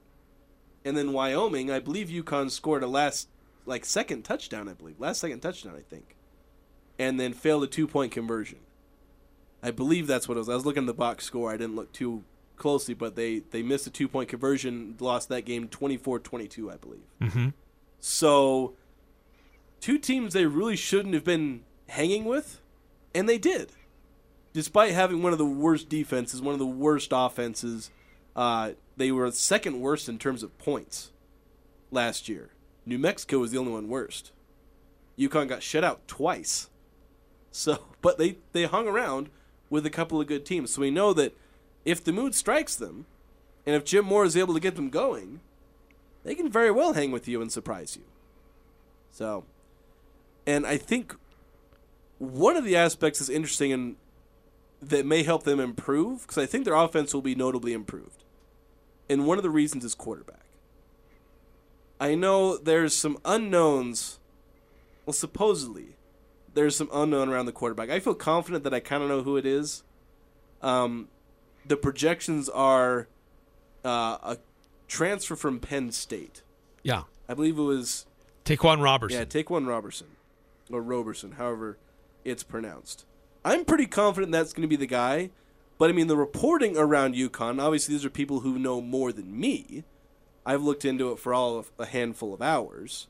And 0.85 0.97
then 0.97 1.13
Wyoming, 1.13 1.71
I 1.71 1.79
believe 1.79 2.09
UConn 2.09 2.51
scored 2.51 2.83
a 2.83 2.87
last 2.87 3.29
like 3.67 3.85
second 3.85 4.25
touchdown, 4.25 4.69
I 4.69 4.73
believe. 4.73 4.99
Last 4.99 5.21
second 5.21 5.41
touchdown, 5.41 5.75
I 5.77 5.83
think. 5.83 6.17
And 6.99 7.19
then 7.19 7.33
failed 7.33 7.65
a 7.65 7.67
two 7.67 7.87
point 7.87 8.13
conversion. 8.13 8.59
I 9.63 9.71
believe 9.71 10.07
that's 10.07 10.29
what 10.29 10.37
it 10.37 10.41
was. 10.41 10.49
I 10.49 10.55
was 10.55 10.65
looking 10.65 10.85
at 10.85 10.87
the 10.87 10.95
box 10.95 11.25
score. 11.25 11.53
I 11.53 11.57
didn't 11.57 11.77
look 11.77 11.93
too 11.93 12.25
closely, 12.57 12.95
but 12.95 13.15
they, 13.15 13.41
they 13.51 13.63
missed 13.63 13.87
a 13.87 13.91
two 13.91 14.09
point 14.09 14.29
conversion, 14.29 14.97
lost 15.01 15.29
that 15.29 15.45
game 15.45 15.69
24 15.69 16.21
22, 16.21 16.71
I 16.71 16.77
believe. 16.77 17.01
Mm-hmm. 17.21 17.49
So, 17.99 18.75
two 19.81 19.99
teams 19.99 20.33
they 20.33 20.47
really 20.47 20.77
shouldn't 20.77 21.15
have 21.15 21.25
been 21.25 21.63
hanging 21.89 22.25
with, 22.25 22.60
and 23.15 23.29
they 23.29 23.39
did. 23.39 23.73
Despite 24.53 24.93
having 24.93 25.23
one 25.23 25.33
of 25.33 25.39
the 25.39 25.47
worst 25.47 25.89
defenses, 25.89 26.43
one 26.43 26.55
of 26.55 26.59
the 26.59 26.67
worst 26.67 27.11
offenses, 27.13 27.91
uh, 28.35 28.73
they 28.97 29.13
were 29.13 29.31
second 29.31 29.81
worst 29.81 30.09
in 30.09 30.19
terms 30.19 30.43
of 30.43 30.57
points 30.59 31.11
last 31.91 32.29
year. 32.29 32.51
New 32.85 32.99
Mexico 32.99 33.39
was 33.39 33.53
the 33.53 33.59
only 33.59 33.73
one 33.73 33.89
worst. 33.89 34.33
UConn 35.19 35.49
got 35.49 35.63
shut 35.63 35.85
out 35.85 36.07
twice. 36.09 36.69
So, 37.51 37.85
but 38.01 38.19
they, 38.19 38.39
they 38.53 38.65
hung 38.65 38.89
around 38.89 39.29
with 39.69 39.87
a 39.87 39.91
couple 39.91 40.21
of 40.21 40.27
good 40.27 40.45
teams. 40.45 40.73
So 40.73 40.81
we 40.81 40.91
know 40.91 41.13
that 41.13 41.37
if 41.85 42.03
the 42.03 42.13
mood 42.13 42.35
strikes 42.35 42.75
them, 42.75 43.07
and 43.67 43.77
if 43.77 43.85
Jim 43.85 44.05
Mora 44.07 44.27
is 44.27 44.37
able 44.37 44.55
to 44.55 44.61
get 44.61 44.75
them 44.75 44.91
going, 44.91 45.41
they 46.25 46.35
can 46.35 46.51
very 46.51 46.71
well 46.71 46.95
hang 46.95 47.13
with 47.13 47.29
you 47.29 47.41
and 47.41 47.53
surprise 47.53 47.97
you. 47.97 48.03
So, 49.11 49.45
and 50.47 50.67
I 50.67 50.77
think 50.77 51.17
one 52.21 52.55
of 52.55 52.65
the 52.65 52.77
aspects 52.77 53.21
is 53.21 53.31
interesting 53.31 53.73
and 53.73 53.97
that 54.83 55.07
may 55.07 55.23
help 55.23 55.45
them 55.45 55.59
improve 55.59 56.23
because 56.23 56.39
I 56.39 56.47
think 56.47 56.65
their 56.65 56.75
offense 56.75 57.13
will 57.15 57.23
be 57.23 57.35
notably 57.35 57.73
improved. 57.73 58.25
And 59.09 59.27
one 59.27 59.39
of 59.39 59.43
the 59.43 59.51
reasons 59.51 59.85
is 59.85 59.95
quarterback. 59.95 60.45
I 61.99 62.15
know 62.15 62.57
there's 62.57 62.95
some 62.95 63.19
unknowns. 63.25 64.19
Well, 65.05 65.15
supposedly, 65.15 65.97
there's 66.53 66.77
some 66.77 66.91
unknown 66.93 67.31
around 67.31 67.47
the 67.47 67.53
quarterback. 67.53 67.89
I 67.89 68.01
feel 68.01 68.15
confident 68.15 68.65
that 68.65 68.75
I 68.75 68.81
kind 68.81 69.03
of 69.03 69.09
know 69.09 69.23
who 69.23 69.39
it 69.39 69.47
is. 69.47 69.83
Um, 70.63 71.09
the 71.67 71.77
projections 71.77 72.51
are 72.51 73.09
uh, 73.83 74.19
a 74.23 74.39
transfer 74.89 75.37
from 75.37 75.59
Penn 75.59 75.91
State. 75.91 76.43
Yeah. 76.83 77.05
I 77.29 77.35
believe 77.35 77.59
it 77.59 77.63
was 77.63 78.05
Ta'Quan 78.45 78.83
Robertson. 78.83 79.21
Yeah, 79.21 79.25
Ta'Quan 79.25 79.67
Robertson 79.67 80.09
or 80.71 80.83
Roberson, 80.83 81.33
however 81.33 81.79
it's 82.25 82.43
pronounced. 82.43 83.05
I'm 83.45 83.65
pretty 83.65 83.87
confident 83.87 84.33
that's 84.33 84.53
going 84.53 84.63
to 84.63 84.69
be 84.69 84.77
the 84.77 84.87
guy. 84.87 85.31
But 85.79 85.89
I 85.89 85.93
mean, 85.95 86.09
the 86.09 86.17
reporting 86.17 86.77
around 86.77 87.15
UConn, 87.15 87.61
obviously, 87.63 87.95
these 87.95 88.05
are 88.05 88.11
people 88.11 88.41
who 88.41 88.59
know 88.59 88.81
more 88.83 89.13
than 89.13 89.39
me. 89.39 89.85
I've 90.45 90.63
looked 90.63 90.85
into 90.85 91.11
it 91.13 91.19
for 91.19 91.33
all 91.33 91.59
of 91.59 91.71
a 91.79 91.87
handful 91.87 92.35
of 92.35 92.43
hours. 92.43 93.09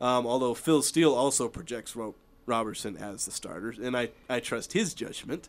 Um, 0.00 0.26
although 0.26 0.54
Phil 0.54 0.82
Steele 0.82 1.14
also 1.14 1.48
projects 1.48 1.96
Ro- 1.96 2.14
Robertson 2.44 2.96
as 2.96 3.24
the 3.24 3.30
starter, 3.32 3.74
and 3.82 3.96
I, 3.96 4.10
I 4.28 4.40
trust 4.40 4.74
his 4.74 4.94
judgment. 4.94 5.48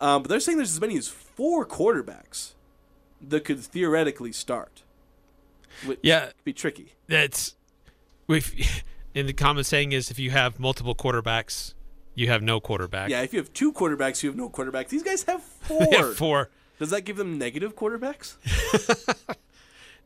Um, 0.00 0.22
but 0.22 0.28
they're 0.28 0.38
saying 0.40 0.58
there's 0.58 0.72
as 0.72 0.80
many 0.80 0.96
as 0.96 1.08
four 1.08 1.66
quarterbacks 1.66 2.52
that 3.20 3.44
could 3.44 3.58
theoretically 3.60 4.30
start. 4.32 4.82
Which 5.84 5.98
Yeah. 6.02 6.26
could 6.26 6.44
be 6.44 6.52
tricky. 6.52 6.92
That's 7.08 7.56
if 8.28 8.84
in 9.14 9.26
the 9.26 9.32
common 9.32 9.64
saying 9.64 9.92
is 9.92 10.10
if 10.10 10.18
you 10.18 10.30
have 10.30 10.58
multiple 10.60 10.94
quarterbacks, 10.94 11.74
you 12.14 12.28
have 12.28 12.42
no 12.42 12.60
quarterback. 12.60 13.10
Yeah, 13.10 13.22
if 13.22 13.32
you 13.32 13.38
have 13.38 13.52
two 13.52 13.72
quarterbacks, 13.72 14.22
you 14.22 14.28
have 14.30 14.36
no 14.36 14.48
quarterback. 14.48 14.88
These 14.88 15.02
guys 15.02 15.22
have 15.24 15.42
four. 15.60 15.86
Have 15.92 16.16
four. 16.16 16.50
Does 16.78 16.90
that 16.90 17.02
give 17.02 17.16
them 17.16 17.38
negative 17.38 17.74
quarterbacks? 17.76 18.34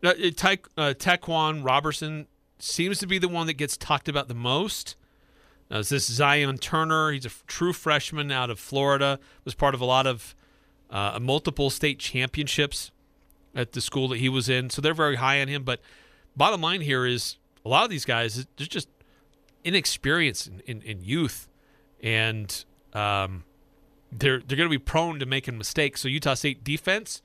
No, 0.03 0.11
uh, 0.11 0.30
Ta- 0.34 0.57
uh, 0.76 0.94
Ta'Quan 0.94 1.64
Robertson 1.64 2.26
seems 2.59 2.98
to 2.98 3.07
be 3.07 3.18
the 3.18 3.28
one 3.28 3.46
that 3.46 3.53
gets 3.55 3.76
talked 3.76 4.09
about 4.09 4.28
the 4.28 4.34
most. 4.34 4.96
Now, 5.70 5.78
is 5.78 5.90
this 5.90 6.07
Zion 6.07 6.59
Turner? 6.59 7.12
He's 7.12 7.24
a 7.24 7.28
f- 7.28 7.44
true 7.46 7.72
freshman 7.72 8.32
out 8.32 8.50
of 8.50 8.59
Florida. 8.59 9.20
Was 9.44 9.55
part 9.55 9.74
of 9.74 9.80
a 9.80 9.84
lot 9.84 10.07
of 10.07 10.34
uh, 10.90 11.18
multiple 11.22 11.70
state 11.70 11.98
championships 12.00 12.90
at 13.55 13.72
the 13.72 13.80
school 13.80 14.09
that 14.09 14.18
he 14.18 14.28
was 14.28 14.48
in. 14.48 14.70
So 14.70 14.82
they're 14.82 14.92
very 14.92 15.16
high 15.16 15.40
on 15.40 15.46
him. 15.48 15.62
But 15.62 15.80
bottom 16.36 16.61
line 16.61 16.80
here 16.80 17.07
is 17.07 17.36
a 17.64 17.68
lot 17.68 17.84
of 17.84 17.90
these 17.90 18.04
guys 18.04 18.46
they're 18.56 18.66
just 18.66 18.88
inexperienced 19.64 20.48
in, 20.48 20.60
in, 20.60 20.82
in 20.82 21.00
youth, 21.02 21.48
and 22.02 22.64
um, 22.92 23.44
they're 24.10 24.40
they're 24.40 24.56
going 24.56 24.68
to 24.68 24.78
be 24.78 24.78
prone 24.78 25.18
to 25.18 25.26
making 25.26 25.58
mistakes. 25.58 26.00
So 26.02 26.08
Utah 26.08 26.34
State 26.34 26.64
defense 26.64 27.22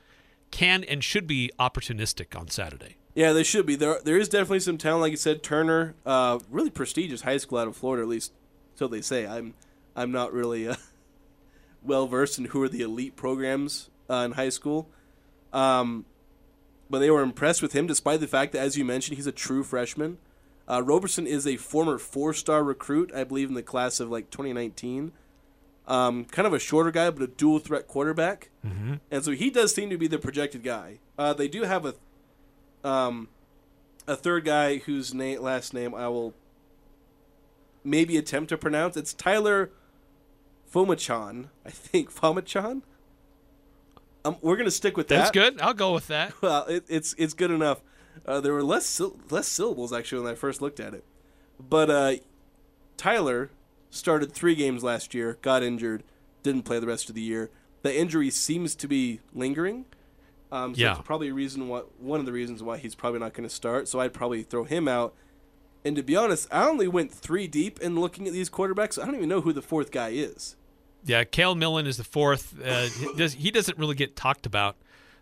can 0.51 0.83
and 0.83 1.03
should 1.03 1.27
be 1.27 1.51
opportunistic 1.59 2.39
on 2.39 2.47
Saturday. 2.49 2.97
Yeah, 3.15 3.33
they 3.33 3.43
should 3.43 3.65
be. 3.65 3.75
There, 3.75 3.99
there 4.03 4.17
is 4.17 4.29
definitely 4.29 4.59
some 4.59 4.77
talent, 4.77 5.01
like 5.01 5.11
you 5.11 5.17
said. 5.17 5.41
Turner, 5.41 5.95
uh, 6.05 6.39
really 6.51 6.69
prestigious 6.69 7.21
high 7.21 7.37
school 7.37 7.57
out 7.57 7.67
of 7.67 7.75
Florida, 7.75 8.03
at 8.03 8.09
least 8.09 8.31
so 8.75 8.87
they 8.87 9.01
say. 9.01 9.25
I'm, 9.25 9.55
I'm 9.95 10.11
not 10.11 10.31
really 10.31 10.67
uh, 10.67 10.75
well 11.83 12.05
versed 12.05 12.37
in 12.37 12.45
who 12.45 12.61
are 12.61 12.69
the 12.69 12.81
elite 12.81 13.15
programs 13.15 13.89
uh, 14.07 14.17
in 14.17 14.33
high 14.33 14.49
school, 14.49 14.87
um, 15.51 16.05
but 16.91 16.99
they 16.99 17.09
were 17.09 17.23
impressed 17.23 17.63
with 17.63 17.73
him, 17.73 17.87
despite 17.87 18.19
the 18.19 18.27
fact 18.27 18.51
that, 18.51 18.59
as 18.59 18.77
you 18.77 18.85
mentioned, 18.85 19.17
he's 19.17 19.27
a 19.27 19.31
true 19.31 19.63
freshman. 19.63 20.19
Uh, 20.69 20.81
Roberson 20.83 21.25
is 21.25 21.47
a 21.47 21.55
former 21.57 21.97
four-star 21.97 22.63
recruit, 22.63 23.11
I 23.15 23.23
believe, 23.23 23.49
in 23.49 23.55
the 23.55 23.63
class 23.63 23.99
of 23.99 24.09
like 24.09 24.29
2019. 24.29 25.13
Um, 25.87 26.25
kind 26.25 26.45
of 26.45 26.53
a 26.53 26.59
shorter 26.59 26.91
guy, 26.91 27.09
but 27.09 27.23
a 27.23 27.27
dual 27.27 27.59
threat 27.59 27.87
quarterback. 27.87 28.49
Mm-hmm. 28.65 28.95
And 29.09 29.23
so 29.23 29.31
he 29.31 29.49
does 29.49 29.73
seem 29.73 29.89
to 29.89 29.97
be 29.97 30.07
the 30.07 30.19
projected 30.19 30.63
guy. 30.63 30.99
Uh, 31.17 31.33
they 31.33 31.47
do 31.47 31.63
have 31.63 31.85
a 31.85 31.95
um, 32.83 33.29
a 34.07 34.15
third 34.15 34.45
guy 34.45 34.77
whose 34.77 35.13
name 35.13 35.41
last 35.41 35.73
name 35.73 35.95
I 35.95 36.07
will 36.09 36.33
maybe 37.83 38.17
attempt 38.17 38.49
to 38.49 38.57
pronounce. 38.57 38.97
It's 38.97 39.13
Tyler 39.13 39.71
Phommachanh, 40.71 41.47
I 41.65 41.69
think 41.69 42.13
Phommachanh. 42.13 42.81
Um, 44.25 44.37
we're 44.41 44.57
gonna 44.57 44.71
stick 44.71 44.97
with 44.97 45.07
that. 45.07 45.17
That's 45.17 45.31
good. 45.31 45.61
I'll 45.61 45.73
go 45.73 45.93
with 45.93 46.07
that. 46.07 46.33
Well, 46.41 46.65
it, 46.65 46.85
it's 46.89 47.15
it's 47.17 47.33
good 47.33 47.51
enough. 47.51 47.81
Uh, 48.25 48.39
there 48.41 48.53
were 48.53 48.63
less 48.63 48.99
less 49.29 49.47
syllables 49.47 49.91
actually 49.93 50.23
when 50.23 50.31
I 50.31 50.35
first 50.35 50.61
looked 50.61 50.79
at 50.79 50.93
it, 50.93 51.03
but 51.59 51.89
uh, 51.89 52.13
Tyler 52.97 53.49
started 53.89 54.31
three 54.33 54.55
games 54.55 54.83
last 54.83 55.13
year, 55.13 55.37
got 55.41 55.63
injured, 55.63 56.03
didn't 56.43 56.63
play 56.63 56.79
the 56.79 56.87
rest 56.87 57.09
of 57.09 57.15
the 57.15 57.21
year. 57.21 57.49
The 57.83 57.95
injury 57.97 58.29
seems 58.29 58.75
to 58.75 58.87
be 58.87 59.21
lingering. 59.33 59.85
Um, 60.51 60.73
so 60.75 60.81
Yeah. 60.81 60.93
it's 60.93 61.01
probably 61.01 61.29
a 61.29 61.33
reason 61.33 61.67
what 61.67 61.99
one 62.01 62.19
of 62.19 62.25
the 62.25 62.31
reasons 62.31 62.63
why 62.63 62.77
he's 62.77 62.95
probably 62.95 63.19
not 63.19 63.33
going 63.33 63.47
to 63.47 63.53
start. 63.53 63.87
So 63.87 63.99
I'd 63.99 64.13
probably 64.13 64.43
throw 64.43 64.63
him 64.63 64.87
out. 64.87 65.13
And 65.85 65.95
to 65.95 66.03
be 66.03 66.15
honest, 66.15 66.47
I 66.51 66.67
only 66.67 66.87
went 66.87 67.11
three 67.13 67.47
deep 67.47 67.79
in 67.79 67.99
looking 67.99 68.27
at 68.27 68.33
these 68.33 68.49
quarterbacks. 68.49 69.01
I 69.01 69.05
don't 69.05 69.15
even 69.15 69.29
know 69.29 69.41
who 69.41 69.53
the 69.53 69.61
fourth 69.61 69.91
guy 69.91 70.09
is. 70.09 70.55
Yeah, 71.05 71.23
Kale 71.23 71.55
Millen 71.55 71.85
is 71.87 71.97
the 71.97 72.03
fourth. 72.03 72.55
Uh, 72.61 72.87
he, 72.87 73.13
does, 73.15 73.33
he 73.33 73.51
doesn't 73.51 73.77
really 73.77 73.95
get 73.95 74.15
talked 74.15 74.45
about. 74.45 74.75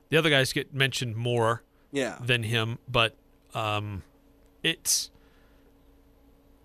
The 0.10 0.18
other 0.18 0.30
guys 0.30 0.54
get 0.54 0.74
mentioned 0.74 1.16
more 1.16 1.64
Yeah. 1.96 2.18
than 2.22 2.44
him, 2.44 2.78
but 2.88 3.16
um, 3.54 4.04
it's 4.62 5.10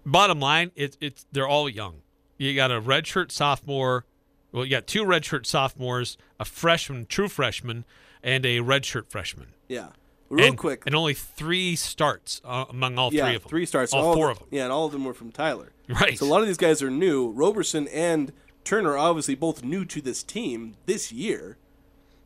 bottom 0.05 0.41
line. 0.41 0.72
It, 0.74 0.97
it's 1.01 1.24
they're 1.33 1.49
all 1.49 1.68
young. 1.68 2.03
You 2.37 2.55
got 2.55 2.70
a 2.70 2.81
redshirt 2.81 3.31
sophomore. 3.31 4.05
Well, 4.53 4.64
you 4.64 4.70
got 4.70 4.87
two 4.87 5.05
redshirt 5.05 5.47
sophomores, 5.47 6.18
a 6.41 6.45
freshman, 6.45 7.07
true 7.07 7.28
freshman, 7.28 7.85
and 8.22 8.45
a 8.45 8.59
redshirt 8.59 9.09
freshman. 9.09 9.49
Yeah. 9.68 9.89
Real 10.28 10.47
and, 10.47 10.59
quick, 10.59 10.85
and 10.87 10.95
only 10.95 11.14
three 11.14 11.74
starts 11.74 12.41
uh, 12.45 12.64
among 12.70 12.99
all 12.99 13.12
yeah, 13.12 13.26
three 13.26 13.35
of 13.35 13.43
them. 13.43 13.51
Three 13.51 13.66
starts. 13.66 13.93
All, 13.93 14.14
four 14.14 14.31
of 14.31 14.37
of 14.37 14.39
them. 14.39 14.49
Yeah, 14.53 14.64
and 14.64 14.72
all 14.72 14.87
of 14.87 14.93
them 14.93 15.05
were 15.05 15.14
from 15.14 15.33
Tyler. 15.33 15.72
Right. 15.89 16.16
So 16.16 16.24
a 16.24 16.28
lot 16.28 16.41
of 16.41 16.47
these 16.47 16.57
guys 16.57 16.83
are 16.83 16.91
new. 16.91 17.31
Roberson 17.31 17.89
and 17.89 18.33
Turner 18.62 18.93
are 18.93 18.99
obviously 18.99 19.35
both 19.35 19.64
new 19.64 19.85
to 19.87 20.01
this 20.01 20.22
team 20.22 20.76
this 20.87 21.11
year. 21.11 21.57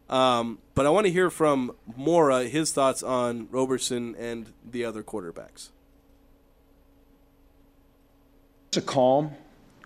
Um, 0.08 0.58
but 0.74 0.86
I 0.86 0.90
want 0.90 1.06
to 1.06 1.12
hear 1.12 1.30
from 1.30 1.74
Mora 1.96 2.44
his 2.44 2.72
thoughts 2.72 3.02
on 3.02 3.48
Roberson 3.50 4.14
and 4.16 4.52
the 4.68 4.84
other 4.84 5.02
quarterbacks. 5.02 5.70
It's 8.68 8.76
a 8.76 8.82
calm 8.82 9.32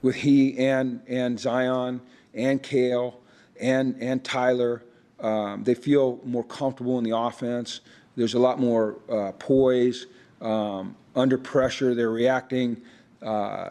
with 0.02 0.16
he 0.16 0.58
and 0.58 1.02
and 1.06 1.38
Zion 1.38 2.00
and 2.34 2.62
Kale 2.62 3.20
and 3.60 3.96
and 4.00 4.24
Tyler. 4.24 4.82
Um, 5.20 5.64
they 5.64 5.74
feel 5.74 6.20
more 6.24 6.44
comfortable 6.44 6.98
in 6.98 7.04
the 7.04 7.16
offense. 7.16 7.80
There's 8.16 8.34
a 8.34 8.38
lot 8.38 8.58
more 8.58 8.96
uh, 9.10 9.32
poise 9.32 10.06
um, 10.40 10.96
under 11.14 11.38
pressure. 11.38 11.94
They're 11.94 12.10
reacting 12.10 12.82
uh, 13.22 13.70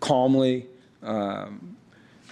calmly. 0.00 0.66
Um, 1.02 1.77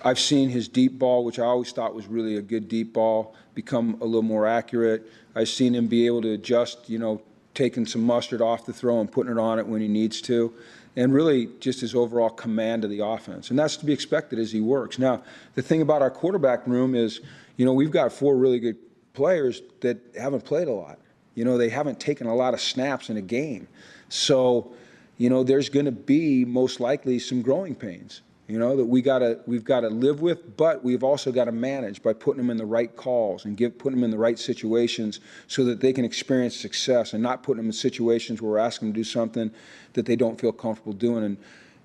I've 0.05 0.19
seen 0.19 0.51
his 0.51 0.69
deep 0.69 0.99
ball, 0.99 1.25
which 1.25 1.39
I 1.39 1.45
always 1.45 1.73
thought 1.73 1.95
was 1.95 2.07
really 2.07 2.37
a 2.37 2.43
good 2.43 2.69
deep 2.69 2.93
ball, 2.93 3.35
become 3.55 3.97
a 4.01 4.05
little 4.05 4.23
more 4.23 4.47
accurate. 4.47 5.11
I've 5.35 5.49
seen 5.49 5.75
him 5.75 5.87
be 5.87 6.07
able 6.07 6.23
to 6.23 6.33
adjust, 6.33 6.89
you 6.89 6.99
know, 6.99 7.23
taking 7.55 7.87
some 7.87 8.03
mustard 8.03 8.43
off 8.43 8.67
the 8.67 8.73
throw 8.73 9.01
and 9.01 9.11
putting 9.11 9.33
it 9.33 9.39
on 9.39 9.59
it 9.59 9.67
when 9.67 9.81
he 9.81 9.89
needs 9.89 10.21
to. 10.23 10.53
And 10.95 11.13
really, 11.13 11.49
just 11.61 11.81
his 11.81 11.95
overall 11.95 12.31
command 12.31 12.85
of 12.85 12.91
the 12.91 13.05
offense. 13.05 13.51
And 13.51 13.59
that's 13.59 13.77
to 13.79 13.87
be 13.87 13.93
expected 13.93 14.39
as 14.39 14.53
he 14.53 14.61
works. 14.61 14.99
Now, 14.99 15.23
the 15.55 15.63
thing 15.63 15.83
about 15.83 16.03
our 16.03 16.11
quarterback 16.11 16.67
room 16.67 16.95
is, 16.95 17.21
you 17.57 17.67
know, 17.67 17.73
we've 17.73 17.91
got 17.91 18.13
four 18.13 18.37
really 18.37 18.61
good 18.61 18.77
players 19.13 19.63
that 19.81 19.99
haven't 20.19 20.45
played 20.45 20.69
a 20.69 20.73
lot. 20.73 20.99
You 21.35 21.45
know, 21.45 21.59
they 21.59 21.69
haven't 21.69 22.01
taken 22.01 22.27
a 22.27 22.35
lot 22.35 22.55
of 22.55 22.61
snaps 22.61 23.11
in 23.11 23.17
a 23.19 23.23
game. 23.23 23.69
So, 24.09 24.73
you 25.19 25.29
know, 25.29 25.43
there's 25.43 25.69
going 25.69 25.87
to 25.87 25.93
be 25.93 26.45
most 26.45 26.81
likely 26.81 27.19
some 27.19 27.43
growing 27.43 27.75
pains 27.75 28.23
you 28.49 28.59
know 28.59 28.77
that 28.77 28.85
we 28.85 29.03
gotta 29.03 29.41
we've 29.47 29.65
got 29.65 29.81
to 29.81 29.89
live 29.89 30.21
with 30.21 30.57
but 30.57 30.85
we've 30.85 31.03
also 31.03 31.33
got 31.33 31.47
to 31.47 31.53
manage 31.53 32.03
by 32.03 32.13
putting 32.13 32.39
them 32.39 32.51
in 32.51 32.57
the 32.57 32.67
right 32.67 32.95
calls 32.97 33.45
and 33.45 33.57
give 33.57 33.77
putting 33.79 33.99
them 33.99 34.05
in 34.05 34.11
the 34.11 34.19
right 34.19 34.39
situations 34.39 35.21
so 35.49 35.65
that 35.65 35.81
they 35.81 35.93
can 35.93 36.05
experience 36.05 36.55
success 36.55 37.13
and 37.13 37.23
not 37.23 37.43
putting 37.43 37.59
them 37.59 37.67
in 37.67 37.73
situations 37.73 38.41
where 38.41 38.53
we're 38.53 38.59
asking 38.59 38.89
them 38.89 38.95
to 38.95 39.01
do 39.01 39.05
something 39.05 39.51
that 39.95 40.07
they 40.07 40.17
don't 40.17 40.41
feel 40.41 40.53
comfortable 40.53 40.93
doing. 40.93 41.25
And 41.25 41.37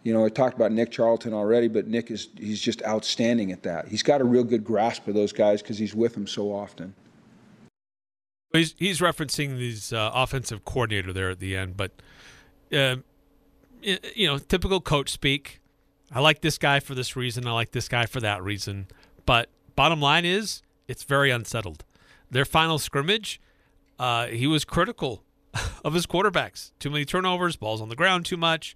you 0.04 0.14
know 0.14 0.26
i 0.26 0.30
talked 0.30 0.56
about 0.56 0.72
nick 0.72 0.92
charlton 0.92 1.32
already 1.32 1.68
but 1.68 1.86
nick 1.86 2.10
is 2.10 2.30
he's 2.38 2.62
just 2.62 2.84
outstanding 2.84 3.52
at 3.52 3.64
that. 3.64 3.88
He's 3.88 4.04
got 4.04 4.22
a 4.22 4.24
real 4.24 4.44
good 4.44 4.64
grasp 4.64 5.08
of 5.08 5.14
those 5.14 5.32
guys 5.32 5.62
because 5.62 5.78
he's 5.78 5.96
with 5.96 6.14
them 6.14 6.28
so 6.28 6.52
often. 6.52 6.96
He's, 8.54 8.76
he's 8.78 9.00
referencing 9.00 9.58
these 9.58 9.94
uh, 9.94 10.12
offensive 10.14 10.66
coordinator 10.66 11.14
there 11.14 11.30
at 11.30 11.40
the 11.40 11.56
end 11.56 11.78
but 11.78 11.92
uh, 12.74 12.98
you 13.82 14.28
know 14.28 14.38
typical 14.38 14.82
coach 14.82 15.10
speak 15.10 15.61
I 16.14 16.20
like 16.20 16.42
this 16.42 16.58
guy 16.58 16.80
for 16.80 16.94
this 16.94 17.16
reason. 17.16 17.48
I 17.48 17.52
like 17.52 17.72
this 17.72 17.88
guy 17.88 18.06
for 18.06 18.20
that 18.20 18.44
reason. 18.44 18.88
But 19.26 19.50
bottom 19.76 20.02
line 20.02 20.26
is, 20.26 20.62
it's 20.88 21.04
very 21.04 21.32
unsettled. 21.32 21.86
Their 22.30 22.46
final 22.46 22.80
scrimmage, 22.80 23.40
uh, 23.98 24.28
he 24.28 24.48
was 24.48 24.66
critical 24.66 25.24
of 25.86 25.94
his 25.94 26.06
quarterbacks. 26.06 26.72
Too 26.80 26.90
many 26.90 27.06
turnovers, 27.06 27.56
balls 27.56 27.82
on 27.82 27.90
the 27.90 27.96
ground 27.96 28.26
too 28.26 28.38
much. 28.38 28.76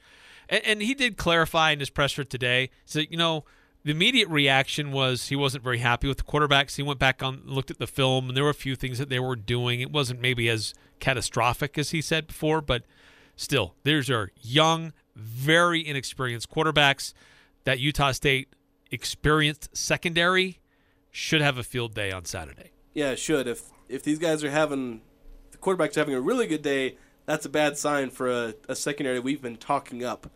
And, 0.49 0.63
and 0.65 0.81
he 0.81 0.93
did 0.93 1.17
clarify 1.17 1.71
in 1.71 1.79
his 1.79 1.89
presser 1.89 2.23
today. 2.23 2.69
So, 2.86 2.99
you 2.99 3.17
know, 3.17 3.43
the 3.83 3.91
immediate 3.91 4.29
reaction 4.29 4.91
was 4.91 5.27
he 5.27 5.36
wasn't 5.36 5.63
very 5.63 5.77
happy 5.77 6.07
with 6.07 6.17
the 6.17 6.23
quarterbacks. 6.23 6.75
He 6.75 6.83
went 6.83 6.99
back 6.99 7.21
on, 7.21 7.41
looked 7.45 7.69
at 7.69 7.77
the 7.77 7.88
film, 7.88 8.29
and 8.29 8.36
there 8.36 8.43
were 8.43 8.49
a 8.49 8.55
few 8.55 8.75
things 8.75 8.97
that 8.97 9.09
they 9.09 9.19
were 9.19 9.36
doing. 9.36 9.81
It 9.81 9.91
wasn't 9.91 10.21
maybe 10.21 10.49
as 10.49 10.73
catastrophic 10.99 11.77
as 11.77 11.91
he 11.91 12.01
said 12.01 12.27
before, 12.27 12.61
but 12.61 12.83
still, 13.36 13.75
there's 13.83 14.09
are 14.09 14.31
young, 14.41 14.91
very 15.16 15.86
inexperienced 15.86 16.49
quarterbacks. 16.49 17.13
That 17.63 17.80
Utah 17.80 18.11
State 18.11 18.49
experienced 18.91 19.76
secondary 19.76 20.59
should 21.11 21.41
have 21.41 21.57
a 21.57 21.63
field 21.63 21.95
day 21.95 22.11
on 22.11 22.26
Saturday. 22.26 22.72
Yeah, 22.93 23.11
it 23.11 23.20
should. 23.20 23.47
If 23.47 23.63
if 23.89 24.03
these 24.03 24.20
guys 24.20 24.43
are 24.43 24.51
having 24.51 25.01
the 25.51 25.57
quarterbacks 25.57 25.97
are 25.97 26.01
having 26.01 26.16
a 26.16 26.22
really 26.22 26.47
good 26.47 26.61
day, 26.61 26.97
that's 27.26 27.45
a 27.45 27.49
bad 27.49 27.78
sign 27.78 28.09
for 28.09 28.30
a, 28.30 28.53
a 28.70 28.76
secondary 28.76 29.20
we've 29.20 29.41
been 29.41 29.57
talking 29.57 30.03
up 30.03 30.30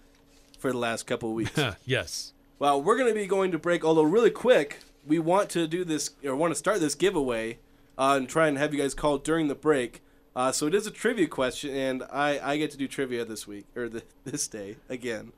for 0.57 0.71
the 0.71 0.77
last 0.77 1.05
couple 1.05 1.29
of 1.29 1.35
weeks. 1.35 1.59
yes. 1.85 2.33
Well, 2.57 2.81
we're 2.81 2.97
going 2.97 3.07
to 3.07 3.15
be 3.15 3.25
going 3.25 3.51
to 3.51 3.59
break, 3.59 3.85
although 3.85 4.03
really 4.03 4.31
quick. 4.31 4.79
We 5.05 5.17
want 5.17 5.49
to 5.51 5.67
do 5.67 5.85
this 5.85 6.11
or 6.25 6.35
want 6.35 6.51
to 6.51 6.55
start 6.55 6.81
this 6.81 6.93
giveaway 6.93 7.59
uh, 7.97 8.15
and 8.17 8.27
try 8.27 8.47
and 8.47 8.57
have 8.57 8.73
you 8.73 8.81
guys 8.81 8.93
call 8.93 9.17
during 9.17 9.47
the 9.47 9.55
break. 9.55 10.01
Uh, 10.35 10.51
so 10.51 10.67
it 10.67 10.75
is 10.75 10.87
a 10.87 10.91
trivia 10.91 11.27
question, 11.27 11.75
and 11.75 12.03
I, 12.11 12.39
I 12.41 12.57
get 12.57 12.71
to 12.71 12.77
do 12.77 12.87
trivia 12.87 13.25
this 13.25 13.47
week 13.47 13.65
or 13.75 13.89
the, 13.89 14.03
this 14.23 14.47
day 14.47 14.77
again. 14.87 15.31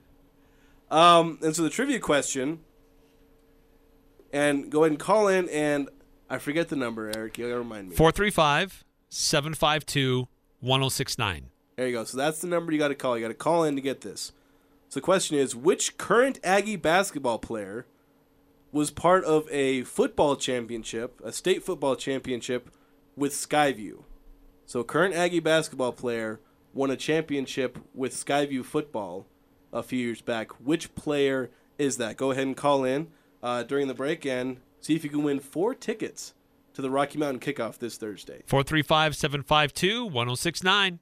Um, 0.90 1.40
and 1.42 1.56
so 1.56 1.64
the 1.64 1.70
trivia 1.70 2.00
question, 2.00 2.60
and 4.34 4.70
go 4.70 4.84
ahead 4.84 4.92
and 4.92 5.00
call 5.00 5.28
in, 5.28 5.48
and 5.50 5.90
I 6.30 6.38
forget 6.38 6.70
the 6.70 6.76
number, 6.76 7.12
Eric. 7.16 7.38
You 7.38 7.46
gotta 7.46 7.60
remind 7.60 7.90
me. 7.90 7.96
435 7.96 8.84
752 9.10 10.28
1069. 10.60 11.50
There 11.76 11.88
you 11.88 11.94
go. 11.94 12.04
So 12.04 12.18
that's 12.18 12.40
the 12.40 12.48
number 12.48 12.72
you 12.72 12.78
got 12.78 12.90
to 12.90 12.96
call. 12.96 13.18
You 13.18 13.24
got 13.24 13.30
to 13.30 13.34
call 13.34 13.64
in 13.64 13.76
to 13.76 13.82
get 13.82 14.02
this. 14.02 14.34
So 14.90 15.00
the 15.00 15.04
question 15.04 15.38
is 15.38 15.56
which 15.56 15.98
current 15.98 16.40
Aggie 16.44 16.76
basketball 16.76 17.40
player 17.40 17.86
was 18.72 18.92
part 18.92 19.24
of 19.24 19.50
a 19.50 19.84
football 19.84 20.36
championship, 20.36 21.20
a 21.24 21.32
state 21.32 21.64
football 21.64 21.96
championship 21.96 22.70
with 23.16 23.34
Skyview? 23.34 24.04
So, 24.72 24.86
current 24.86 25.14
Aggie 25.14 25.42
basketball 25.42 25.92
player 25.92 26.40
won 26.74 26.92
a 26.92 26.96
championship 26.96 27.78
with 27.94 28.14
Skyview 28.14 28.64
football 28.64 29.28
a 29.74 29.84
few 29.84 30.00
years 30.00 30.22
back. 30.22 30.50
Which 30.62 30.96
player 30.96 31.52
is 31.78 31.98
that? 31.98 32.16
Go 32.16 32.32
ahead 32.32 32.48
and 32.48 32.56
call 32.56 32.86
in 32.86 33.08
uh, 33.44 33.64
during 33.64 33.90
the 33.90 33.94
break 33.94 34.26
and 34.26 34.62
see 34.80 34.96
if 34.96 35.04
you 35.04 35.10
can 35.10 35.24
win 35.24 35.42
four 35.42 35.76
tickets 35.76 36.34
to 36.74 36.82
the 36.82 36.90
Rocky 36.90 37.20
Mountain 37.20 37.42
Kickoff 37.42 37.80
this 37.80 37.98
Thursday. 37.98 38.44
435 38.48 39.18
752 39.18 40.06
1069. 40.06 41.00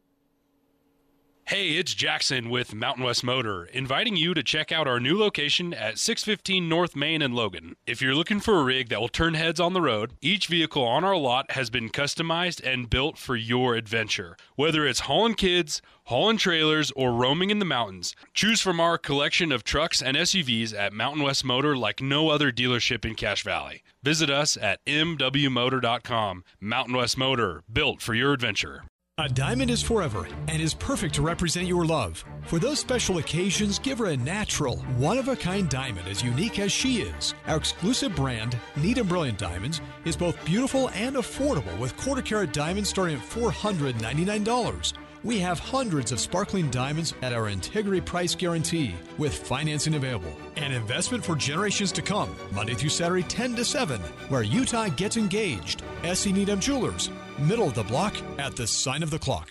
Hey, 1.49 1.69
it's 1.77 1.95
Jackson 1.95 2.51
with 2.51 2.75
Mountain 2.75 3.03
West 3.03 3.23
Motor, 3.23 3.65
inviting 3.65 4.15
you 4.15 4.35
to 4.35 4.43
check 4.43 4.71
out 4.71 4.87
our 4.87 4.99
new 4.99 5.17
location 5.17 5.73
at 5.73 5.97
615 5.97 6.69
North 6.69 6.95
Main 6.95 7.23
in 7.23 7.33
Logan. 7.33 7.75
If 7.87 8.03
you're 8.03 8.13
looking 8.13 8.39
for 8.39 8.59
a 8.59 8.63
rig 8.63 8.89
that 8.89 9.01
will 9.01 9.07
turn 9.07 9.33
heads 9.33 9.59
on 9.59 9.73
the 9.73 9.81
road, 9.81 10.13
each 10.21 10.45
vehicle 10.45 10.83
on 10.83 11.03
our 11.03 11.17
lot 11.17 11.49
has 11.53 11.71
been 11.71 11.89
customized 11.89 12.63
and 12.63 12.87
built 12.87 13.17
for 13.17 13.35
your 13.35 13.73
adventure. 13.73 14.37
Whether 14.57 14.85
it's 14.85 14.99
hauling 14.99 15.33
kids, 15.33 15.81
hauling 16.03 16.37
trailers, 16.37 16.91
or 16.91 17.13
roaming 17.13 17.49
in 17.49 17.57
the 17.57 17.65
mountains, 17.65 18.15
choose 18.35 18.61
from 18.61 18.79
our 18.79 18.99
collection 18.99 19.51
of 19.51 19.63
trucks 19.63 20.03
and 20.03 20.15
SUVs 20.15 20.77
at 20.77 20.93
Mountain 20.93 21.23
West 21.23 21.43
Motor 21.43 21.75
like 21.75 21.99
no 21.99 22.29
other 22.29 22.51
dealership 22.51 23.05
in 23.05 23.15
Cache 23.15 23.43
Valley. 23.43 23.81
Visit 24.03 24.29
us 24.29 24.55
at 24.55 24.85
mwmotor.com. 24.85 26.43
Mountain 26.61 26.95
West 26.95 27.17
Motor, 27.17 27.63
built 27.73 28.03
for 28.03 28.13
your 28.13 28.33
adventure. 28.33 28.83
A 29.19 29.27
diamond 29.27 29.69
is 29.69 29.83
forever 29.83 30.29
and 30.47 30.61
is 30.61 30.73
perfect 30.73 31.13
to 31.15 31.21
represent 31.21 31.67
your 31.67 31.83
love. 31.83 32.23
For 32.43 32.57
those 32.57 32.79
special 32.79 33.17
occasions, 33.17 33.77
give 33.77 33.97
her 33.97 34.05
a 34.05 34.15
natural, 34.15 34.77
one 34.95 35.17
of 35.17 35.27
a 35.27 35.35
kind 35.35 35.69
diamond 35.69 36.07
as 36.07 36.23
unique 36.23 36.57
as 36.57 36.71
she 36.71 37.01
is. 37.01 37.33
Our 37.45 37.57
exclusive 37.57 38.15
brand, 38.15 38.57
Needham 38.77 39.09
Brilliant 39.09 39.37
Diamonds, 39.37 39.81
is 40.05 40.15
both 40.15 40.45
beautiful 40.45 40.87
and 40.91 41.17
affordable 41.17 41.77
with 41.79 41.97
quarter 41.97 42.21
carat 42.21 42.53
diamonds 42.53 42.89
starting 42.89 43.17
at 43.17 43.25
$499. 43.25 44.93
We 45.21 45.39
have 45.39 45.59
hundreds 45.59 46.13
of 46.13 46.19
sparkling 46.21 46.69
diamonds 46.69 47.13
at 47.21 47.33
our 47.33 47.49
integrity 47.49 47.99
price 47.99 48.35
guarantee 48.35 48.95
with 49.17 49.35
financing 49.35 49.95
available. 49.95 50.31
An 50.55 50.71
investment 50.71 51.25
for 51.25 51.35
generations 51.35 51.91
to 51.93 52.01
come, 52.01 52.33
Monday 52.53 52.73
through 52.73 52.89
Saturday, 52.89 53.23
10 53.23 53.55
to 53.55 53.65
7, 53.65 53.99
where 54.29 54.43
Utah 54.43 54.87
gets 54.87 55.17
engaged. 55.17 55.83
SC 56.13 56.27
Needham 56.27 56.61
Jewelers, 56.61 57.09
middle 57.37 57.67
of 57.67 57.75
the 57.75 57.83
block 57.83 58.15
at 58.37 58.55
the 58.55 58.65
sign 58.65 59.03
of 59.03 59.09
the 59.09 59.19
clock. 59.19 59.49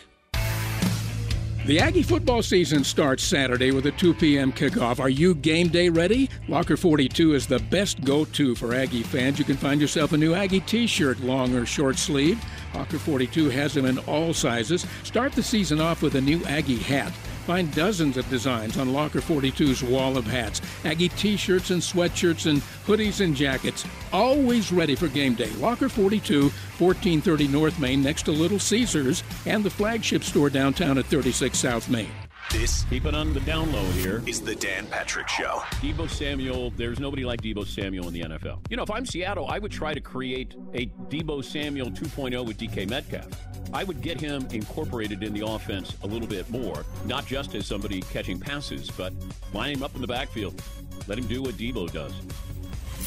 The 1.67 1.81
Aggie 1.81 2.03
football 2.03 2.43
season 2.43 2.83
starts 2.83 3.23
Saturday 3.23 3.73
with 3.73 3.85
a 3.87 3.91
2 3.93 4.15
p.m. 4.15 4.53
kickoff. 4.53 5.01
Are 5.01 5.11
you 5.11 5.35
game 5.35 5.69
day 5.69 5.91
ready? 5.91 6.31
Locker 6.49 6.79
42 6.79 7.35
is 7.35 7.47
the 7.47 7.59
best 7.59 8.03
go 8.05 8.25
to 8.25 8.55
for 8.55 8.75
Aggie 8.75 9.03
fans. 9.03 9.39
You 9.39 9.45
can 9.45 9.57
find 9.57 9.79
yourself 9.79 10.13
a 10.13 10.17
new 10.17 10.33
Aggie 10.33 10.61
t 10.61 10.87
shirt, 10.87 11.21
long 11.21 11.55
or 11.55 11.67
short 11.67 11.99
sleeve. 11.99 12.43
Locker 12.75 12.99
42 12.99 13.51
has 13.51 13.75
them 13.75 13.85
in 13.85 13.99
all 14.01 14.33
sizes. 14.33 14.87
Start 15.03 15.33
the 15.33 15.43
season 15.43 15.79
off 15.79 16.01
with 16.01 16.15
a 16.15 16.21
new 16.21 16.43
Aggie 16.45 16.79
hat. 16.79 17.13
Find 17.49 17.75
dozens 17.75 18.19
of 18.19 18.29
designs 18.29 18.77
on 18.77 18.93
Locker 18.93 19.23
42's 19.23 19.83
wall 19.83 20.19
of 20.19 20.27
hats, 20.27 20.61
Aggie 20.85 21.09
t 21.09 21.35
shirts 21.35 21.71
and 21.71 21.81
sweatshirts 21.81 22.45
and 22.45 22.61
hoodies 22.87 23.25
and 23.25 23.35
jackets. 23.35 23.87
Always 24.13 24.71
ready 24.71 24.95
for 24.95 25.09
game 25.09 25.33
day. 25.33 25.49
Locker 25.53 25.89
42, 25.89 26.43
1430 26.43 27.49
North 27.49 27.79
Main, 27.81 28.03
next 28.03 28.25
to 28.25 28.33
Little 28.33 28.59
Caesars, 28.59 29.25
and 29.47 29.65
the 29.65 29.71
flagship 29.71 30.25
store 30.25 30.51
downtown 30.51 30.99
at 30.99 31.07
36 31.07 31.59
South 31.59 31.89
Main. 31.89 32.11
This, 32.51 32.85
keep 32.85 33.05
it 33.05 33.15
on 33.15 33.35
the 33.35 33.41
down 33.41 33.71
low 33.73 33.85
here, 33.91 34.23
is 34.27 34.41
the 34.41 34.55
Dan 34.55 34.87
Patrick 34.87 35.29
Show. 35.29 35.61
Deebo 35.83 36.09
Samuel, 36.09 36.71
there's 36.71 36.99
nobody 36.99 37.25
like 37.25 37.43
Deebo 37.43 37.67
Samuel 37.67 38.09
in 38.09 38.15
the 38.15 38.23
NFL. 38.23 38.61
You 38.71 38.79
know, 38.79 38.83
if 38.83 38.91
I'm 38.91 39.05
Seattle, 39.05 39.47
I 39.49 39.59
would 39.59 39.71
try 39.71 39.93
to 39.93 40.01
create 40.01 40.55
a 40.73 40.87
Deebo 41.11 41.45
Samuel 41.45 41.91
2.0 41.91 42.47
with 42.47 42.57
DK 42.57 42.89
Metcalf. 42.89 43.29
I 43.75 43.85
would 43.85 44.01
get 44.01 44.19
him 44.19 44.49
incorporated 44.51 45.23
in 45.23 45.35
the 45.35 45.47
offense 45.47 45.95
a 46.03 46.07
little 46.07 46.27
bit 46.27 46.49
more, 46.49 46.87
not 47.05 47.27
just 47.27 47.55
as 47.55 47.67
somebody 47.67 48.01
catching 48.01 48.41
passes, 48.41 48.91
but 48.91 49.13
line 49.53 49.77
him 49.77 49.83
up 49.83 49.95
in 49.95 50.01
the 50.01 50.07
backfield. 50.07 50.61
Let 51.07 51.19
him 51.19 51.27
do 51.27 51.43
what 51.43 51.55
Deebo 51.57 51.93
does. 51.93 52.15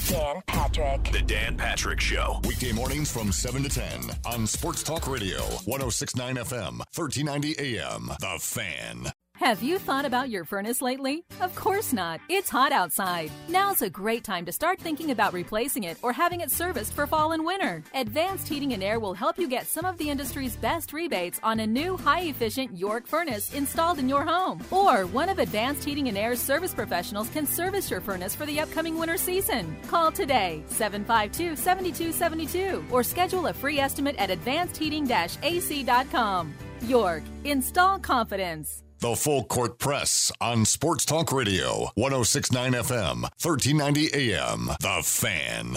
Dan 0.08 0.42
Patrick. 0.46 1.12
The 1.12 1.22
Dan 1.22 1.58
Patrick 1.58 2.00
Show. 2.00 2.40
Weekday 2.48 2.74
mornings 2.74 3.12
from 3.12 3.32
7 3.32 3.64
to 3.64 3.70
10 3.70 4.02
on 4.26 4.46
Sports 4.46 4.84
Talk 4.84 5.08
Radio, 5.08 5.40
1069 5.66 6.36
FM, 6.36 6.78
1390 6.96 7.78
AM. 7.78 8.12
The 8.20 8.38
Fan. 8.40 9.12
Have 9.42 9.64
you 9.64 9.80
thought 9.80 10.06
about 10.06 10.30
your 10.30 10.46
furnace 10.46 10.84
lately? 10.84 11.26
Of 11.40 11.56
course 11.56 11.94
not. 11.94 12.22
It's 12.30 12.48
hot 12.48 12.72
outside. 12.72 13.32
Now's 13.50 13.82
a 13.82 13.90
great 13.90 14.24
time 14.24 14.46
to 14.46 14.52
start 14.52 14.78
thinking 14.78 15.10
about 15.10 15.34
replacing 15.34 15.86
it 15.86 15.98
or 16.04 16.14
having 16.14 16.42
it 16.42 16.52
serviced 16.52 16.94
for 16.94 17.08
fall 17.08 17.32
and 17.32 17.44
winter. 17.44 17.84
Advanced 17.96 18.48
Heating 18.48 18.74
and 18.74 18.84
Air 18.84 19.00
will 19.00 19.16
help 19.16 19.40
you 19.40 19.48
get 19.48 19.66
some 19.66 19.84
of 19.84 19.98
the 19.98 20.12
industry's 20.12 20.56
best 20.56 20.94
rebates 20.94 21.40
on 21.42 21.60
a 21.60 21.66
new 21.66 21.98
high 21.98 22.22
efficient 22.22 22.78
York 22.78 23.08
furnace 23.08 23.52
installed 23.56 23.98
in 23.98 24.08
your 24.08 24.24
home. 24.24 24.64
Or 24.70 25.08
one 25.08 25.28
of 25.28 25.40
Advanced 25.40 25.84
Heating 25.84 26.08
and 26.08 26.20
Air's 26.20 26.40
service 26.40 26.76
professionals 26.76 27.32
can 27.32 27.48
service 27.48 27.90
your 27.90 28.00
furnace 28.00 28.36
for 28.36 28.46
the 28.46 28.60
upcoming 28.60 28.96
winter 28.96 29.18
season. 29.18 29.76
Call 29.88 30.12
today 30.12 30.64
752 30.68 31.56
7272 31.56 32.86
or 32.92 33.02
schedule 33.02 33.48
a 33.48 33.54
free 33.54 33.80
estimate 33.80 34.18
at 34.20 34.30
advancedheating 34.30 35.10
ac.com. 35.42 36.54
York, 36.84 37.24
install 37.44 37.98
confidence. 37.98 38.84
The 39.02 39.16
Full 39.16 39.46
Court 39.46 39.80
Press 39.80 40.32
on 40.40 40.64
Sports 40.64 41.06
Talk 41.06 41.32
Radio, 41.32 41.90
1069 41.96 42.74
FM, 42.74 43.22
1390 43.42 44.14
AM. 44.14 44.68
The 44.80 45.02
Fan. 45.04 45.74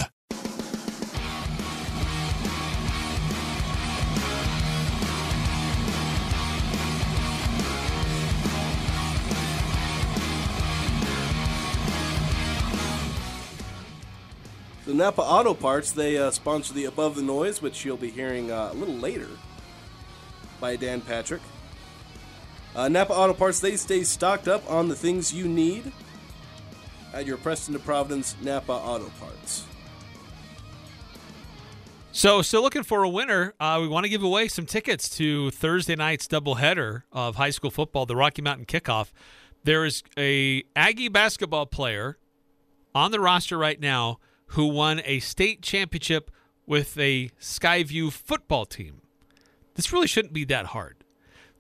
The 14.84 14.92
Napa 14.92 15.22
Auto 15.22 15.54
Parts, 15.54 15.92
they 15.92 16.18
uh, 16.18 16.30
sponsor 16.30 16.74
the 16.74 16.84
Above 16.84 17.16
the 17.16 17.22
Noise, 17.22 17.62
which 17.62 17.86
you'll 17.86 17.96
be 17.96 18.10
hearing 18.10 18.50
uh, 18.50 18.68
a 18.70 18.74
little 18.74 18.96
later 18.96 19.28
by 20.60 20.76
Dan 20.76 21.00
Patrick. 21.00 21.40
Uh, 22.76 22.88
Napa 22.88 23.12
Auto 23.12 23.34
Parts, 23.34 23.60
they 23.60 23.76
stay 23.76 24.02
stocked 24.02 24.48
up 24.48 24.68
on 24.70 24.88
the 24.88 24.96
things 24.96 25.32
you 25.32 25.46
need 25.46 25.92
at 27.12 27.26
your 27.26 27.36
Preston 27.36 27.72
to 27.74 27.80
Providence 27.80 28.34
Napa 28.42 28.72
Auto 28.72 29.10
Parts. 29.20 29.64
So, 32.10 32.42
still 32.42 32.62
looking 32.62 32.84
for 32.84 33.02
a 33.02 33.08
winner. 33.08 33.54
Uh, 33.58 33.78
we 33.80 33.88
want 33.88 34.04
to 34.04 34.10
give 34.10 34.22
away 34.22 34.48
some 34.48 34.66
tickets 34.66 35.08
to 35.16 35.50
Thursday 35.50 35.96
night's 35.96 36.28
doubleheader 36.28 37.02
of 37.12 37.36
high 37.36 37.50
school 37.50 37.70
football, 37.70 38.06
the 38.06 38.16
Rocky 38.16 38.42
Mountain 38.42 38.66
Kickoff. 38.66 39.10
There 39.64 39.84
is 39.84 40.02
a 40.16 40.62
Aggie 40.76 41.08
basketball 41.08 41.66
player 41.66 42.18
on 42.94 43.10
the 43.10 43.20
roster 43.20 43.58
right 43.58 43.80
now 43.80 44.18
who 44.48 44.66
won 44.66 45.00
a 45.04 45.20
state 45.20 45.62
championship 45.62 46.30
with 46.66 46.98
a 46.98 47.30
Skyview 47.40 48.12
football 48.12 48.64
team. 48.64 49.00
This 49.74 49.92
really 49.92 50.06
shouldn't 50.06 50.34
be 50.34 50.44
that 50.44 50.66
hard. 50.66 51.03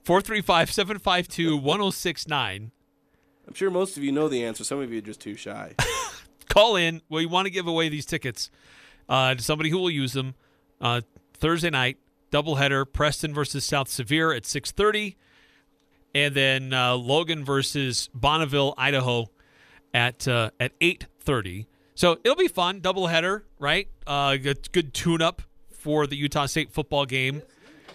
435 0.04 0.70
752 0.70 1.56
1069. 1.56 2.70
I'm 3.46 3.54
sure 3.54 3.70
most 3.70 3.96
of 3.96 4.04
you 4.04 4.12
know 4.12 4.28
the 4.28 4.44
answer. 4.44 4.62
Some 4.62 4.80
of 4.80 4.92
you 4.92 4.98
are 4.98 5.02
just 5.02 5.20
too 5.20 5.34
shy. 5.34 5.74
Call 6.48 6.76
in. 6.76 7.00
We 7.08 7.26
want 7.26 7.46
to 7.46 7.50
give 7.50 7.66
away 7.66 7.88
these 7.88 8.04
tickets 8.04 8.50
uh, 9.08 9.34
to 9.34 9.42
somebody 9.42 9.70
who 9.70 9.78
will 9.78 9.90
use 9.90 10.12
them 10.12 10.34
uh, 10.80 11.00
Thursday 11.34 11.70
night 11.70 11.96
doubleheader: 12.30 12.84
Preston 12.90 13.32
versus 13.32 13.64
South 13.64 13.88
Sevier 13.88 14.32
at 14.32 14.42
6:30, 14.42 15.16
and 16.14 16.34
then 16.34 16.72
uh, 16.74 16.94
Logan 16.94 17.44
versus 17.44 18.10
Bonneville, 18.12 18.74
Idaho, 18.76 19.30
at 19.94 20.28
uh, 20.28 20.50
at 20.60 20.78
8:30. 20.80 21.66
So 21.94 22.18
it'll 22.24 22.36
be 22.36 22.48
fun 22.48 22.80
doubleheader, 22.80 23.42
right? 23.58 23.88
Uh, 24.06 24.36
good, 24.36 24.70
good 24.72 24.92
tune-up 24.92 25.42
for 25.70 26.06
the 26.06 26.16
Utah 26.16 26.46
State 26.46 26.72
football 26.72 27.06
game 27.06 27.40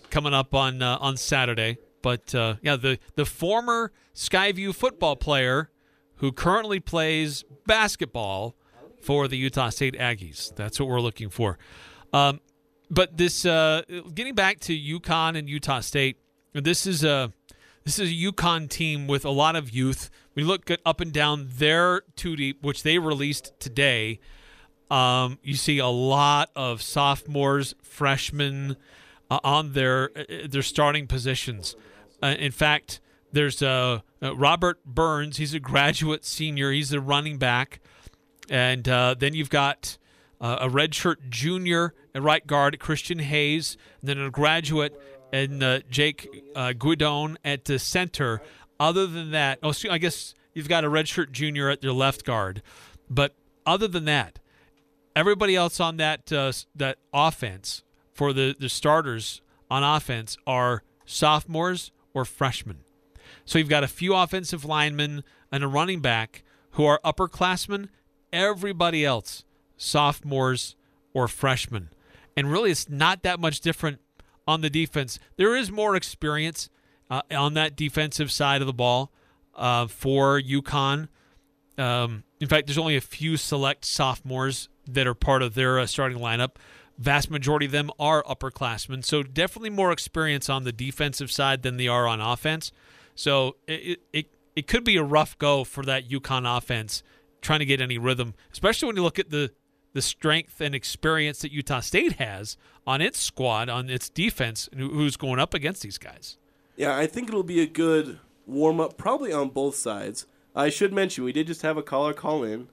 coming 0.09 0.33
up 0.33 0.55
on 0.55 0.81
uh, 0.81 0.97
on 0.99 1.17
Saturday. 1.17 1.77
But 2.01 2.33
uh, 2.33 2.55
yeah, 2.61 2.75
the 2.75 2.99
the 3.15 3.25
former 3.25 3.91
Skyview 4.15 4.75
football 4.75 5.15
player 5.15 5.69
who 6.15 6.31
currently 6.31 6.79
plays 6.79 7.43
basketball 7.65 8.55
for 9.01 9.27
the 9.27 9.37
Utah 9.37 9.69
State 9.69 9.95
Aggies. 9.95 10.53
That's 10.55 10.79
what 10.79 10.89
we're 10.89 11.01
looking 11.01 11.29
for. 11.29 11.57
Um, 12.11 12.41
but 12.91 13.17
this, 13.17 13.45
uh, 13.45 13.83
getting 14.13 14.35
back 14.35 14.59
to 14.61 14.77
UConn 14.77 15.37
and 15.37 15.49
Utah 15.49 15.79
State, 15.79 16.17
this 16.53 16.85
is 16.85 17.03
a 17.03 17.31
this 17.85 17.99
is 17.99 18.09
a 18.09 18.13
UConn 18.13 18.69
team 18.69 19.07
with 19.07 19.25
a 19.25 19.29
lot 19.29 19.55
of 19.55 19.71
youth. 19.71 20.09
We 20.35 20.43
look 20.43 20.69
up 20.85 20.99
and 20.99 21.13
down 21.13 21.47
their 21.51 22.01
two 22.15 22.35
deep, 22.35 22.63
which 22.63 22.83
they 22.83 22.99
released 22.99 23.53
today. 23.59 24.19
Um, 24.91 25.39
you 25.43 25.55
see 25.55 25.77
a 25.77 25.87
lot 25.87 26.49
of 26.55 26.81
sophomores, 26.81 27.75
freshmen 27.81 28.75
uh, 29.29 29.39
on 29.43 29.73
their 29.73 30.11
uh, 30.15 30.47
their 30.49 30.63
starting 30.63 31.07
positions. 31.07 31.75
Uh, 32.21 32.35
in 32.37 32.51
fact, 32.51 32.99
there's 33.31 33.61
uh, 33.61 33.99
uh, 34.21 34.35
Robert 34.35 34.83
Burns. 34.85 35.37
He's 35.37 35.53
a 35.53 35.59
graduate 35.59 36.25
senior. 36.25 36.71
He's 36.71 36.91
a 36.91 36.99
running 36.99 37.37
back, 37.37 37.79
and 38.49 38.87
uh, 38.87 39.15
then 39.17 39.33
you've 39.33 39.49
got 39.49 39.97
a 40.41 40.69
redshirt 40.69 41.29
junior 41.29 41.93
at 42.15 42.23
right 42.23 42.47
guard, 42.47 42.79
Christian 42.79 43.19
Hayes, 43.19 43.77
and 43.99 44.09
then 44.09 44.19
a 44.19 44.29
graduate 44.29 44.99
and 45.33 45.83
Jake 45.89 46.29
uh, 46.55 46.71
Guidon 46.71 47.37
at 47.43 47.65
the 47.65 47.77
center. 47.77 48.41
Other 48.79 49.05
than 49.05 49.31
that, 49.31 49.59
oh, 49.61 49.73
I 49.91 49.97
guess 49.97 50.33
you've 50.53 50.69
got 50.69 50.85
a 50.85 50.89
redshirt 50.89 51.31
junior 51.31 51.69
at 51.69 51.83
your 51.83 51.91
left 51.91 52.23
guard, 52.23 52.61
but 53.09 53.35
other 53.65 53.87
than 53.87 54.05
that, 54.05 54.39
everybody 55.15 55.55
else 55.55 55.81
on 55.81 55.97
that 55.97 56.25
that 56.27 56.97
offense 57.13 57.83
for 58.13 58.33
the, 58.33 58.55
the 58.57 58.69
starters 58.69 59.41
on 59.69 59.83
offense 59.83 60.37
are 60.47 60.83
sophomores 61.05 61.91
or 62.19 62.25
freshmen. 62.25 62.79
So 63.45 63.57
you've 63.57 63.69
got 63.69 63.83
a 63.83 63.87
few 63.87 64.13
offensive 64.13 64.65
linemen 64.65 65.23
and 65.51 65.63
a 65.63 65.67
running 65.67 66.01
back 66.01 66.43
who 66.71 66.85
are 66.85 66.99
upperclassmen. 67.03 67.89
Everybody 68.31 69.03
else, 69.03 69.43
sophomores 69.77 70.75
or 71.13 71.27
freshmen. 71.27 71.89
And 72.37 72.51
really, 72.51 72.71
it's 72.71 72.89
not 72.89 73.23
that 73.23 73.39
much 73.39 73.59
different 73.61 73.99
on 74.47 74.61
the 74.61 74.69
defense. 74.69 75.19
There 75.37 75.55
is 75.55 75.71
more 75.71 75.95
experience 75.95 76.69
uh, 77.09 77.21
on 77.31 77.53
that 77.55 77.75
defensive 77.75 78.31
side 78.31 78.61
of 78.61 78.67
the 78.67 78.73
ball 78.73 79.11
uh, 79.55 79.87
for 79.87 80.39
UConn. 80.39 81.07
Um, 81.77 82.23
in 82.39 82.47
fact, 82.47 82.67
there's 82.67 82.77
only 82.77 82.95
a 82.95 83.01
few 83.01 83.37
select 83.37 83.85
sophomores 83.85 84.69
that 84.87 85.07
are 85.07 85.13
part 85.13 85.41
of 85.41 85.55
their 85.55 85.79
uh, 85.79 85.85
starting 85.85 86.19
lineup. 86.19 86.55
Vast 86.99 87.31
majority 87.31 87.65
of 87.65 87.71
them 87.71 87.89
are 87.97 88.21
upperclassmen, 88.23 89.05
so 89.05 89.23
definitely 89.23 89.69
more 89.69 89.93
experience 89.93 90.49
on 90.49 90.65
the 90.65 90.73
defensive 90.73 91.31
side 91.31 91.63
than 91.63 91.77
they 91.77 91.87
are 91.87 92.05
on 92.05 92.19
offense. 92.19 92.73
So 93.15 93.55
it 93.67 94.01
it 94.11 94.27
it 94.53 94.67
could 94.67 94.83
be 94.83 94.97
a 94.97 95.03
rough 95.03 95.37
go 95.37 95.63
for 95.63 95.83
that 95.85 96.09
UConn 96.09 96.57
offense 96.57 97.01
trying 97.41 97.59
to 97.59 97.65
get 97.65 97.79
any 97.79 97.97
rhythm, 97.97 98.33
especially 98.51 98.87
when 98.87 98.97
you 98.97 99.03
look 99.03 99.17
at 99.17 99.29
the 99.29 99.51
the 99.93 100.01
strength 100.01 100.59
and 100.59 100.75
experience 100.75 101.39
that 101.39 101.53
Utah 101.53 101.79
State 101.79 102.13
has 102.13 102.57
on 102.85 103.01
its 103.01 103.17
squad, 103.19 103.69
on 103.69 103.89
its 103.89 104.09
defense, 104.09 104.69
who's 104.75 105.15
going 105.17 105.39
up 105.39 105.53
against 105.53 105.81
these 105.81 105.97
guys. 105.97 106.37
Yeah, 106.75 106.95
I 106.95 107.07
think 107.07 107.29
it'll 107.29 107.43
be 107.43 107.61
a 107.61 107.65
good 107.65 108.19
warm 108.45 108.79
up, 108.79 108.97
probably 108.97 109.31
on 109.33 109.49
both 109.49 109.75
sides. 109.75 110.27
I 110.55 110.69
should 110.69 110.93
mention 110.93 111.23
we 111.23 111.31
did 111.31 111.47
just 111.47 111.61
have 111.61 111.77
a 111.77 111.83
caller 111.83 112.13
call 112.13 112.43
in 112.43 112.67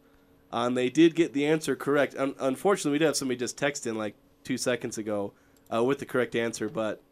um, 0.52 0.74
they 0.74 0.90
did 0.90 1.14
get 1.14 1.32
the 1.32 1.46
answer 1.46 1.76
correct. 1.76 2.14
Un- 2.16 2.34
unfortunately, 2.38 2.92
we 2.92 2.98
did 2.98 3.06
have 3.06 3.16
somebody 3.16 3.38
just 3.38 3.58
text 3.58 3.86
in 3.86 3.96
like 3.96 4.14
two 4.44 4.56
seconds 4.56 4.98
ago 4.98 5.32
uh, 5.72 5.82
with 5.82 5.98
the 5.98 6.06
correct 6.06 6.36
answer, 6.36 6.68
but 6.68 7.02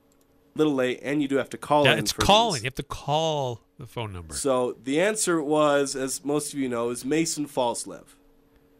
a 0.54 0.58
little 0.58 0.74
late, 0.74 1.00
and 1.02 1.20
you 1.20 1.28
do 1.28 1.36
have 1.36 1.50
to 1.50 1.58
call 1.58 1.84
it. 1.84 1.90
yeah, 1.90 1.96
it's 1.96 2.12
calling. 2.12 2.54
These. 2.54 2.62
You 2.62 2.66
have 2.68 2.74
to 2.76 2.82
call 2.84 3.60
the 3.78 3.86
phone 3.86 4.12
number. 4.12 4.34
So 4.34 4.76
the 4.82 5.00
answer 5.00 5.42
was, 5.42 5.96
as 5.96 6.24
most 6.24 6.52
of 6.52 6.58
you 6.58 6.68
know, 6.68 6.90
is 6.90 7.04
Mason 7.04 7.46
Falslev. 7.46 8.04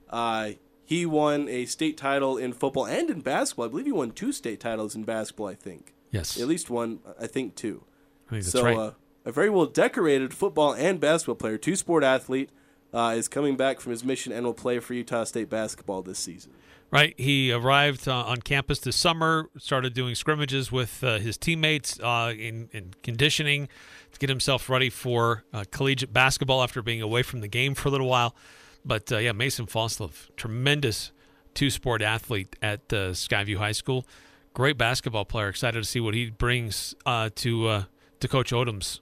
Uh, 0.09 0.53
he 0.85 1.07
won 1.07 1.49
a 1.49 1.65
state 1.65 1.97
title 1.97 2.37
in 2.37 2.53
football 2.53 2.87
and 2.87 3.11
in 3.11 3.21
basketball. 3.23 3.67
I 3.67 3.69
believe 3.69 3.87
he 3.87 3.93
won 3.93 4.13
two 4.13 4.33
state 4.33 4.61
titles 4.61 4.95
in 4.95 5.05
basketball. 5.05 5.49
I 5.49 5.55
think. 5.55 5.95
Yes. 6.11 6.41
At 6.41 6.47
least 6.47 6.71
one. 6.71 7.01
I 7.21 7.27
think 7.27 7.57
two. 7.57 7.85
I 8.29 8.31
think 8.31 8.45
that's 8.45 8.53
so, 8.53 8.65
right. 8.65 8.77
Uh, 8.77 8.93
a 9.25 9.33
very 9.33 9.51
well 9.51 9.67
decorated 9.67 10.33
football 10.35 10.75
and 10.75 11.01
basketball 11.01 11.35
player, 11.35 11.59
two 11.59 11.77
sport 11.77 12.05
athlete 12.05 12.51
uh, 12.95 13.15
is 13.17 13.29
coming 13.29 13.57
back 13.57 13.81
from 13.81 13.91
his 13.91 14.05
mission 14.05 14.33
and 14.33 14.47
will 14.47 14.55
play 14.55 14.79
for 14.79 14.95
Utah 14.95 15.25
State 15.25 15.51
basketball 15.51 16.03
this 16.03 16.19
season. 16.19 16.53
Right. 16.91 17.15
He 17.19 17.51
arrived 17.51 18.07
uh, 18.07 18.15
on 18.25 18.41
campus 18.43 18.79
this 18.79 18.95
summer, 18.95 19.51
started 19.59 19.95
doing 19.95 20.15
scrimmages 20.15 20.71
with 20.71 21.03
uh, 21.03 21.19
his 21.19 21.37
teammates 21.37 21.99
uh, 21.99 22.33
in, 22.39 22.69
in, 22.73 22.95
conditioning 23.03 23.69
to 24.13 24.19
get 24.21 24.29
himself 24.29 24.71
ready 24.71 24.91
for 24.91 25.43
uh, 25.53 25.65
collegiate 25.73 26.13
basketball 26.13 26.63
after 26.63 26.83
being 26.83 27.03
away 27.03 27.25
from 27.25 27.41
the 27.41 27.49
game 27.49 27.75
for 27.75 27.89
a 27.89 27.91
little 27.91 28.07
while. 28.07 28.37
But 28.85 29.11
uh, 29.11 29.19
yeah, 29.19 29.33
Mason 29.33 29.67
Falslev, 29.67 30.29
tremendous 30.37 31.11
two 31.53 31.69
sport 31.69 32.01
athlete 32.01 32.55
at 32.63 32.87
Skyview 32.89 33.57
High 33.57 33.73
School. 33.73 34.07
Great 34.53 34.79
basketball 34.79 35.25
player. 35.25 35.49
Excited 35.49 35.83
to 35.83 35.89
see 35.89 35.99
what 35.99 36.15
he 36.15 36.31
brings 36.31 36.95
to, 37.05 37.31
to 37.35 38.29
Coach 38.29 38.53
Odom's 38.53 39.01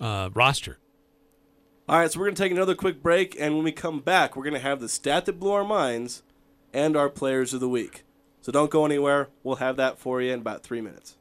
roster. 0.00 0.78
All 1.88 2.00
right, 2.00 2.10
so 2.10 2.18
we're 2.18 2.26
going 2.26 2.34
to 2.34 2.42
take 2.42 2.50
another 2.50 2.74
quick 2.74 3.00
break, 3.00 3.36
and 3.38 3.54
when 3.54 3.62
we 3.62 3.70
come 3.70 4.00
back, 4.00 4.34
we're 4.34 4.42
going 4.42 4.54
to 4.54 4.58
have 4.58 4.80
the 4.80 4.88
stat 4.88 5.24
that 5.26 5.38
blew 5.38 5.52
our 5.52 5.62
minds 5.62 6.24
and 6.72 6.96
our 6.96 7.08
players 7.08 7.54
of 7.54 7.60
the 7.60 7.68
week. 7.68 8.02
So 8.40 8.50
don't 8.50 8.72
go 8.72 8.84
anywhere. 8.84 9.28
We'll 9.44 9.56
have 9.56 9.76
that 9.76 9.96
for 9.96 10.20
you 10.20 10.32
in 10.32 10.40
about 10.40 10.64
three 10.64 10.80
minutes. 10.80 11.16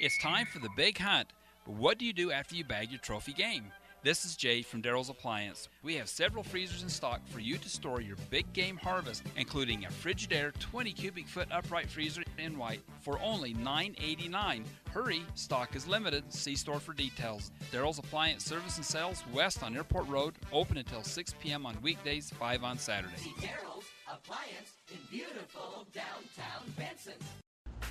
It's 0.00 0.16
time 0.22 0.46
for 0.46 0.60
the 0.60 0.68
big 0.76 0.98
hunt. 0.98 1.32
But 1.66 1.74
what 1.74 1.98
do 1.98 2.04
you 2.04 2.12
do 2.12 2.30
after 2.30 2.54
you 2.54 2.62
bag 2.62 2.92
your 2.92 3.00
trophy 3.00 3.32
game? 3.32 3.64
This 4.04 4.26
is 4.26 4.36
Jay 4.36 4.60
from 4.60 4.82
Daryl's 4.82 5.08
Appliance. 5.08 5.70
We 5.82 5.94
have 5.94 6.10
several 6.10 6.44
freezers 6.44 6.82
in 6.82 6.90
stock 6.90 7.26
for 7.26 7.40
you 7.40 7.56
to 7.56 7.68
store 7.70 8.02
your 8.02 8.18
big 8.28 8.52
game 8.52 8.76
harvest, 8.76 9.22
including 9.34 9.86
a 9.86 9.88
Frigidaire 9.88 10.52
20 10.58 10.92
cubic 10.92 11.26
foot 11.26 11.48
upright 11.50 11.88
freezer 11.88 12.22
in 12.36 12.58
white 12.58 12.82
for 13.00 13.18
only 13.22 13.54
$9.89. 13.54 14.64
Hurry, 14.90 15.22
stock 15.36 15.74
is 15.74 15.86
limited. 15.88 16.30
See 16.30 16.54
store 16.54 16.80
for 16.80 16.92
details. 16.92 17.50
Daryl's 17.72 17.98
Appliance 17.98 18.44
Service 18.44 18.76
and 18.76 18.84
Sales 18.84 19.24
west 19.32 19.62
on 19.62 19.74
Airport 19.74 20.06
Road, 20.06 20.34
open 20.52 20.76
until 20.76 21.02
6 21.02 21.34
p.m. 21.40 21.64
on 21.64 21.74
weekdays, 21.80 22.28
5 22.28 22.62
on 22.62 22.76
Saturday. 22.76 23.14
Daryl's 23.40 23.86
Appliance 24.12 24.82
in 24.92 24.98
beautiful 25.10 25.86
downtown 25.94 26.70
Benson. 26.76 27.14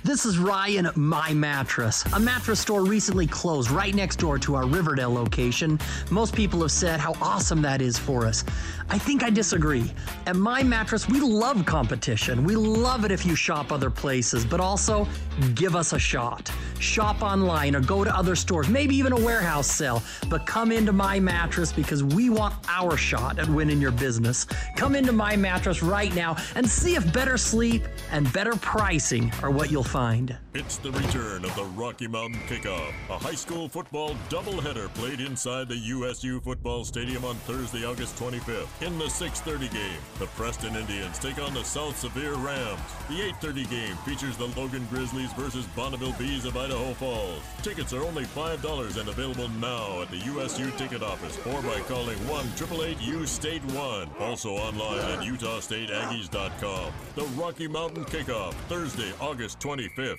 This 0.04 0.26
is 0.26 0.36
Ryan 0.38 0.84
at 0.84 0.98
My 0.98 1.32
Mattress. 1.32 2.04
A 2.12 2.20
mattress 2.20 2.60
store 2.60 2.84
recently 2.84 3.26
closed 3.26 3.70
right 3.70 3.94
next 3.94 4.16
door 4.16 4.38
to 4.40 4.54
our 4.54 4.66
Riverdale 4.66 5.10
location. 5.10 5.80
Most 6.10 6.36
people 6.36 6.60
have 6.60 6.72
said 6.72 7.00
how 7.00 7.14
awesome 7.22 7.62
that 7.62 7.80
is 7.80 7.96
for 7.96 8.26
us. 8.26 8.44
I 8.90 8.98
think 8.98 9.22
I 9.22 9.30
disagree. 9.30 9.90
At 10.26 10.36
My 10.36 10.62
Mattress, 10.62 11.08
we 11.08 11.20
love 11.20 11.64
competition. 11.64 12.44
We 12.44 12.54
love 12.54 13.06
it 13.06 13.12
if 13.12 13.24
you 13.24 13.34
shop 13.34 13.72
other 13.72 13.88
places, 13.88 14.44
but 14.44 14.60
also 14.60 15.08
give 15.54 15.74
us 15.74 15.92
a 15.92 15.98
shot. 15.98 16.50
Shop 16.78 17.22
online 17.22 17.74
or 17.74 17.80
go 17.80 18.04
to 18.04 18.14
other 18.14 18.36
stores, 18.36 18.68
maybe 18.68 18.94
even 18.96 19.12
a 19.12 19.20
warehouse 19.20 19.66
sale, 19.66 20.02
but 20.28 20.46
come 20.46 20.72
into 20.72 20.92
My 20.92 21.18
Mattress 21.18 21.72
because 21.72 22.02
we 22.04 22.30
want 22.30 22.54
our 22.68 22.96
shot 22.96 23.38
at 23.38 23.48
winning 23.48 23.80
your 23.80 23.90
business. 23.90 24.46
Come 24.76 24.94
into 24.94 25.12
My 25.12 25.36
Mattress 25.36 25.82
right 25.82 26.14
now 26.14 26.36
and 26.54 26.68
see 26.68 26.94
if 26.94 27.12
better 27.12 27.38
sleep 27.38 27.84
and 28.10 28.30
better 28.32 28.52
pricing 28.56 29.32
are 29.42 29.50
what 29.50 29.70
you'll 29.70 29.82
find. 29.82 30.36
It's 30.52 30.76
the 30.76 30.92
return 30.92 31.44
of 31.44 31.54
the 31.56 31.64
Rocky 31.64 32.06
Mountain 32.06 32.40
Kickoff, 32.48 32.92
a 33.10 33.18
high 33.18 33.34
school 33.34 33.68
football 33.68 34.14
doubleheader 34.28 34.92
played 34.94 35.20
inside 35.20 35.68
the 35.68 35.76
USU 35.76 36.40
football 36.40 36.84
stadium 36.84 37.24
on 37.24 37.34
Thursday, 37.46 37.84
August 37.84 38.16
25th. 38.16 38.68
In 38.82 38.98
the 38.98 39.08
6:30 39.08 39.68
game, 39.72 39.98
the 40.18 40.26
Preston 40.26 40.76
Indians 40.76 41.18
take 41.18 41.38
on 41.38 41.54
the 41.54 41.64
South 41.64 41.98
Sevier 41.98 42.34
Rams. 42.36 42.80
The 43.08 43.22
8:30 43.22 43.64
game 43.70 43.96
features 44.04 44.36
the 44.36 44.46
Logan 44.58 44.86
Grizzlies 44.90 45.23
versus 45.32 45.66
Bonneville 45.74 46.12
Bees 46.12 46.44
of 46.44 46.56
Idaho 46.56 46.92
Falls. 46.94 47.40
Tickets 47.62 47.92
are 47.92 48.02
only 48.02 48.24
$5 48.24 49.00
and 49.00 49.08
available 49.08 49.48
now 49.60 50.02
at 50.02 50.10
the 50.10 50.18
USU 50.18 50.70
ticket 50.72 51.02
office 51.02 51.38
or 51.46 51.62
by 51.62 51.80
calling 51.80 52.18
1-888-U 52.18 53.26
State 53.26 53.64
1. 53.64 54.10
Also 54.20 54.50
online 54.50 54.98
at 54.98 55.24
UtahStateAggies.com. 55.24 56.92
The 57.14 57.24
Rocky 57.40 57.68
Mountain 57.68 58.04
Kickoff, 58.04 58.52
Thursday, 58.68 59.12
August 59.20 59.58
25th. 59.60 60.18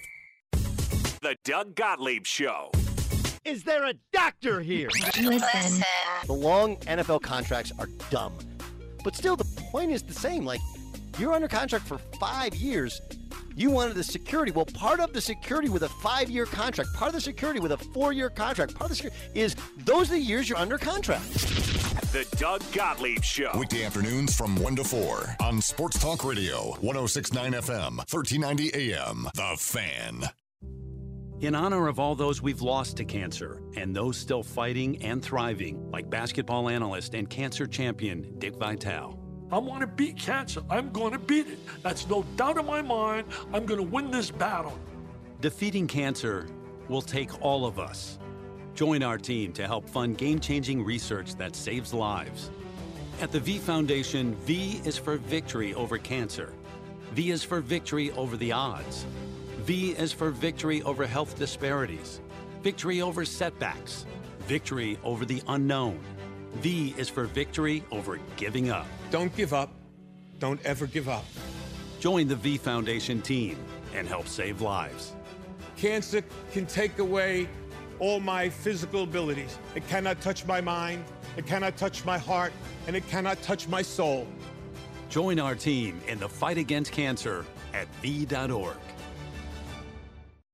The 1.21 1.35
Doug 1.43 1.75
Gottlieb 1.75 2.25
Show. 2.25 2.71
Is 3.45 3.63
there 3.63 3.85
a 3.85 3.93
doctor 4.11 4.59
here? 4.61 4.89
Listen. 5.21 5.83
The 6.25 6.33
long 6.33 6.77
NFL 6.77 7.21
contracts 7.21 7.71
are 7.77 7.87
dumb. 8.09 8.33
But 9.03 9.15
still, 9.15 9.35
the 9.35 9.45
point 9.71 9.91
is 9.91 10.01
the 10.01 10.13
same. 10.13 10.45
Like, 10.45 10.61
you're 11.19 11.33
under 11.33 11.47
contract 11.47 11.87
for 11.87 11.99
five 12.19 12.55
years. 12.55 12.99
You 13.57 13.71
wanted 13.71 13.95
the 13.95 14.03
security. 14.03 14.51
Well, 14.51 14.65
part 14.65 14.99
of 14.99 15.13
the 15.13 15.21
security 15.21 15.69
with 15.69 15.83
a 15.83 15.89
five 15.89 16.29
year 16.29 16.45
contract, 16.45 16.93
part 16.93 17.09
of 17.09 17.13
the 17.15 17.21
security 17.21 17.61
with 17.61 17.71
a 17.71 17.77
four 17.77 18.11
year 18.11 18.29
contract, 18.29 18.75
part 18.75 18.91
of 18.91 18.97
the 18.97 19.03
security 19.03 19.17
is 19.33 19.55
those 19.85 20.09
are 20.09 20.15
the 20.15 20.19
years 20.19 20.49
you're 20.49 20.57
under 20.57 20.77
contract. 20.77 21.31
The 22.11 22.27
Doug 22.37 22.61
Gottlieb 22.73 23.23
Show. 23.23 23.51
Weekday 23.57 23.85
afternoons 23.85 24.35
from 24.35 24.57
1 24.57 24.75
to 24.77 24.83
4 24.83 25.37
on 25.41 25.61
Sports 25.61 25.99
Talk 25.99 26.25
Radio, 26.25 26.75
1069 26.81 27.53
FM, 27.53 27.97
1390 27.97 28.91
AM. 28.91 29.27
The 29.35 29.55
Fan. 29.57 30.23
In 31.39 31.55
honor 31.55 31.87
of 31.87 31.99
all 31.99 32.15
those 32.15 32.41
we've 32.41 32.61
lost 32.61 32.97
to 32.97 33.05
cancer 33.05 33.61
and 33.75 33.95
those 33.95 34.17
still 34.17 34.43
fighting 34.43 35.01
and 35.03 35.21
thriving, 35.21 35.89
like 35.91 36.09
basketball 36.09 36.69
analyst 36.69 37.13
and 37.13 37.29
cancer 37.29 37.67
champion 37.67 38.37
Dick 38.39 38.55
Vitale. 38.55 39.24
I 39.51 39.59
want 39.59 39.81
to 39.81 39.87
beat 39.87 40.17
cancer. 40.17 40.61
I'm 40.69 40.91
going 40.91 41.11
to 41.11 41.19
beat 41.19 41.47
it. 41.47 41.59
That's 41.83 42.07
no 42.09 42.23
doubt 42.35 42.57
in 42.57 42.65
my 42.65 42.81
mind. 42.81 43.27
I'm 43.53 43.65
going 43.65 43.79
to 43.79 43.87
win 43.87 44.09
this 44.09 44.31
battle. 44.31 44.77
Defeating 45.41 45.87
cancer 45.87 46.47
will 46.89 47.01
take 47.01 47.41
all 47.41 47.65
of 47.65 47.77
us. 47.77 48.17
Join 48.73 49.03
our 49.03 49.17
team 49.17 49.53
to 49.53 49.67
help 49.67 49.87
fund 49.87 50.17
game 50.17 50.39
changing 50.39 50.83
research 50.83 51.35
that 51.35 51.55
saves 51.55 51.93
lives. 51.93 52.49
At 53.21 53.31
the 53.31 53.39
V 53.39 53.59
Foundation, 53.59 54.35
V 54.35 54.81
is 54.83 54.97
for 54.97 55.17
victory 55.17 55.73
over 55.73 55.97
cancer. 55.97 56.53
V 57.11 57.31
is 57.31 57.43
for 57.43 57.61
victory 57.61 58.11
over 58.11 58.35
the 58.35 58.51
odds. 58.51 59.05
V 59.59 59.91
is 59.91 60.11
for 60.11 60.31
victory 60.31 60.81
over 60.83 61.07
health 61.07 61.37
disparities, 61.39 62.19
victory 62.61 63.01
over 63.01 63.23
setbacks, 63.23 64.05
victory 64.39 64.99
over 65.03 65.23
the 65.23 65.41
unknown. 65.47 65.99
V 66.55 66.93
is 66.97 67.07
for 67.07 67.23
victory 67.25 67.83
over 67.91 68.19
giving 68.35 68.69
up. 68.69 68.87
Don't 69.11 69.35
give 69.35 69.53
up. 69.53 69.71
Don't 70.39 70.63
ever 70.65 70.87
give 70.87 71.07
up. 71.07 71.25
Join 71.99 72.27
the 72.27 72.35
V 72.35 72.57
Foundation 72.57 73.21
team 73.21 73.57
and 73.93 74.07
help 74.07 74.27
save 74.27 74.61
lives. 74.61 75.13
Cancer 75.77 76.23
can 76.51 76.65
take 76.65 76.99
away 76.99 77.47
all 77.99 78.19
my 78.19 78.49
physical 78.49 79.03
abilities. 79.03 79.57
It 79.75 79.87
cannot 79.87 80.21
touch 80.21 80.45
my 80.45 80.61
mind, 80.61 81.05
it 81.37 81.45
cannot 81.45 81.77
touch 81.77 82.03
my 82.05 82.17
heart, 82.17 82.51
and 82.87 82.95
it 82.95 83.07
cannot 83.07 83.41
touch 83.41 83.67
my 83.67 83.81
soul. 83.81 84.27
Join 85.09 85.39
our 85.39 85.55
team 85.55 86.01
in 86.07 86.19
the 86.19 86.27
fight 86.27 86.57
against 86.57 86.91
cancer 86.91 87.45
at 87.73 87.87
V.org. 88.01 88.77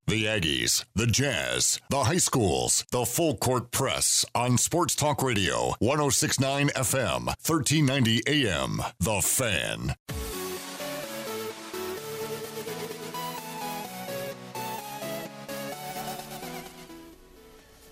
The 0.06 0.24
Aggies, 0.24 0.84
the 0.94 1.06
Jazz, 1.06 1.80
the 1.88 2.04
high 2.04 2.18
schools, 2.18 2.84
the 2.90 3.06
full 3.06 3.36
court 3.36 3.70
press 3.70 4.24
on 4.34 4.58
Sports 4.58 4.94
Talk 4.96 5.22
Radio, 5.22 5.74
1069 5.78 6.68
FM, 6.70 7.26
1390 7.26 8.22
AM. 8.26 8.82
The 8.98 9.20
Fan. 9.22 9.94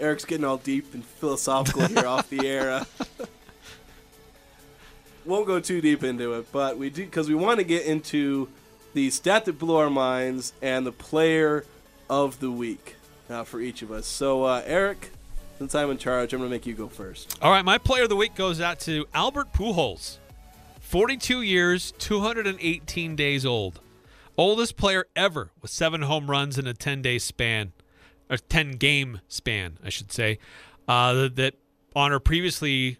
Eric's 0.00 0.24
getting 0.24 0.44
all 0.44 0.56
deep 0.56 0.92
and 0.94 1.04
philosophical 1.04 1.86
here 1.86 2.06
off 2.06 2.28
the 2.28 2.46
air. 2.46 2.70
Uh, 2.72 2.84
won't 5.24 5.46
go 5.46 5.60
too 5.60 5.80
deep 5.80 6.02
into 6.02 6.34
it, 6.34 6.50
but 6.50 6.76
we 6.76 6.90
do 6.90 7.04
because 7.04 7.28
we 7.28 7.34
want 7.34 7.58
to 7.58 7.64
get 7.64 7.84
into 7.86 8.48
the 8.94 9.10
stat 9.10 9.44
that 9.44 9.58
blew 9.58 9.76
our 9.76 9.90
minds 9.90 10.52
and 10.60 10.84
the 10.84 10.92
player 10.92 11.64
of 12.10 12.40
the 12.40 12.50
week 12.50 12.96
uh, 13.30 13.44
for 13.44 13.60
each 13.60 13.80
of 13.80 13.92
us. 13.92 14.06
So, 14.06 14.44
uh, 14.44 14.62
Eric, 14.66 15.10
since 15.58 15.74
I'm 15.74 15.90
in 15.90 15.96
charge, 15.96 16.34
I'm 16.34 16.40
going 16.40 16.50
to 16.50 16.54
make 16.54 16.66
you 16.66 16.74
go 16.74 16.88
first. 16.88 17.38
All 17.40 17.50
right, 17.50 17.64
my 17.64 17.78
player 17.78 18.02
of 18.02 18.08
the 18.08 18.16
week 18.16 18.34
goes 18.34 18.60
out 18.60 18.80
to 18.80 19.06
Albert 19.14 19.52
Pujols. 19.52 20.18
42 20.80 21.40
years, 21.40 21.92
218 21.98 23.14
days 23.14 23.46
old. 23.46 23.80
Oldest 24.36 24.76
player 24.76 25.06
ever 25.14 25.50
with 25.62 25.70
seven 25.70 26.02
home 26.02 26.28
runs 26.28 26.58
in 26.58 26.66
a 26.66 26.74
10 26.74 27.00
day 27.00 27.18
span, 27.18 27.72
or 28.28 28.38
10 28.38 28.72
game 28.72 29.20
span, 29.28 29.78
I 29.84 29.90
should 29.90 30.10
say. 30.10 30.38
Uh, 30.88 31.28
that 31.34 31.54
honor 31.94 32.18
previously 32.18 32.98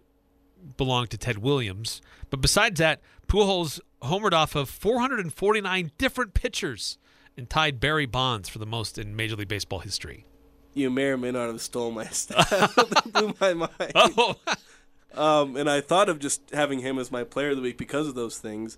belonged 0.76 1.10
to 1.10 1.18
Ted 1.18 1.38
Williams. 1.38 2.00
But 2.28 2.40
besides 2.40 2.78
that, 2.78 3.00
Pujols 3.26 3.80
homered 4.02 4.32
off 4.32 4.54
of 4.54 4.68
449 4.68 5.90
different 5.98 6.34
pitchers 6.34 6.98
and 7.40 7.48
tied 7.48 7.80
Barry 7.80 8.04
Bonds 8.04 8.50
for 8.50 8.58
the 8.58 8.66
most 8.66 8.98
in 8.98 9.16
Major 9.16 9.34
League 9.34 9.48
Baseball 9.48 9.78
history. 9.78 10.26
You 10.74 10.90
may 10.90 11.06
or 11.06 11.16
may 11.16 11.32
not 11.32 11.46
have 11.46 11.60
stolen 11.62 11.94
my 11.94 12.04
stat. 12.10 12.70
blew 13.12 13.34
my 13.40 13.54
mind. 13.54 13.92
Oh. 13.94 14.36
um, 15.14 15.56
and 15.56 15.68
I 15.68 15.80
thought 15.80 16.10
of 16.10 16.18
just 16.18 16.42
having 16.52 16.80
him 16.80 16.98
as 16.98 17.10
my 17.10 17.24
player 17.24 17.50
of 17.50 17.56
the 17.56 17.62
week 17.62 17.78
because 17.78 18.06
of 18.06 18.14
those 18.14 18.38
things. 18.38 18.76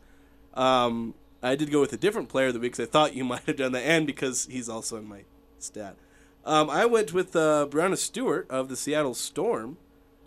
Um, 0.55 1.15
I 1.43 1.57
did 1.57 1.73
go 1.73 1.81
with 1.81 1.93
a 1.93 1.97
different 1.97 2.29
player 2.29 2.47
of 2.47 2.55
the 2.55 2.61
week 2.61 2.73
because 2.73 2.87
I 2.87 2.91
thought 2.91 3.17
you 3.17 3.25
might 3.25 3.43
have 3.43 3.57
done 3.57 3.73
that, 3.73 3.83
and 3.83 4.07
because 4.07 4.47
he's 4.47 4.69
also 4.69 4.97
in 4.97 5.09
my 5.09 5.25
stat. 5.59 5.97
Um, 6.45 6.71
I 6.71 6.87
went 6.87 7.13
with 7.13 7.35
uh, 7.35 7.67
Breanna 7.69 7.99
Stewart 7.99 8.47
of 8.49 8.69
the 8.69 8.77
Seattle 8.77 9.15
Storm. 9.15 9.77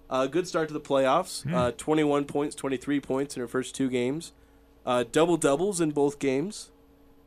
Uh, 0.10 0.28
good 0.28 0.46
start 0.46 0.68
to 0.68 0.74
the 0.74 0.82
playoffs. 0.82 1.44
Hmm. 1.44 1.56
Uh, 1.56 1.72
21 1.72 2.26
points, 2.26 2.54
23 2.56 3.00
points 3.00 3.36
in 3.38 3.42
her 3.42 3.48
first 3.48 3.76
two 3.76 3.90
games. 3.90 4.34
Uh, 4.86 5.06
double 5.10 5.38
doubles 5.38 5.80
in 5.80 5.92
both 5.92 6.20
games, 6.20 6.70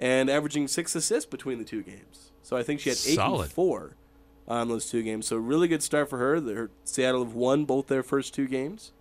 and 0.00 0.30
averaging 0.30 0.68
six 0.68 0.94
assists 0.94 1.28
between 1.28 1.58
the 1.58 1.64
two 1.64 1.82
games. 1.82 2.32
So 2.42 2.56
I 2.56 2.62
think 2.62 2.80
she 2.80 2.88
had 2.90 2.98
eight 3.06 3.16
Solid. 3.16 3.42
and 3.44 3.52
four 3.52 3.96
on 4.46 4.68
those 4.68 4.90
two 4.90 5.02
games. 5.02 5.26
So 5.26 5.36
really 5.36 5.68
good 5.68 5.82
start 5.82 6.08
for 6.08 6.18
her. 6.18 6.40
Her 6.40 6.70
Seattle 6.84 7.24
have 7.24 7.34
won 7.34 7.64
both 7.64 7.88
their 7.88 8.02
first 8.02 8.32
two 8.34 8.46
games. 8.48 8.92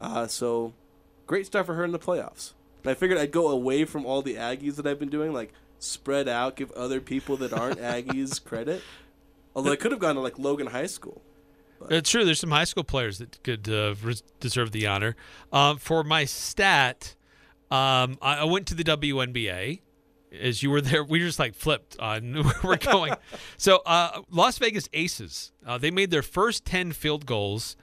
Uh, 0.00 0.26
so 0.26 0.74
great 1.26 1.46
start 1.46 1.66
for 1.66 1.74
her 1.74 1.84
in 1.84 1.92
the 1.92 1.98
playoffs. 1.98 2.52
And 2.82 2.90
I 2.90 2.94
figured 2.94 3.18
I'd 3.18 3.30
go 3.32 3.48
away 3.48 3.84
from 3.84 4.04
all 4.04 4.22
the 4.22 4.34
Aggies 4.34 4.76
that 4.76 4.86
I've 4.86 4.98
been 4.98 5.08
doing, 5.08 5.32
like 5.32 5.52
spread 5.78 6.28
out, 6.28 6.56
give 6.56 6.70
other 6.72 7.00
people 7.00 7.36
that 7.38 7.52
aren't 7.52 7.78
Aggies 7.80 8.42
credit. 8.42 8.82
Although 9.54 9.72
I 9.72 9.76
could 9.76 9.92
have 9.92 10.00
gone 10.00 10.16
to 10.16 10.20
like 10.20 10.38
Logan 10.38 10.68
High 10.68 10.86
School. 10.86 11.22
It's 11.90 12.10
true. 12.10 12.24
There's 12.24 12.40
some 12.40 12.50
high 12.50 12.64
school 12.64 12.84
players 12.84 13.18
that 13.18 13.42
could 13.42 13.68
uh, 13.68 13.94
deserve 14.40 14.72
the 14.72 14.86
honor. 14.86 15.16
Um, 15.52 15.78
for 15.78 16.04
my 16.04 16.24
stat, 16.24 17.14
um, 17.70 18.18
I, 18.22 18.38
I 18.40 18.44
went 18.44 18.66
to 18.68 18.74
the 18.74 18.84
WNBA, 18.84 19.80
as 20.40 20.62
you 20.62 20.70
were 20.70 20.80
there, 20.80 21.04
we 21.04 21.18
just 21.18 21.38
like 21.38 21.54
flipped 21.54 21.98
on 21.98 22.34
where 22.44 22.54
we're 22.62 22.76
going. 22.76 23.14
so, 23.56 23.82
uh, 23.86 24.22
Las 24.30 24.58
Vegas 24.58 24.88
Aces, 24.92 25.52
uh, 25.66 25.78
they 25.78 25.90
made 25.90 26.10
their 26.10 26.22
first 26.22 26.64
10 26.64 26.92
field 26.92 27.26
goals 27.26 27.76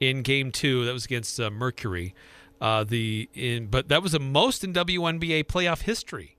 in 0.00 0.22
game 0.22 0.52
two. 0.52 0.84
That 0.84 0.92
was 0.92 1.04
against 1.04 1.38
uh, 1.40 1.50
Mercury. 1.50 2.14
Uh, 2.60 2.84
the 2.84 3.28
in, 3.34 3.66
But 3.66 3.88
that 3.88 4.02
was 4.02 4.12
the 4.12 4.20
most 4.20 4.64
in 4.64 4.72
WNBA 4.72 5.44
playoff 5.44 5.82
history. 5.82 6.36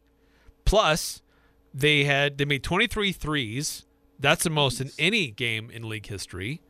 Plus, 0.66 1.22
they 1.74 2.06
had 2.06 2.38
they 2.38 2.46
made 2.46 2.64
23 2.64 3.12
threes. 3.12 3.86
That's 4.20 4.44
the 4.44 4.50
most 4.50 4.82
in 4.82 4.90
any 4.98 5.30
game 5.30 5.70
in 5.70 5.88
league 5.88 6.08
history. 6.08 6.62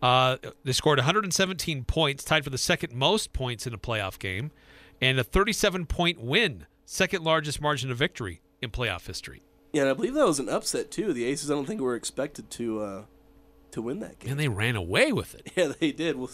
Uh, 0.00 0.36
they 0.64 0.72
scored 0.72 0.98
117 0.98 1.84
points, 1.84 2.24
tied 2.24 2.44
for 2.44 2.50
the 2.50 2.58
second 2.58 2.92
most 2.92 3.32
points 3.32 3.66
in 3.66 3.72
a 3.74 3.78
playoff 3.78 4.18
game, 4.18 4.52
and 5.00 5.18
a 5.18 5.24
37 5.24 5.86
point 5.86 6.20
win 6.20 6.66
second 6.84 7.24
largest 7.24 7.60
margin 7.60 7.90
of 7.90 7.96
victory 7.96 8.40
in 8.60 8.70
playoff 8.70 9.06
history. 9.06 9.42
Yeah, 9.72 9.82
and 9.82 9.90
I 9.90 9.94
believe 9.94 10.14
that 10.14 10.26
was 10.26 10.38
an 10.38 10.48
upset 10.48 10.90
too. 10.90 11.12
The 11.12 11.24
Aces, 11.24 11.50
I 11.50 11.54
don't 11.54 11.66
think 11.66 11.80
were 11.80 11.96
expected 11.96 12.50
to 12.52 12.80
uh, 12.80 13.02
to 13.72 13.82
win 13.82 14.00
that 14.00 14.18
game. 14.20 14.30
And 14.30 14.40
they 14.40 14.48
ran 14.48 14.76
away 14.76 15.12
with 15.12 15.34
it. 15.34 15.50
Yeah, 15.56 15.72
they 15.78 15.92
did. 15.92 16.16
Well, 16.16 16.30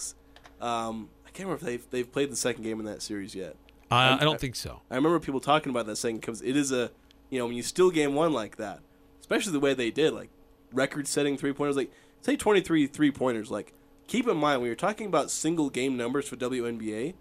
um, 0.61 1.09
I 1.27 1.31
can't 1.31 1.49
remember 1.49 1.55
if 1.55 1.61
they've 1.63 1.91
they've 1.91 2.13
played 2.13 2.31
the 2.31 2.37
second 2.37 2.65
game 2.65 2.79
in 2.81 2.87
that 2.87 3.03
series 3.03 3.35
yet. 3.35 3.57
Uh, 3.91 4.19
I 4.21 4.25
don't 4.25 4.39
think 4.39 4.55
so. 4.57 4.83
I 4.91 4.95
remember 4.95 5.19
people 5.19 5.41
talking 5.41 5.71
about 5.71 5.87
that 5.87 5.97
saying 5.97 6.17
because 6.17 6.43
it 6.43 6.57
is 6.57 6.71
a 6.71 6.91
you 7.31 7.39
know 7.39 7.47
when 7.47 7.57
you 7.57 7.63
steal 7.63 7.91
game 7.91 8.15
one 8.15 8.33
like 8.33 8.57
that, 8.57 8.81
especially 9.21 9.53
the 9.53 9.61
way 9.61 9.75
they 9.75 9.91
did, 9.91 10.13
like 10.13 10.31
record-setting 10.73 11.37
three 11.37 11.53
pointers, 11.53 11.77
like 11.77 11.91
say 12.21 12.37
23 12.37 12.87
three 12.87 13.11
pointers. 13.11 13.51
Like 13.51 13.73
keep 14.07 14.29
in 14.29 14.37
mind 14.37 14.61
when 14.61 14.67
you're 14.67 14.77
talking 14.77 15.07
about 15.07 15.31
single 15.31 15.71
game 15.71 15.97
numbers 15.97 16.29
for 16.29 16.37
WNBA, 16.37 17.15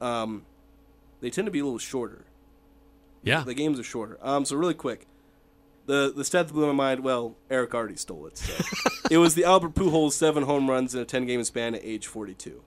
um, 0.00 0.44
they 1.20 1.30
tend 1.30 1.46
to 1.46 1.52
be 1.52 1.60
a 1.60 1.64
little 1.64 1.78
shorter. 1.78 2.24
Yeah. 3.22 3.44
The 3.44 3.54
games 3.54 3.78
are 3.78 3.84
shorter. 3.84 4.18
Um, 4.22 4.44
so 4.44 4.56
really 4.56 4.74
quick, 4.74 5.06
the 5.86 6.12
the 6.14 6.24
stat 6.24 6.48
that 6.48 6.54
blew 6.54 6.66
my 6.66 6.72
mind. 6.72 7.00
Well, 7.04 7.36
Eric 7.50 7.74
already 7.74 7.96
stole 7.96 8.26
it. 8.26 8.38
So. 8.38 8.52
it 9.10 9.18
was 9.18 9.34
the 9.34 9.44
Albert 9.44 9.74
Pujols 9.74 10.12
seven 10.12 10.44
home 10.44 10.68
runs 10.68 10.94
in 10.94 11.00
a 11.00 11.04
ten 11.04 11.26
game 11.26 11.42
span 11.44 11.74
at 11.74 11.84
age 11.84 12.06
forty 12.06 12.34
two. 12.34 12.62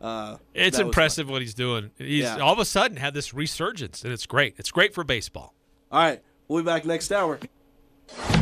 Uh, 0.00 0.38
it's 0.52 0.80
impressive 0.80 1.30
what 1.30 1.42
he's 1.42 1.54
doing. 1.54 1.92
He's 1.96 2.24
Yeah. 2.24 2.38
all 2.38 2.52
of 2.52 2.58
a 2.58 2.64
sudden 2.64 2.96
had 2.96 3.14
this 3.14 3.32
resurgence, 3.32 4.02
and 4.02 4.12
it's 4.12 4.26
great. 4.26 4.54
It's 4.58 4.72
great 4.72 4.92
for 4.94 5.04
baseball. 5.04 5.54
All 5.92 6.00
right, 6.02 6.20
we'll 6.48 6.62
be 6.62 6.66
back 6.66 6.84
next 6.84 7.12
hour. 7.12 7.38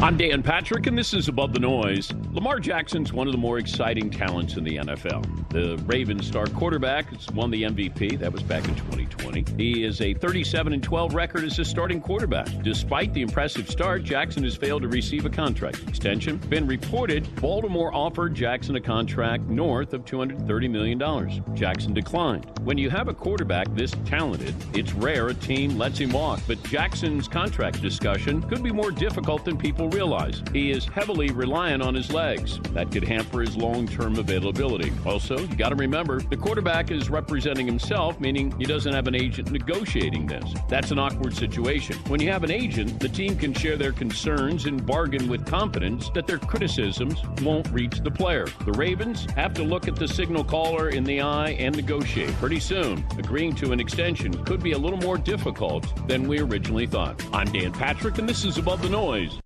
I'm 0.02 0.16
Dan 0.16 0.42
Patrick, 0.42 0.86
and 0.86 0.96
this 0.96 1.12
is 1.12 1.28
Above 1.28 1.52
the 1.52 1.60
Noise. 1.60 2.10
Lamar 2.32 2.58
Jackson's 2.58 3.12
one 3.12 3.28
of 3.28 3.32
the 3.32 3.38
more 3.38 3.58
exciting 3.58 4.08
talents 4.08 4.56
in 4.56 4.64
the 4.64 4.76
NFL. 4.76 5.50
The 5.50 5.76
Ravens 5.84 6.26
star 6.26 6.46
quarterback 6.46 7.10
has 7.10 7.28
won 7.32 7.50
the 7.50 7.64
MVP. 7.64 8.18
That 8.18 8.32
was 8.32 8.42
back 8.42 8.66
in 8.66 8.74
2020. 8.76 9.44
He 9.56 9.84
is 9.84 10.00
a 10.00 10.14
37 10.14 10.72
and 10.72 10.82
12 10.82 11.14
record 11.14 11.44
as 11.44 11.58
a 11.58 11.64
starting 11.64 12.00
quarterback. 12.00 12.48
Despite 12.62 13.12
the 13.12 13.20
impressive 13.20 13.68
start, 13.68 14.02
Jackson 14.02 14.42
has 14.44 14.56
failed 14.56 14.82
to 14.82 14.88
receive 14.88 15.26
a 15.26 15.30
contract 15.30 15.82
extension. 15.86 16.38
Been 16.48 16.66
reported 16.66 17.28
Baltimore 17.36 17.94
offered 17.94 18.34
Jackson 18.34 18.76
a 18.76 18.80
contract 18.80 19.44
north 19.44 19.92
of 19.92 20.04
$230 20.04 20.70
million. 20.70 21.54
Jackson 21.54 21.92
declined. 21.92 22.50
When 22.64 22.78
you 22.78 22.88
have 22.90 23.08
a 23.08 23.14
quarterback 23.14 23.72
this 23.74 23.92
talented, 24.06 24.54
it's 24.72 24.94
rare 24.94 25.28
a 25.28 25.34
team 25.34 25.76
lets 25.76 25.98
him 25.98 26.10
walk. 26.10 26.40
But 26.46 26.62
Jackson's 26.64 27.28
contract 27.28 27.82
discussion 27.82 28.42
could 28.48 28.62
be 28.62 28.72
more 28.72 28.90
difficult 28.90 29.44
than 29.44 29.58
people 29.60 29.88
realize. 29.90 30.42
He 30.52 30.70
is 30.70 30.86
heavily 30.86 31.30
reliant 31.30 31.82
on 31.82 31.94
his 31.94 32.10
legs. 32.12 32.58
That 32.72 32.90
could 32.90 33.04
hamper 33.04 33.40
his 33.42 33.56
long 33.56 33.86
term 33.86 34.16
availability. 34.16 34.92
Also, 35.04 35.38
you 35.38 35.54
got 35.56 35.68
to 35.68 35.76
remember 35.76 36.20
the 36.20 36.36
quarterback 36.36 36.90
is 36.90 37.10
representing 37.10 37.66
himself, 37.66 38.18
meaning 38.18 38.50
he 38.58 38.64
doesn't 38.64 38.92
have 38.92 39.06
an 39.06 39.14
agent 39.14 39.50
negotiating 39.50 40.26
this. 40.26 40.54
That's 40.68 40.90
an 40.90 40.98
awkward 40.98 41.36
situation. 41.36 41.96
When 42.08 42.20
you 42.20 42.30
have 42.30 42.44
an 42.44 42.50
agent, 42.50 42.98
the 43.00 43.08
team 43.08 43.36
can 43.36 43.52
share 43.52 43.76
their 43.76 43.92
concerns 43.92 44.66
and 44.66 44.84
bargain 44.84 45.28
with 45.28 45.46
confidence 45.46 46.10
that 46.14 46.26
their 46.26 46.38
criticisms 46.38 47.22
won't 47.42 47.68
reach 47.70 48.00
the 48.00 48.10
player. 48.10 48.46
The 48.64 48.72
Ravens 48.72 49.26
have 49.36 49.52
to 49.54 49.62
look 49.62 49.88
at 49.88 49.96
the 49.96 50.08
signal 50.08 50.44
caller 50.44 50.88
in 50.88 51.04
the 51.04 51.20
eye 51.20 51.50
and 51.50 51.76
negotiate. 51.76 52.32
Pretty 52.34 52.60
soon, 52.60 53.04
agreeing 53.18 53.54
to 53.56 53.72
an 53.72 53.80
extension 53.80 54.32
could 54.44 54.62
be 54.62 54.72
a 54.72 54.78
little 54.78 54.98
more 54.98 55.18
difficult 55.18 55.86
than 56.08 56.26
we 56.26 56.40
originally 56.40 56.86
thought. 56.86 57.22
I'm 57.32 57.50
Dan 57.52 57.72
Patrick, 57.72 58.18
and 58.18 58.28
this 58.28 58.44
is 58.44 58.58
Above 58.58 58.82
the 58.82 58.88
Noise. 58.88 59.40